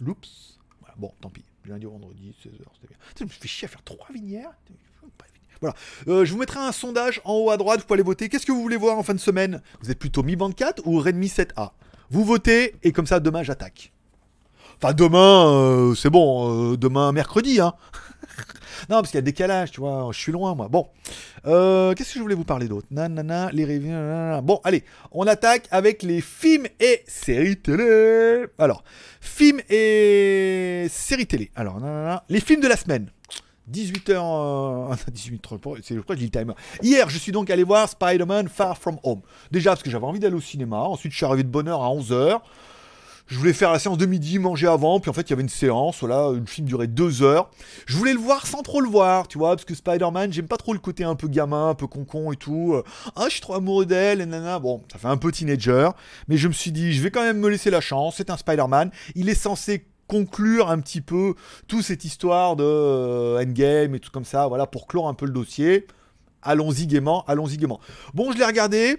Loops. 0.00 0.58
Bon, 0.96 1.12
tant 1.20 1.28
pis. 1.28 1.44
Lundi, 1.66 1.84
vendredi, 1.84 2.34
16h, 2.42 2.64
c'était 2.74 2.88
bien. 2.88 2.96
Je 3.18 3.24
me 3.24 3.28
fais 3.28 3.48
chier 3.48 3.66
à 3.66 3.68
faire 3.68 3.82
trois 3.82 4.06
vignettes. 4.12 4.46
Voilà. 5.60 5.74
Euh, 6.08 6.24
je 6.24 6.32
vous 6.32 6.38
mettrai 6.38 6.60
un 6.60 6.72
sondage 6.72 7.20
en 7.24 7.34
haut 7.34 7.50
à 7.50 7.56
droite, 7.56 7.80
vous 7.80 7.86
pouvez 7.86 7.96
aller 7.96 8.06
voter. 8.06 8.28
Qu'est-ce 8.28 8.46
que 8.46 8.52
vous 8.52 8.62
voulez 8.62 8.76
voir 8.76 8.98
en 8.98 9.02
fin 9.02 9.14
de 9.14 9.20
semaine? 9.20 9.62
Vous 9.80 9.90
êtes 9.90 9.98
plutôt 9.98 10.22
Mi 10.22 10.36
Band 10.36 10.52
4 10.52 10.82
ou 10.86 10.98
Redmi 11.00 11.28
7A 11.28 11.70
Vous 12.10 12.24
votez 12.24 12.74
et 12.82 12.92
comme 12.92 13.06
ça, 13.06 13.20
demain, 13.20 13.42
j'attaque. 13.42 13.92
Enfin, 14.82 14.92
demain, 14.92 15.46
euh, 15.48 15.94
c'est 15.94 16.10
bon, 16.10 16.72
euh, 16.72 16.76
demain, 16.76 17.10
mercredi, 17.12 17.60
hein. 17.60 17.72
non, 18.90 18.96
parce 18.96 19.08
qu'il 19.08 19.16
y 19.16 19.18
a 19.18 19.22
décalage, 19.22 19.70
tu 19.70 19.80
vois, 19.80 20.10
je 20.12 20.18
suis 20.18 20.32
loin, 20.32 20.54
moi. 20.54 20.68
Bon, 20.68 20.88
qu'est-ce 21.44 22.12
que 22.12 22.18
je 22.18 22.20
voulais 22.20 22.34
vous 22.34 22.44
parler 22.44 22.68
d'autre? 22.68 22.86
Nanana, 22.90 23.48
les 23.52 23.64
reviews, 23.64 24.42
Bon, 24.42 24.60
allez, 24.64 24.84
on 25.12 25.26
attaque 25.26 25.66
avec 25.70 26.02
les 26.02 26.20
films 26.20 26.66
et 26.78 27.02
séries 27.06 27.56
télé. 27.56 28.44
Alors, 28.58 28.84
films 29.20 29.60
et 29.70 30.86
séries 30.90 31.26
télé. 31.26 31.50
Alors, 31.56 31.80
nanana, 31.80 32.24
les 32.28 32.40
films 32.40 32.60
de 32.60 32.68
la 32.68 32.76
semaine. 32.76 33.10
18h. 33.70 35.10
18 35.10 35.46
c'est 35.82 35.94
je 35.96 36.14
dis 36.14 36.30
timer. 36.30 36.54
Hier, 36.82 37.08
je 37.08 37.18
suis 37.18 37.32
donc 37.32 37.50
allé 37.50 37.64
voir 37.64 37.88
Spider-Man 37.88 38.48
Far 38.48 38.78
From 38.78 38.98
Home. 39.02 39.20
Déjà 39.50 39.70
parce 39.70 39.82
que 39.82 39.90
j'avais 39.90 40.06
envie 40.06 40.20
d'aller 40.20 40.36
au 40.36 40.40
cinéma. 40.40 40.78
Ensuite, 40.78 41.12
je 41.12 41.16
suis 41.16 41.26
arrivé 41.26 41.42
de 41.42 41.48
bonne 41.48 41.68
heure 41.68 41.82
à 41.82 41.88
11h. 41.88 42.40
Je 43.28 43.36
voulais 43.36 43.52
faire 43.52 43.72
la 43.72 43.80
séance 43.80 43.98
de 43.98 44.06
midi, 44.06 44.38
manger 44.38 44.68
avant, 44.68 45.00
puis 45.00 45.10
en 45.10 45.12
fait 45.12 45.22
il 45.22 45.30
y 45.30 45.32
avait 45.32 45.42
une 45.42 45.48
séance, 45.48 45.98
voilà, 45.98 46.30
le 46.30 46.46
film 46.46 46.68
durait 46.68 46.86
deux 46.86 47.24
heures. 47.24 47.50
Je 47.84 47.96
voulais 47.96 48.12
le 48.12 48.20
voir 48.20 48.46
sans 48.46 48.62
trop 48.62 48.80
le 48.80 48.88
voir, 48.88 49.26
tu 49.26 49.36
vois, 49.36 49.56
parce 49.56 49.64
que 49.64 49.74
Spider-Man, 49.74 50.32
j'aime 50.32 50.46
pas 50.46 50.56
trop 50.56 50.72
le 50.72 50.78
côté 50.78 51.02
un 51.02 51.16
peu 51.16 51.26
gamin, 51.26 51.70
un 51.70 51.74
peu 51.74 51.88
concon 51.88 52.30
et 52.30 52.36
tout. 52.36 52.80
Ah, 53.16 53.24
je 53.24 53.30
suis 53.30 53.40
trop 53.40 53.54
amoureux 53.54 53.84
d'elle, 53.84 54.20
et 54.20 54.26
nana. 54.26 54.60
Bon, 54.60 54.84
ça 54.92 55.00
fait 55.00 55.08
un 55.08 55.16
peu 55.16 55.32
teenager, 55.32 55.88
mais 56.28 56.36
je 56.36 56.46
me 56.46 56.52
suis 56.52 56.70
dit, 56.70 56.92
je 56.92 57.02
vais 57.02 57.10
quand 57.10 57.22
même 57.22 57.40
me 57.40 57.48
laisser 57.48 57.68
la 57.68 57.80
chance, 57.80 58.14
c'est 58.16 58.30
un 58.30 58.36
Spider-Man, 58.36 58.92
il 59.16 59.28
est 59.28 59.34
censé 59.34 59.88
conclure 60.08 60.70
un 60.70 60.80
petit 60.80 61.00
peu 61.00 61.34
toute 61.66 61.82
cette 61.82 62.04
histoire 62.04 62.56
de 62.56 62.64
euh, 62.64 63.42
Endgame 63.42 63.94
et 63.94 64.00
tout 64.00 64.10
comme 64.10 64.24
ça, 64.24 64.46
voilà, 64.46 64.66
pour 64.66 64.86
clore 64.86 65.08
un 65.08 65.14
peu 65.14 65.26
le 65.26 65.32
dossier. 65.32 65.86
Allons-y 66.42 66.86
gaiement, 66.86 67.24
allons-y 67.26 67.56
gaiement. 67.56 67.80
Bon, 68.14 68.30
je 68.32 68.38
l'ai 68.38 68.44
regardé. 68.44 68.98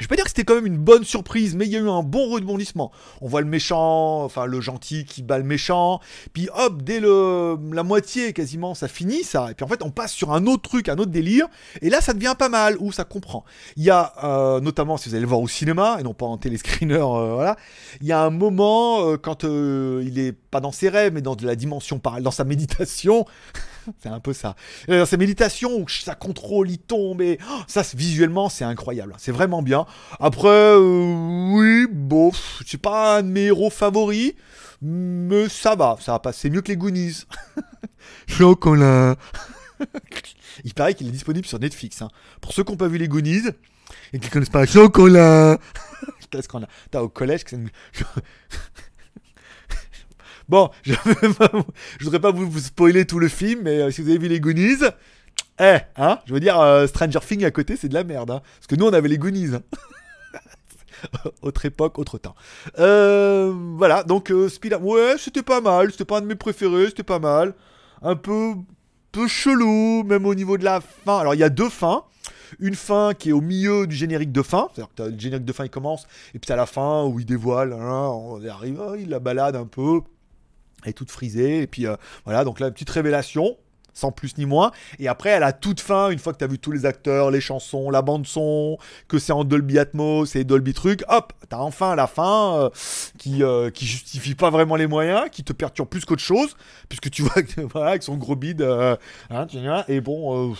Je 0.00 0.08
peux 0.08 0.16
dire 0.16 0.24
que 0.24 0.30
c'était 0.30 0.44
quand 0.44 0.56
même 0.56 0.66
une 0.66 0.78
bonne 0.78 1.04
surprise, 1.04 1.54
mais 1.54 1.66
il 1.66 1.72
y 1.72 1.76
a 1.76 1.78
eu 1.78 1.88
un 1.88 2.02
bon 2.02 2.28
rebondissement. 2.28 2.90
On 3.20 3.28
voit 3.28 3.42
le 3.42 3.46
méchant, 3.46 4.24
enfin 4.24 4.44
le 4.44 4.60
gentil 4.60 5.04
qui 5.04 5.22
bat 5.22 5.38
le 5.38 5.44
méchant, 5.44 6.00
puis 6.32 6.48
hop, 6.52 6.82
dès 6.82 6.98
le, 6.98 7.56
la 7.72 7.84
moitié 7.84 8.32
quasiment, 8.32 8.74
ça 8.74 8.88
finit 8.88 9.22
ça, 9.22 9.52
et 9.52 9.54
puis 9.54 9.64
en 9.64 9.68
fait 9.68 9.84
on 9.84 9.90
passe 9.90 10.12
sur 10.12 10.32
un 10.32 10.46
autre 10.46 10.62
truc, 10.62 10.88
un 10.88 10.98
autre 10.98 11.12
délire, 11.12 11.46
et 11.80 11.90
là 11.90 12.00
ça 12.00 12.12
devient 12.12 12.34
pas 12.36 12.48
mal, 12.48 12.76
où 12.80 12.90
ça 12.90 13.04
comprend. 13.04 13.44
Il 13.76 13.84
y 13.84 13.90
a 13.90 14.12
euh, 14.24 14.60
notamment, 14.60 14.96
si 14.96 15.08
vous 15.08 15.14
allez 15.14 15.22
le 15.22 15.28
voir 15.28 15.40
au 15.40 15.48
cinéma, 15.48 15.98
et 16.00 16.02
non 16.02 16.12
pas 16.12 16.26
en 16.26 16.38
téléscreener, 16.38 16.94
euh, 16.94 17.34
voilà, 17.34 17.56
il 18.00 18.08
y 18.08 18.12
a 18.12 18.20
un 18.20 18.30
moment 18.30 19.08
euh, 19.08 19.16
quand 19.16 19.44
il 19.44 20.18
est 20.18 20.32
pas 20.32 20.60
dans 20.60 20.72
ses 20.72 20.88
rêves, 20.88 21.12
mais 21.12 21.22
dans 21.22 21.36
de 21.36 21.46
la 21.46 21.54
dimension 21.54 22.00
parallèle, 22.00 22.24
dans 22.24 22.32
sa 22.32 22.44
méditation, 22.44 23.26
c'est 24.02 24.08
un 24.08 24.20
peu 24.20 24.32
ça. 24.32 24.56
Dans 24.88 25.06
sa 25.06 25.16
méditation 25.16 25.76
où 25.76 25.88
ça 25.88 26.14
contrôle, 26.14 26.70
il 26.70 26.78
tombe, 26.78 27.22
oh, 27.22 27.60
ça 27.66 27.82
visuellement 27.94 28.48
c'est 28.48 28.64
incroyable, 28.64 29.14
c'est 29.18 29.32
vraiment 29.32 29.62
bien. 29.62 29.86
Après, 30.20 30.48
euh, 30.48 31.50
oui, 31.52 31.86
bon, 31.90 32.32
c'est 32.66 32.80
pas 32.80 33.18
un 33.18 33.22
de 33.22 33.28
mes 33.28 33.44
héros 33.46 33.70
favoris, 33.70 34.34
mais 34.82 35.48
ça 35.48 35.74
va, 35.74 35.96
ça 36.00 36.12
va 36.12 36.18
passer 36.18 36.50
mieux 36.50 36.62
que 36.62 36.68
les 36.68 36.76
Goonies. 36.76 37.24
Chocolat. 38.26 39.16
Il 40.64 40.74
paraît 40.74 40.94
qu'il 40.94 41.08
est 41.08 41.12
disponible 41.12 41.46
sur 41.46 41.58
Netflix. 41.58 42.02
Hein. 42.02 42.10
Pour 42.40 42.52
ceux 42.52 42.64
qui 42.64 42.72
n'ont 42.72 42.76
pas 42.76 42.88
vu 42.88 42.98
les 42.98 43.08
Goonies 43.08 43.48
et 44.12 44.18
qui 44.18 44.30
connaissent 44.30 44.50
pas 44.50 44.66
Chocolat. 44.66 45.58
Qu'est-ce 46.30 46.48
qu'on 46.48 46.62
a? 46.62 46.68
T'as 46.90 47.00
au 47.00 47.08
collège. 47.08 47.44
Bon, 50.48 50.70
je, 50.82 50.92
je 50.92 52.04
voudrais 52.04 52.20
pas 52.20 52.30
vous, 52.30 52.58
spoiler 52.58 53.06
tout 53.06 53.18
le 53.18 53.28
film, 53.28 53.62
mais 53.64 53.80
euh, 53.80 53.90
si 53.90 54.02
vous 54.02 54.08
avez 54.08 54.18
vu 54.18 54.28
les 54.28 54.40
Goonies, 54.40 54.84
eh, 55.60 55.78
hein 55.96 56.18
Je 56.26 56.34
veux 56.34 56.40
dire, 56.40 56.58
euh, 56.60 56.86
Stranger 56.86 57.20
Things 57.20 57.44
à 57.44 57.50
côté, 57.50 57.76
c'est 57.76 57.88
de 57.88 57.94
la 57.94 58.04
merde. 58.04 58.30
Hein 58.30 58.42
Parce 58.56 58.66
que 58.66 58.74
nous, 58.74 58.86
on 58.86 58.92
avait 58.92 59.08
les 59.08 59.18
Goonies. 59.18 59.54
Hein. 59.54 59.62
autre 61.42 61.64
époque, 61.64 61.98
autre 61.98 62.18
temps. 62.18 62.34
Euh, 62.78 63.52
voilà, 63.76 64.02
donc 64.02 64.30
euh, 64.30 64.48
ouais, 64.80 65.14
c'était 65.18 65.42
pas 65.42 65.60
mal. 65.60 65.92
C'était 65.92 66.04
pas 66.04 66.18
un 66.18 66.22
de 66.22 66.26
mes 66.26 66.34
préférés, 66.34 66.86
c'était 66.86 67.02
pas 67.02 67.20
mal. 67.20 67.54
Un 68.02 68.16
peu, 68.16 68.54
peu 69.12 69.28
chelou, 69.28 70.02
même 70.04 70.26
au 70.26 70.34
niveau 70.34 70.58
de 70.58 70.64
la 70.64 70.80
fin. 70.80 71.18
Alors, 71.18 71.34
il 71.34 71.40
y 71.40 71.44
a 71.44 71.50
deux 71.50 71.70
fins. 71.70 72.04
Une 72.60 72.74
fin 72.74 73.14
qui 73.14 73.30
est 73.30 73.32
au 73.32 73.40
milieu 73.40 73.86
du 73.86 73.96
générique 73.96 74.30
de 74.30 74.42
fin, 74.42 74.68
c'est-à-dire 74.72 74.94
que 74.94 75.02
le 75.02 75.18
générique 75.18 75.44
de 75.44 75.52
fin 75.52 75.64
il 75.64 75.70
commence, 75.70 76.06
et 76.34 76.38
puis 76.38 76.52
à 76.52 76.56
la 76.56 76.66
fin 76.66 77.04
où 77.04 77.18
il 77.18 77.26
dévoile, 77.26 77.72
hein, 77.72 78.08
on 78.10 78.46
arrive, 78.46 78.80
oh, 78.80 78.94
il 78.94 79.08
la 79.08 79.18
balade 79.18 79.56
un 79.56 79.64
peu, 79.64 80.02
elle 80.84 80.90
est 80.90 80.94
toute 80.94 81.10
frisée, 81.10 81.62
et 81.62 81.66
puis 81.66 81.86
euh, 81.86 81.96
voilà, 82.24 82.44
donc 82.44 82.60
là, 82.60 82.70
petite 82.70 82.90
révélation, 82.90 83.56
sans 83.94 84.10
plus 84.12 84.36
ni 84.36 84.44
moins. 84.44 84.72
Et 84.98 85.08
après, 85.08 85.32
à 85.32 85.38
la 85.38 85.52
toute 85.52 85.80
fin, 85.80 86.10
une 86.10 86.18
fois 86.18 86.32
que 86.32 86.38
tu 86.38 86.44
as 86.44 86.48
vu 86.48 86.58
tous 86.58 86.72
les 86.72 86.84
acteurs, 86.84 87.30
les 87.30 87.40
chansons, 87.40 87.90
la 87.90 88.02
bande 88.02 88.26
son, 88.26 88.76
que 89.08 89.18
c'est 89.18 89.32
en 89.32 89.44
Dolby 89.44 89.78
Atmos 89.78 90.34
et 90.34 90.44
Dolby 90.44 90.74
truc, 90.74 91.04
hop, 91.08 91.32
t'as 91.48 91.58
enfin 91.58 91.94
la 91.94 92.06
fin 92.06 92.56
euh, 92.56 92.70
qui 93.18 93.42
euh, 93.42 93.70
qui 93.70 93.86
justifie 93.86 94.34
pas 94.34 94.50
vraiment 94.50 94.76
les 94.76 94.88
moyens, 94.88 95.30
qui 95.30 95.44
te 95.44 95.52
perturbe 95.52 95.88
plus 95.88 96.04
qu'autre 96.04 96.22
chose, 96.22 96.56
puisque 96.88 97.10
tu 97.10 97.22
vois 97.22 97.42
que, 97.42 97.60
voilà, 97.62 97.90
avec 97.90 98.02
son 98.02 98.16
gros 98.16 98.36
bide, 98.36 98.62
hein, 98.62 98.98
et 99.88 100.00
bon, 100.00 100.54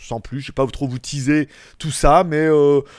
sans 0.00 0.18
plus, 0.18 0.40
je 0.40 0.48
vais 0.48 0.54
pas 0.54 0.66
trop 0.66 0.88
vous 0.88 0.98
teaser 0.98 1.48
tout 1.78 1.92
ça, 1.92 2.24
mais 2.24 2.48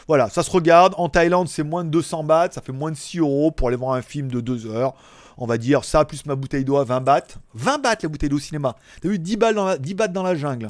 voilà, 0.07 0.29
ça 0.29 0.41
se 0.41 0.49
regarde. 0.49 0.93
En 0.97 1.09
Thaïlande, 1.09 1.49
c'est 1.49 1.63
moins 1.63 1.83
de 1.83 1.89
200 1.89 2.23
bahts, 2.23 2.51
ça 2.51 2.61
fait 2.61 2.71
moins 2.71 2.91
de 2.91 2.95
6 2.95 3.19
euros 3.19 3.51
pour 3.51 3.67
aller 3.67 3.75
voir 3.75 3.93
un 3.93 4.01
film 4.01 4.31
de 4.31 4.39
2 4.39 4.67
heures 4.67 4.95
on 5.37 5.45
va 5.45 5.57
dire 5.57 5.83
ça 5.83 6.05
plus 6.05 6.25
ma 6.25 6.35
bouteille 6.35 6.65
d'eau 6.65 6.77
à 6.77 6.83
20 6.83 7.01
bahts. 7.01 7.21
20 7.53 7.77
bahts 7.79 7.95
la 8.01 8.09
bouteille 8.09 8.29
d'eau 8.29 8.37
au 8.37 8.39
cinéma. 8.39 8.75
T'as 9.01 9.09
vu 9.09 9.19
10, 9.19 9.37
balles 9.37 9.55
dans 9.55 9.65
la, 9.65 9.77
10 9.77 9.93
bahts 9.93 10.07
dans 10.07 10.23
la 10.23 10.35
jungle. 10.35 10.69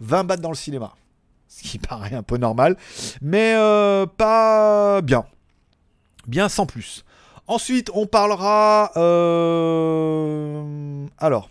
20 0.00 0.24
bahts 0.24 0.36
dans 0.36 0.50
le 0.50 0.56
cinéma. 0.56 0.94
Ce 1.48 1.62
qui 1.62 1.78
paraît 1.78 2.14
un 2.14 2.22
peu 2.22 2.36
normal. 2.36 2.76
Mais 3.20 3.54
euh, 3.56 4.06
pas 4.06 5.00
bien. 5.02 5.24
Bien 6.26 6.48
sans 6.48 6.66
plus. 6.66 7.04
Ensuite, 7.46 7.90
on 7.94 8.06
parlera. 8.06 8.92
Euh, 8.96 10.64
alors. 11.18 11.50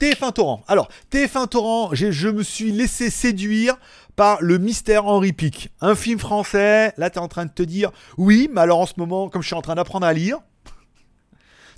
TF1 0.00 0.32
Torrent. 0.32 0.64
Alors, 0.66 0.88
TF1 1.12 1.46
Torrent, 1.46 1.90
je 1.92 2.28
me 2.28 2.42
suis 2.42 2.72
laissé 2.72 3.08
séduire 3.08 3.76
par 4.16 4.38
Le 4.40 4.58
Mystère 4.58 5.06
Henri 5.06 5.32
Pic. 5.32 5.70
Un 5.80 5.94
film 5.94 6.18
français. 6.18 6.92
Là, 6.96 7.08
tu 7.08 7.18
es 7.18 7.22
en 7.22 7.28
train 7.28 7.46
de 7.46 7.52
te 7.52 7.62
dire, 7.62 7.92
oui, 8.18 8.50
mais 8.52 8.62
alors 8.62 8.80
en 8.80 8.86
ce 8.86 8.94
moment, 8.96 9.28
comme 9.28 9.42
je 9.42 9.46
suis 9.46 9.54
en 9.54 9.62
train 9.62 9.76
d'apprendre 9.76 10.04
à 10.04 10.12
lire, 10.12 10.40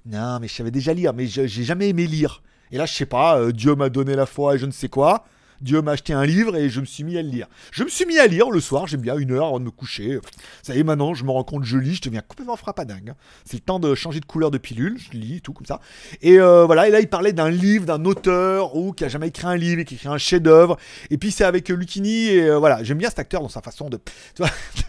non, 0.06 0.38
mais 0.40 0.48
je 0.48 0.54
savais 0.54 0.70
déjà 0.70 0.92
lire, 0.92 1.14
mais 1.14 1.26
j'ai 1.26 1.48
jamais 1.48 1.88
aimé 1.88 2.06
lire. 2.06 2.42
Et 2.70 2.76
là, 2.76 2.86
je 2.86 2.92
sais 2.92 3.06
pas, 3.06 3.38
euh, 3.38 3.52
Dieu 3.52 3.74
m'a 3.74 3.88
donné 3.88 4.14
la 4.14 4.26
foi 4.26 4.56
et 4.56 4.58
je 4.58 4.66
ne 4.66 4.70
sais 4.70 4.88
quoi. 4.88 5.24
Dieu 5.60 5.80
m'a 5.80 5.92
acheté 5.92 6.12
un 6.12 6.26
livre 6.26 6.56
et 6.56 6.68
je 6.68 6.80
me 6.80 6.84
suis 6.84 7.04
mis 7.04 7.16
à 7.16 7.22
le 7.22 7.28
lire. 7.28 7.46
Je 7.72 7.84
me 7.84 7.88
suis 7.88 8.04
mis 8.04 8.18
à 8.18 8.26
lire 8.26 8.50
le 8.50 8.60
soir, 8.60 8.86
j'aime 8.86 9.00
bien 9.00 9.16
une 9.16 9.32
heure 9.32 9.46
avant 9.46 9.60
de 9.60 9.64
me 9.64 9.70
coucher. 9.70 10.18
Ça 10.62 10.74
y 10.74 10.80
est, 10.80 10.84
maintenant, 10.84 11.14
je 11.14 11.24
me 11.24 11.30
rends 11.30 11.44
compte, 11.44 11.64
je 11.64 11.78
lis, 11.78 11.94
je 11.94 12.02
deviens 12.02 12.20
complètement 12.20 12.56
frappadingue. 12.56 13.14
C'est 13.44 13.56
le 13.56 13.62
temps 13.62 13.78
de 13.78 13.94
changer 13.94 14.20
de 14.20 14.26
couleur 14.26 14.50
de 14.50 14.58
pilule, 14.58 14.98
je 14.98 15.16
lis, 15.16 15.40
tout 15.40 15.54
comme 15.54 15.66
ça. 15.66 15.80
Et 16.20 16.38
euh, 16.38 16.66
voilà, 16.66 16.88
et 16.88 16.90
là, 16.90 17.00
il 17.00 17.08
parlait 17.08 17.32
d'un 17.32 17.50
livre, 17.50 17.86
d'un 17.86 18.04
auteur 18.04 18.76
ou 18.76 18.92
qui 18.92 19.04
a 19.04 19.08
jamais 19.08 19.28
écrit 19.28 19.46
un 19.46 19.56
livre 19.56 19.80
et 19.80 19.84
qui 19.84 19.94
écrit 19.94 20.08
un 20.08 20.18
chef-d'œuvre. 20.18 20.76
Et 21.10 21.16
puis, 21.16 21.30
c'est 21.30 21.44
avec 21.44 21.68
Lucini, 21.70 22.28
et 22.28 22.50
euh, 22.50 22.58
voilà, 22.58 22.82
j'aime 22.84 22.98
bien 22.98 23.08
cet 23.08 23.18
acteur 23.18 23.40
dans 23.40 23.48
sa 23.48 23.62
façon 23.62 23.88
de, 23.90 23.98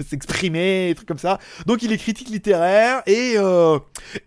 s'exprimer, 0.05 0.89
des 0.89 0.95
trucs 0.95 1.07
comme 1.07 1.19
ça. 1.19 1.39
Donc, 1.65 1.83
il 1.83 1.91
est 1.93 1.97
critique 1.97 2.29
littéraire 2.29 3.01
et, 3.07 3.35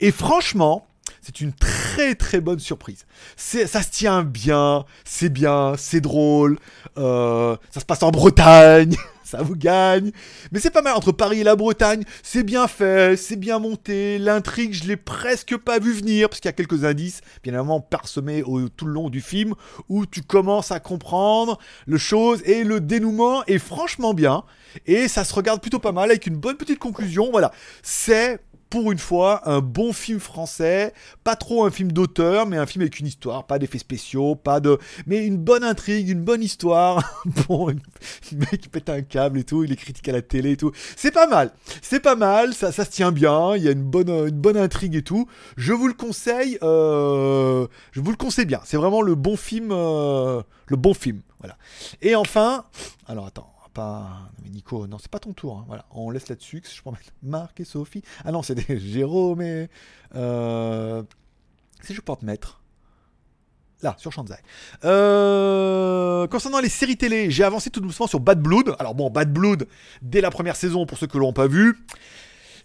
et 0.00 0.10
franchement, 0.10 0.86
c'est 1.22 1.40
une 1.40 1.52
très 1.52 2.14
très 2.14 2.40
bonne 2.40 2.58
surprise. 2.58 3.06
Ça 3.36 3.82
se 3.82 3.90
tient 3.90 4.22
bien, 4.22 4.84
c'est 5.04 5.28
bien, 5.28 5.74
c'est 5.76 6.00
drôle, 6.00 6.58
euh, 6.96 7.56
ça 7.70 7.80
se 7.80 7.84
passe 7.84 8.02
en 8.02 8.10
Bretagne, 8.10 8.96
ça 9.24 9.42
vous 9.42 9.56
gagne. 9.56 10.12
Mais 10.52 10.60
c'est 10.60 10.70
pas 10.70 10.80
mal 10.80 10.96
entre 10.96 11.12
Paris 11.12 11.40
et 11.40 11.44
la 11.44 11.56
Bretagne, 11.56 12.04
c'est 12.22 12.44
bien 12.44 12.66
fait, 12.66 13.16
c'est 13.16 13.36
bien 13.36 13.58
monté, 13.58 14.18
l'intrigue 14.18 14.72
je 14.72 14.84
l'ai 14.84 14.96
presque 14.96 15.56
pas 15.56 15.78
vu 15.78 15.92
venir, 15.92 16.28
parce 16.28 16.40
qu'il 16.40 16.48
y 16.48 16.50
a 16.50 16.54
quelques 16.54 16.84
indices, 16.84 17.20
bien 17.42 17.52
évidemment 17.52 17.80
parsemés 17.80 18.42
tout 18.76 18.86
le 18.86 18.92
long 18.92 19.10
du 19.10 19.20
film, 19.20 19.54
où 19.88 20.06
tu 20.06 20.22
commences 20.22 20.72
à 20.72 20.80
comprendre 20.80 21.58
le 21.86 21.98
chose 21.98 22.42
et 22.44 22.64
le 22.64 22.80
dénouement 22.80 23.44
est 23.46 23.58
franchement 23.58 24.14
bien. 24.14 24.44
Et 24.86 25.08
ça 25.08 25.24
se 25.24 25.34
regarde 25.34 25.60
plutôt 25.60 25.78
pas 25.78 25.92
mal 25.92 26.10
avec 26.10 26.26
une 26.26 26.36
bonne 26.36 26.56
petite 26.56 26.78
conclusion. 26.78 27.30
Voilà, 27.30 27.52
c'est 27.82 28.40
pour 28.70 28.92
une 28.92 28.98
fois, 28.98 29.48
un 29.48 29.60
bon 29.60 29.92
film 29.92 30.20
français, 30.20 30.92
pas 31.24 31.36
trop 31.36 31.64
un 31.64 31.70
film 31.70 31.92
d'auteur, 31.92 32.46
mais 32.46 32.56
un 32.56 32.66
film 32.66 32.82
avec 32.82 32.98
une 33.00 33.06
histoire, 33.06 33.46
pas 33.46 33.58
d'effets 33.58 33.78
spéciaux, 33.78 34.34
pas 34.34 34.60
de, 34.60 34.78
mais 35.06 35.26
une 35.26 35.36
bonne 35.36 35.64
intrigue, 35.64 36.08
une 36.08 36.22
bonne 36.22 36.42
histoire. 36.42 37.02
bon, 37.48 37.68
le 37.68 38.38
mec 38.38 38.70
pète 38.70 38.88
un 38.88 39.02
câble 39.02 39.38
et 39.38 39.44
tout, 39.44 39.64
il 39.64 39.72
est 39.72 39.76
critique 39.76 40.08
à 40.08 40.12
la 40.12 40.22
télé 40.22 40.52
et 40.52 40.56
tout. 40.56 40.72
C'est 40.96 41.12
pas 41.12 41.26
mal, 41.26 41.52
c'est 41.82 42.00
pas 42.00 42.16
mal, 42.16 42.54
ça, 42.54 42.72
ça 42.72 42.84
se 42.84 42.90
tient 42.90 43.12
bien, 43.12 43.56
il 43.56 43.62
y 43.62 43.68
a 43.68 43.72
une 43.72 43.84
bonne, 43.84 44.10
une 44.10 44.30
bonne 44.30 44.56
intrigue 44.56 44.94
et 44.94 45.02
tout. 45.02 45.26
Je 45.56 45.72
vous 45.72 45.88
le 45.88 45.94
conseille, 45.94 46.58
euh, 46.62 47.66
je 47.92 48.00
vous 48.00 48.10
le 48.10 48.16
conseille 48.16 48.46
bien. 48.46 48.60
C'est 48.64 48.76
vraiment 48.76 49.02
le 49.02 49.14
bon 49.14 49.36
film, 49.36 49.70
euh, 49.72 50.42
le 50.66 50.76
bon 50.76 50.94
film, 50.94 51.20
voilà. 51.40 51.56
Et 52.02 52.14
enfin, 52.14 52.64
alors 53.06 53.26
attends 53.26 53.57
mais 54.42 54.50
Nico, 54.50 54.86
non, 54.86 54.98
c'est 54.98 55.10
pas 55.10 55.18
ton 55.18 55.32
tour. 55.32 55.58
Hein. 55.58 55.64
Voilà, 55.66 55.86
on 55.90 56.10
laisse 56.10 56.28
là-dessus. 56.28 56.62
Je 56.64 56.90
mettre 56.90 57.12
Marc 57.22 57.60
et 57.60 57.64
Sophie. 57.64 58.02
Ah 58.24 58.32
non, 58.32 58.42
c'est 58.42 58.78
Jérôme 58.78 59.42
et. 59.42 59.68
Euh... 60.14 61.02
Si 61.82 61.94
je 61.94 62.00
peux 62.00 62.14
te 62.16 62.24
mettre. 62.24 62.60
Là, 63.80 63.94
sur 63.96 64.12
Shanzai. 64.12 64.34
Euh, 64.84 66.26
concernant 66.26 66.58
les 66.58 66.68
séries 66.68 66.96
télé, 66.96 67.30
j'ai 67.30 67.44
avancé 67.44 67.70
tout 67.70 67.80
doucement 67.80 68.08
sur 68.08 68.18
Bad 68.18 68.42
Blood. 68.42 68.74
Alors 68.80 68.96
bon, 68.96 69.08
Bad 69.08 69.32
Blood, 69.32 69.68
dès 70.02 70.20
la 70.20 70.30
première 70.30 70.56
saison, 70.56 70.84
pour 70.84 70.98
ceux 70.98 71.06
que 71.06 71.16
l'ont 71.16 71.32
pas 71.32 71.46
vu, 71.46 71.78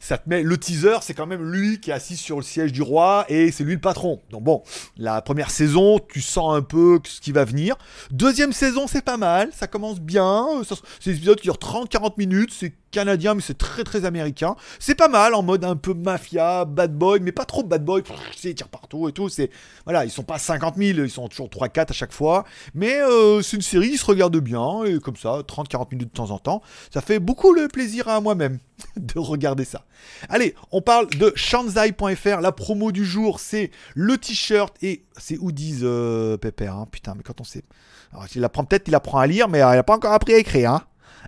ça 0.04 0.18
te 0.18 0.28
met 0.28 0.44
le 0.44 0.58
teaser, 0.58 0.98
c'est 1.02 1.14
quand 1.14 1.26
même 1.26 1.50
lui 1.50 1.80
qui 1.80 1.90
est 1.90 1.94
assis 1.94 2.18
sur 2.18 2.36
le 2.36 2.44
siège 2.44 2.74
du 2.74 2.82
roi 2.82 3.26
et 3.30 3.52
c'est 3.52 3.64
lui 3.64 3.76
le 3.76 3.80
patron. 3.80 4.22
Donc 4.32 4.44
bon, 4.44 4.62
la 4.98 5.22
première 5.22 5.50
saison, 5.50 5.98
tu 5.98 6.20
sens 6.20 6.56
un 6.56 6.62
peu 6.62 7.00
ce 7.06 7.22
qui 7.22 7.32
va 7.32 7.46
venir. 7.46 7.78
Deuxième 8.12 8.52
saison, 8.52 8.86
c'est 8.86 9.04
pas 9.04 9.16
mal, 9.16 9.50
ça 9.54 9.66
commence 9.66 10.02
bien. 10.02 10.62
C'est 11.00 11.12
des 11.12 11.18
épisodes 11.18 11.38
qui 11.38 11.44
durent 11.44 11.56
30-40 11.56 12.16
minutes, 12.18 12.52
c'est 12.52 12.74
canadien, 12.94 13.34
mais 13.34 13.42
c'est 13.42 13.58
très 13.58 13.84
très 13.84 14.06
américain. 14.06 14.56
C'est 14.80 14.96
pas 14.96 15.10
mal 15.10 15.34
en 15.34 15.44
mode 15.44 15.66
un 15.66 15.76
peu 15.76 15.94
mafia, 15.94 16.64
bad 16.64 16.96
boy, 16.98 17.20
mais 17.20 17.34
pas 17.34 17.44
trop 17.44 17.64
bad 17.64 17.84
boy. 17.84 18.04
Ils 18.44 18.56
tirent 18.56 18.70
partout 18.70 19.10
et 19.10 19.12
tout. 19.12 19.28
C'est 19.28 19.50
voilà, 19.84 20.06
ils 20.06 20.12
sont 20.12 20.24
pas 20.24 20.38
50 20.38 20.76
000, 20.78 21.00
ils 21.00 21.10
sont 21.10 21.28
toujours 21.28 21.50
3-4 21.50 21.90
à 21.90 21.94
chaque 21.94 22.14
fois. 22.14 22.46
Mais 22.74 23.02
euh, 23.02 23.42
c'est 23.42 23.58
une 23.58 23.62
série, 23.62 23.90
ils 23.90 23.98
se 23.98 24.06
regardent 24.06 24.38
bien 24.38 24.86
et 24.86 25.00
comme 25.00 25.18
ça, 25.18 25.40
30-40 25.42 25.92
minutes 25.92 26.10
de 26.10 26.14
temps 26.14 26.32
en 26.32 26.40
temps, 26.40 26.62
ça 26.94 27.02
fait 27.02 27.20
beaucoup 27.20 27.54
le 27.54 27.68
plaisir 27.68 28.08
à 28.08 28.22
moi-même 28.22 28.60
de 28.96 29.20
regarder 29.20 29.66
ça. 29.66 29.86
Allez, 30.30 30.56
on 30.72 30.82
parle 30.82 31.10
de 31.10 31.34
shanzai.fr. 31.36 32.42
La 32.42 32.52
promo 32.52 32.92
du 32.92 33.06
jour, 33.06 33.40
c'est 33.40 33.72
le 33.96 34.18
t-shirt 34.18 34.76
et 34.82 35.04
c'est 35.18 35.38
hoodies 35.38 35.80
euh, 35.84 36.38
Pépère. 36.38 36.76
Hein. 36.76 36.88
Putain, 36.92 37.16
mais 37.16 37.24
quand 37.24 37.42
on 37.42 37.44
sait. 37.44 37.64
Alors, 38.12 38.28
il 38.36 38.44
apprend 38.44 38.64
peut-être, 38.64 38.88
il 38.88 38.96
apprend 38.96 39.18
à 39.18 39.26
lire, 39.26 39.50
mais 39.50 39.60
il 39.60 39.62
n'a 39.62 39.84
pas 39.84 39.96
encore 39.96 40.14
appris 40.14 40.34
à 40.34 40.38
écrire. 40.38 40.72
Hein. 40.72 40.84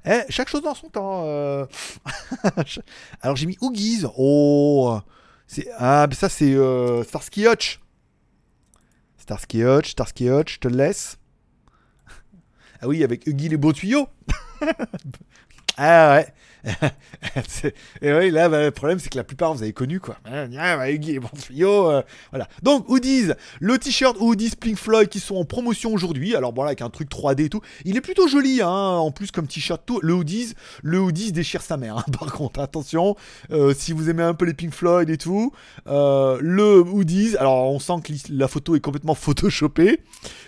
Eh, 0.05 0.21
chaque 0.29 0.49
chose 0.49 0.61
dans 0.61 0.75
son 0.75 0.89
temps. 0.89 1.23
Euh. 1.25 1.65
Alors 3.21 3.35
j'ai 3.35 3.47
mis 3.47 3.57
Oogies. 3.61 4.05
Oh, 4.17 4.99
c'est 5.47 5.67
ah, 5.77 6.07
ça 6.11 6.29
c'est 6.29 6.53
euh, 6.53 7.03
Starsky 7.03 7.47
Hutch. 7.47 7.81
Starsky 9.17 9.63
Hutch, 9.63 9.91
Starsky 9.91 10.29
Hutch, 10.29 10.55
je 10.55 10.59
te 10.59 10.67
laisse. 10.67 11.17
Ah 12.81 12.87
oui, 12.87 13.03
avec 13.03 13.25
Huggy 13.25 13.49
les 13.49 13.57
beaux 13.57 13.73
tuyaux. 13.73 14.07
ah 15.77 16.15
ouais. 16.15 16.33
et 18.01 18.13
oui, 18.13 18.31
là, 18.31 18.49
bah, 18.49 18.63
le 18.63 18.71
problème, 18.71 18.99
c'est 18.99 19.09
que 19.09 19.17
la 19.17 19.23
plupart, 19.23 19.53
vous 19.53 19.61
avez 19.61 19.73
connu, 19.73 19.99
quoi. 19.99 20.17
Ah, 20.25 20.47
bah, 20.47 20.85
bon, 21.21 21.29
yo, 21.51 21.89
euh. 21.89 22.01
Donc, 22.63 22.89
Hoodies, 22.89 23.31
le 23.59 23.77
t-shirt 23.77 24.17
Hoodies 24.19 24.53
Pink 24.59 24.77
Floyd 24.77 25.09
qui 25.09 25.19
sont 25.19 25.35
en 25.35 25.45
promotion 25.45 25.93
aujourd'hui. 25.93 26.35
Alors, 26.35 26.53
voilà, 26.53 26.69
avec 26.69 26.81
un 26.81 26.89
truc 26.89 27.09
3D 27.09 27.45
et 27.45 27.49
tout. 27.49 27.61
Il 27.83 27.97
est 27.97 28.01
plutôt 28.01 28.27
joli, 28.27 28.61
hein, 28.61 28.69
en 28.69 29.11
plus, 29.11 29.31
comme 29.31 29.47
t-shirt. 29.47 29.81
Le 30.01 30.13
Hoodies, 30.13 30.53
le 30.81 30.99
Hoodies 30.99 31.31
déchire 31.31 31.61
sa 31.61 31.77
mère, 31.77 31.97
hein, 31.97 32.05
par 32.19 32.31
contre, 32.33 32.59
attention. 32.59 33.15
Euh, 33.51 33.73
si 33.77 33.93
vous 33.93 34.09
aimez 34.09 34.23
un 34.23 34.33
peu 34.33 34.45
les 34.45 34.53
Pink 34.53 34.73
Floyd 34.73 35.09
et 35.09 35.17
tout, 35.17 35.51
euh, 35.87 36.37
le 36.41 36.79
Hoodies, 36.81 37.37
alors, 37.37 37.71
on 37.71 37.79
sent 37.79 38.01
que 38.03 38.13
la 38.29 38.47
photo 38.47 38.75
est 38.75 38.79
complètement 38.79 39.15
photoshopée, 39.15 40.01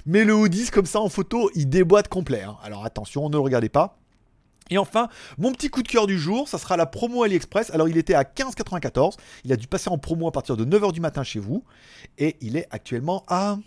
mais 0.05 0.23
le 0.23 0.33
Hoodies, 0.33 0.69
comme 0.71 0.85
ça, 0.85 0.99
en 0.99 1.09
photo, 1.09 1.51
il 1.55 1.69
déboîte 1.69 2.07
complet. 2.07 2.43
Hein. 2.43 2.57
Alors, 2.63 2.85
attention, 2.85 3.29
ne 3.29 3.33
le 3.33 3.41
regardez 3.41 3.69
pas. 3.69 3.99
Et 4.69 4.77
enfin, 4.77 5.09
mon 5.37 5.51
petit 5.51 5.69
coup 5.69 5.83
de 5.83 5.87
cœur 5.87 6.07
du 6.07 6.17
jour, 6.17 6.47
ça 6.47 6.57
sera 6.57 6.77
la 6.77 6.85
promo 6.85 7.23
AliExpress. 7.23 7.71
Alors, 7.71 7.87
il 7.87 7.97
était 7.97 8.13
à 8.13 8.23
15,94. 8.23 9.13
Il 9.43 9.53
a 9.53 9.55
dû 9.55 9.67
passer 9.67 9.89
en 9.89 9.97
promo 9.97 10.27
à 10.27 10.31
partir 10.31 10.57
de 10.57 10.65
9h 10.65 10.91
du 10.91 11.01
matin 11.01 11.23
chez 11.23 11.39
vous. 11.39 11.63
Et 12.17 12.35
il 12.41 12.57
est 12.57 12.67
actuellement 12.71 13.23
à 13.27 13.57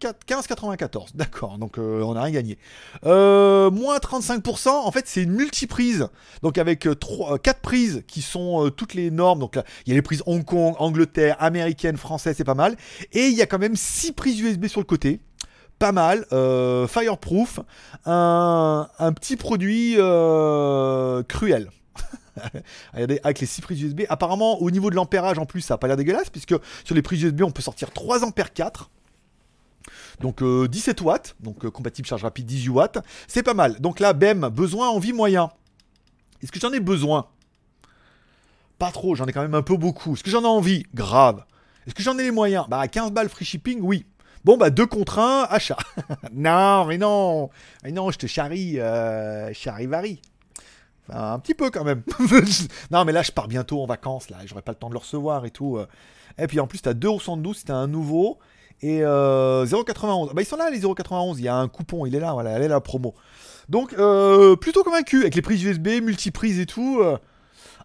15,94. 0.00 1.14
D'accord, 1.14 1.58
donc 1.58 1.78
euh, 1.78 2.02
on 2.02 2.14
n'a 2.14 2.22
rien 2.22 2.32
gagné. 2.32 2.58
Euh, 3.04 3.70
moins 3.70 3.98
35%, 3.98 4.68
en 4.68 4.90
fait, 4.90 5.06
c'est 5.06 5.22
une 5.22 5.32
multiprise. 5.32 6.08
Donc, 6.42 6.58
avec 6.58 6.88
3, 6.98 7.34
euh, 7.34 7.38
4 7.38 7.60
prises 7.60 8.02
qui 8.06 8.22
sont 8.22 8.70
toutes 8.74 8.94
les 8.94 9.10
normes. 9.10 9.40
Donc, 9.40 9.56
là, 9.56 9.64
il 9.84 9.90
y 9.90 9.92
a 9.92 9.96
les 9.96 10.02
prises 10.02 10.22
Hong 10.26 10.44
Kong, 10.44 10.74
Angleterre, 10.78 11.36
américaine, 11.38 11.96
française, 11.96 12.34
c'est 12.36 12.44
pas 12.44 12.54
mal. 12.54 12.76
Et 13.12 13.26
il 13.26 13.36
y 13.36 13.42
a 13.42 13.46
quand 13.46 13.58
même 13.58 13.76
6 13.76 14.12
prises 14.12 14.40
USB 14.40 14.66
sur 14.66 14.80
le 14.80 14.86
côté 14.86 15.20
pas 15.80 15.92
mal, 15.92 16.26
euh, 16.32 16.86
fireproof, 16.86 17.58
un, 18.04 18.86
petit 19.14 19.36
produit 19.36 19.94
euh, 19.96 21.22
cruel. 21.24 21.70
Regardez, 22.92 23.18
avec 23.24 23.40
les 23.40 23.46
6 23.46 23.62
prises 23.62 23.82
USB. 23.82 24.02
Apparemment, 24.10 24.60
au 24.60 24.70
niveau 24.70 24.90
de 24.90 24.94
l'ampérage, 24.94 25.38
en 25.38 25.46
plus, 25.46 25.62
ça 25.62 25.74
n'a 25.74 25.78
pas 25.78 25.88
l'air 25.88 25.96
dégueulasse, 25.96 26.28
puisque 26.28 26.54
sur 26.84 26.94
les 26.94 27.00
prises 27.00 27.22
USB, 27.22 27.42
on 27.42 27.50
peut 27.50 27.62
sortir 27.62 27.90
3 27.90 28.24
ampères 28.24 28.52
4. 28.52 28.90
Donc 30.20 30.44
17 30.44 31.00
euh, 31.00 31.04
watts, 31.04 31.34
donc 31.40 31.66
compatible 31.70 32.06
charge 32.06 32.24
rapide 32.24 32.44
18 32.44 32.68
watts. 32.68 32.98
C'est 33.26 33.42
pas 33.42 33.54
mal. 33.54 33.80
Donc 33.80 34.00
là, 34.00 34.12
BEM, 34.12 34.50
besoin, 34.50 34.90
envie, 34.90 35.14
moyen. 35.14 35.50
Est-ce 36.42 36.52
que 36.52 36.60
j'en 36.60 36.72
ai 36.72 36.80
besoin? 36.80 37.28
Pas 38.78 38.90
trop, 38.92 39.14
j'en 39.14 39.24
ai 39.26 39.32
quand 39.32 39.42
même 39.42 39.54
un 39.54 39.62
peu 39.62 39.78
beaucoup. 39.78 40.12
Est-ce 40.12 40.22
que 40.22 40.30
j'en 40.30 40.42
ai 40.42 40.46
envie? 40.46 40.84
Grave. 40.94 41.42
Est-ce 41.86 41.94
que 41.94 42.02
j'en 42.02 42.18
ai 42.18 42.22
les 42.22 42.30
moyens? 42.30 42.66
Bah 42.68 42.86
15 42.86 43.12
balles 43.12 43.30
free 43.30 43.46
shipping, 43.46 43.80
oui. 43.80 44.04
Bon, 44.44 44.56
bah, 44.56 44.70
deux 44.70 44.86
contre 44.86 45.18
un, 45.18 45.46
achat. 45.50 45.76
non, 46.32 46.86
mais 46.86 46.98
non. 46.98 47.50
Mais 47.84 47.92
non, 47.92 48.10
je 48.10 48.18
te 48.18 48.26
charrie, 48.26 48.80
euh, 48.80 49.52
charivari. 49.52 50.20
Enfin, 51.08 51.32
un 51.32 51.38
petit 51.38 51.54
peu 51.54 51.70
quand 51.70 51.84
même. 51.84 52.02
non, 52.90 53.04
mais 53.04 53.12
là, 53.12 53.22
je 53.22 53.32
pars 53.32 53.48
bientôt 53.48 53.82
en 53.82 53.86
vacances, 53.86 54.30
là. 54.30 54.38
J'aurai 54.46 54.62
pas 54.62 54.72
le 54.72 54.78
temps 54.78 54.88
de 54.88 54.94
le 54.94 54.98
recevoir 54.98 55.44
et 55.44 55.50
tout. 55.50 55.76
Euh. 55.76 55.86
Et 56.38 56.46
puis, 56.46 56.60
en 56.60 56.66
plus, 56.66 56.80
t'as 56.80 56.94
2,72, 56.94 57.54
c'était 57.54 57.72
un 57.72 57.86
nouveau. 57.86 58.38
Et 58.82 59.02
euh, 59.02 59.66
0,91. 59.66 60.32
Bah, 60.32 60.42
ils 60.42 60.46
sont 60.46 60.56
là, 60.56 60.70
les 60.70 60.80
0,91. 60.80 61.34
Il 61.38 61.44
y 61.44 61.48
a 61.48 61.56
un 61.56 61.68
coupon, 61.68 62.06
il 62.06 62.14
est 62.14 62.20
là, 62.20 62.32
voilà, 62.32 62.50
elle 62.50 62.62
est 62.62 62.68
la 62.68 62.80
promo. 62.80 63.14
Donc, 63.68 63.92
euh, 63.94 64.56
plutôt 64.56 64.82
convaincu, 64.82 65.20
avec 65.20 65.34
les 65.34 65.42
prises 65.42 65.62
USB, 65.62 65.88
multiprises 66.02 66.58
et 66.58 66.66
tout. 66.66 67.00
Euh. 67.00 67.18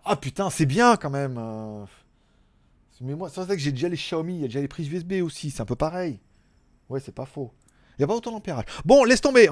Ah 0.06 0.16
putain, 0.16 0.50
c'est 0.50 0.66
bien 0.66 0.96
quand 0.98 1.10
même. 1.10 1.40
Mais 3.02 3.16
moi, 3.16 3.30
c'est 3.30 3.42
vrai 3.42 3.56
que 3.56 3.62
j'ai 3.62 3.72
déjà 3.72 3.90
les 3.90 3.98
Xiaomi, 3.98 4.36
il 4.36 4.42
y 4.42 4.46
a 4.46 4.48
déjà 4.48 4.62
les 4.62 4.68
prises 4.68 4.88
USB 4.88 5.14
aussi, 5.24 5.52
c'est 5.52 5.62
un 5.62 5.66
peu 5.66 5.76
pareil. 5.76 6.20
Ouais, 6.90 7.00
c'est 7.00 7.14
pas 7.14 7.26
faux. 7.26 7.52
Il 7.98 8.02
n'y 8.02 8.04
a 8.04 8.08
pas 8.08 8.16
autant 8.16 8.32
d'ampérage. 8.32 8.66
Bon, 8.84 9.06
laisse 9.06 9.22
tomber. 9.22 9.48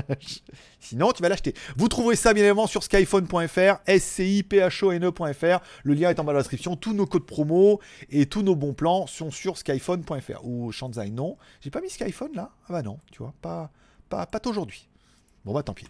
Sinon, 0.78 1.12
tu 1.12 1.22
vas 1.22 1.30
l'acheter. 1.30 1.54
Vous 1.76 1.88
trouverez 1.88 2.16
ça 2.16 2.34
bien 2.34 2.42
évidemment 2.42 2.66
sur 2.66 2.82
skyphone.fr, 2.82 3.80
S-C-I-P-H-O-N-E.fr. 3.86 5.60
Le 5.82 5.94
lien 5.94 6.10
est 6.10 6.20
en 6.20 6.24
bas 6.24 6.32
de 6.32 6.36
la 6.36 6.42
description. 6.42 6.76
Tous 6.76 6.92
nos 6.92 7.06
codes 7.06 7.24
promo 7.24 7.80
et 8.10 8.26
tous 8.26 8.42
nos 8.42 8.54
bons 8.54 8.74
plans 8.74 9.06
sont 9.06 9.30
sur 9.30 9.56
skyphone.fr. 9.56 10.44
Ou 10.44 10.70
Shanzai, 10.70 11.10
non. 11.10 11.38
J'ai 11.62 11.70
pas 11.70 11.80
mis 11.80 11.88
Skyphone 11.88 12.32
là 12.34 12.50
Ah 12.68 12.72
bah 12.72 12.82
non, 12.82 12.98
tu 13.10 13.22
vois, 13.22 13.32
pas, 13.40 13.70
pas, 14.10 14.26
pas 14.26 14.40
aujourd'hui. 14.44 14.88
Bon 15.46 15.54
bah 15.54 15.62
tant 15.62 15.72
pis. 15.72 15.86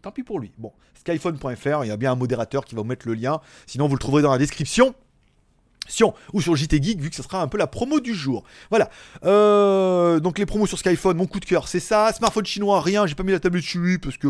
Tant 0.00 0.12
pis 0.12 0.22
pour 0.22 0.40
lui. 0.40 0.50
Bon, 0.56 0.72
skyphone.fr, 0.94 1.84
il 1.84 1.88
y 1.88 1.90
a 1.90 1.96
bien 1.98 2.12
un 2.12 2.16
modérateur 2.16 2.64
qui 2.64 2.74
va 2.74 2.80
vous 2.80 2.88
mettre 2.88 3.06
le 3.06 3.12
lien. 3.12 3.42
Sinon, 3.66 3.86
vous 3.86 3.94
le 3.94 4.00
trouverez 4.00 4.22
dans 4.22 4.32
la 4.32 4.38
description 4.38 4.94
ou 6.32 6.40
sur 6.40 6.56
JT 6.56 6.82
Geek, 6.82 7.00
vu 7.00 7.10
que 7.10 7.16
ce 7.16 7.22
sera 7.22 7.42
un 7.42 7.48
peu 7.48 7.58
la 7.58 7.66
promo 7.66 8.00
du 8.00 8.14
jour. 8.14 8.44
Voilà. 8.70 8.90
Euh, 9.24 10.20
donc 10.20 10.38
les 10.38 10.46
promos 10.46 10.66
sur 10.66 10.78
Skyphone, 10.78 11.16
mon 11.16 11.26
coup 11.26 11.40
de 11.40 11.44
cœur, 11.44 11.68
c'est 11.68 11.80
ça. 11.80 12.12
Smartphone 12.12 12.46
chinois, 12.46 12.80
rien, 12.80 13.06
j'ai 13.06 13.14
pas 13.14 13.22
mis 13.22 13.32
la 13.32 13.40
tablette 13.40 13.62
dessus 13.62 13.98
parce 14.02 14.16
que 14.16 14.28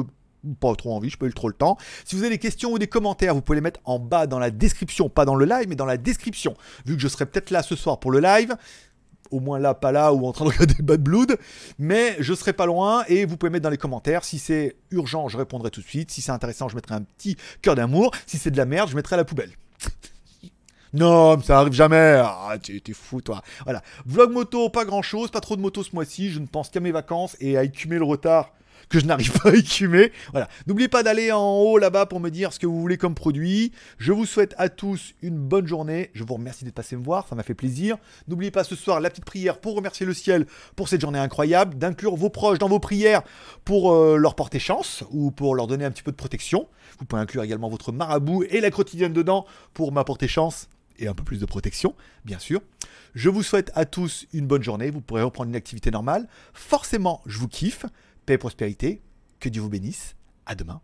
pas 0.58 0.74
trop 0.74 0.94
envie, 0.94 1.10
je 1.10 1.18
pas 1.18 1.26
eu 1.26 1.34
trop 1.34 1.48
le 1.48 1.54
temps. 1.54 1.76
Si 2.04 2.16
vous 2.16 2.22
avez 2.22 2.30
des 2.30 2.38
questions 2.38 2.72
ou 2.72 2.78
des 2.78 2.86
commentaires, 2.86 3.34
vous 3.34 3.42
pouvez 3.42 3.56
les 3.56 3.62
mettre 3.62 3.80
en 3.84 3.98
bas 3.98 4.26
dans 4.26 4.38
la 4.38 4.50
description, 4.50 5.08
pas 5.08 5.24
dans 5.24 5.34
le 5.34 5.44
live, 5.44 5.66
mais 5.68 5.76
dans 5.76 5.84
la 5.84 5.96
description. 5.96 6.56
Vu 6.86 6.96
que 6.96 7.02
je 7.02 7.08
serai 7.08 7.26
peut-être 7.26 7.50
là 7.50 7.62
ce 7.62 7.76
soir 7.76 8.00
pour 8.00 8.10
le 8.10 8.20
live, 8.20 8.56
au 9.30 9.40
moins 9.40 9.58
là, 9.58 9.74
pas 9.74 9.92
là, 9.92 10.12
ou 10.12 10.26
en 10.26 10.32
train 10.32 10.44
de 10.46 10.50
regarder 10.52 10.82
Bad 10.82 11.02
Blood, 11.02 11.38
mais 11.78 12.16
je 12.20 12.34
serai 12.34 12.52
pas 12.52 12.66
loin 12.66 13.04
et 13.08 13.26
vous 13.26 13.36
pouvez 13.36 13.50
mettre 13.50 13.64
dans 13.64 13.70
les 13.70 13.76
commentaires. 13.76 14.24
Si 14.24 14.38
c'est 14.38 14.76
urgent, 14.90 15.28
je 15.28 15.36
répondrai 15.36 15.70
tout 15.70 15.80
de 15.80 15.86
suite. 15.86 16.10
Si 16.10 16.22
c'est 16.22 16.32
intéressant, 16.32 16.68
je 16.68 16.74
mettrai 16.74 16.94
un 16.94 17.02
petit 17.02 17.36
cœur 17.62 17.74
d'amour. 17.74 18.12
Si 18.26 18.38
c'est 18.38 18.50
de 18.50 18.56
la 18.56 18.64
merde, 18.64 18.88
je 18.88 18.96
mettrai 18.96 19.14
à 19.14 19.18
la 19.18 19.24
poubelle. 19.24 19.52
Non, 20.92 21.36
mais 21.36 21.42
ça 21.42 21.58
arrive 21.60 21.72
jamais. 21.72 22.20
Ah, 22.24 22.56
t'es 22.58 22.92
fou, 22.92 23.20
toi. 23.20 23.42
Voilà. 23.64 23.82
Vlog 24.06 24.32
moto, 24.32 24.68
pas 24.70 24.84
grand 24.84 25.02
chose, 25.02 25.30
pas 25.30 25.40
trop 25.40 25.56
de 25.56 25.60
moto 25.60 25.82
ce 25.82 25.90
mois-ci. 25.94 26.30
Je 26.30 26.40
ne 26.40 26.46
pense 26.46 26.70
qu'à 26.70 26.80
mes 26.80 26.92
vacances 26.92 27.36
et 27.40 27.56
à 27.56 27.64
écumer 27.64 27.98
le 27.98 28.04
retard 28.04 28.52
que 28.90 28.98
je 28.98 29.06
n'arrive 29.06 29.32
pas 29.42 29.50
à 29.50 29.54
écumer. 29.54 30.12
Voilà. 30.32 30.48
N'oubliez 30.66 30.88
pas 30.88 31.02
d'aller 31.02 31.32
en 31.32 31.58
haut 31.58 31.78
là-bas 31.78 32.06
pour 32.06 32.20
me 32.20 32.28
dire 32.28 32.52
ce 32.52 32.58
que 32.58 32.66
vous 32.66 32.80
voulez 32.80 32.98
comme 32.98 33.14
produit. 33.14 33.72
Je 33.98 34.12
vous 34.12 34.26
souhaite 34.26 34.54
à 34.58 34.68
tous 34.68 35.14
une 35.22 35.38
bonne 35.38 35.66
journée. 35.66 36.10
Je 36.12 36.24
vous 36.24 36.34
remercie 36.34 36.64
d'être 36.64 36.74
passé 36.74 36.96
me 36.96 37.04
voir, 37.04 37.26
ça 37.28 37.34
m'a 37.34 37.42
fait 37.42 37.54
plaisir. 37.54 37.96
N'oubliez 38.28 38.50
pas 38.50 38.64
ce 38.64 38.74
soir 38.74 39.00
la 39.00 39.08
petite 39.08 39.24
prière 39.24 39.58
pour 39.58 39.76
remercier 39.76 40.04
le 40.04 40.12
ciel 40.12 40.46
pour 40.76 40.88
cette 40.88 41.00
journée 41.00 41.18
incroyable, 41.18 41.78
d'inclure 41.78 42.16
vos 42.16 42.30
proches 42.30 42.58
dans 42.58 42.68
vos 42.68 42.80
prières 42.80 43.22
pour 43.64 43.92
euh, 43.92 44.16
leur 44.16 44.34
porter 44.34 44.58
chance 44.58 45.04
ou 45.10 45.30
pour 45.30 45.54
leur 45.54 45.66
donner 45.66 45.84
un 45.84 45.90
petit 45.90 46.02
peu 46.02 46.10
de 46.10 46.16
protection. 46.16 46.66
Vous 46.98 47.04
pouvez 47.06 47.22
inclure 47.22 47.44
également 47.44 47.68
votre 47.68 47.92
marabout 47.92 48.44
et 48.50 48.60
la 48.60 48.70
quotidienne 48.70 49.12
dedans 49.12 49.46
pour 49.72 49.92
m'apporter 49.92 50.26
chance 50.26 50.68
et 51.00 51.08
un 51.08 51.14
peu 51.14 51.24
plus 51.24 51.40
de 51.40 51.46
protection, 51.46 51.94
bien 52.24 52.38
sûr. 52.38 52.60
Je 53.14 53.28
vous 53.28 53.42
souhaite 53.42 53.72
à 53.74 53.84
tous 53.84 54.26
une 54.32 54.46
bonne 54.46 54.62
journée. 54.62 54.90
Vous 54.90 55.00
pourrez 55.00 55.22
reprendre 55.22 55.48
une 55.48 55.56
activité 55.56 55.90
normale. 55.90 56.28
Forcément, 56.54 57.22
je 57.26 57.38
vous 57.38 57.48
kiffe. 57.48 57.86
Paix 58.26 58.34
et 58.34 58.38
prospérité. 58.38 59.02
Que 59.40 59.48
Dieu 59.48 59.62
vous 59.62 59.70
bénisse. 59.70 60.14
À 60.46 60.54
demain. 60.54 60.80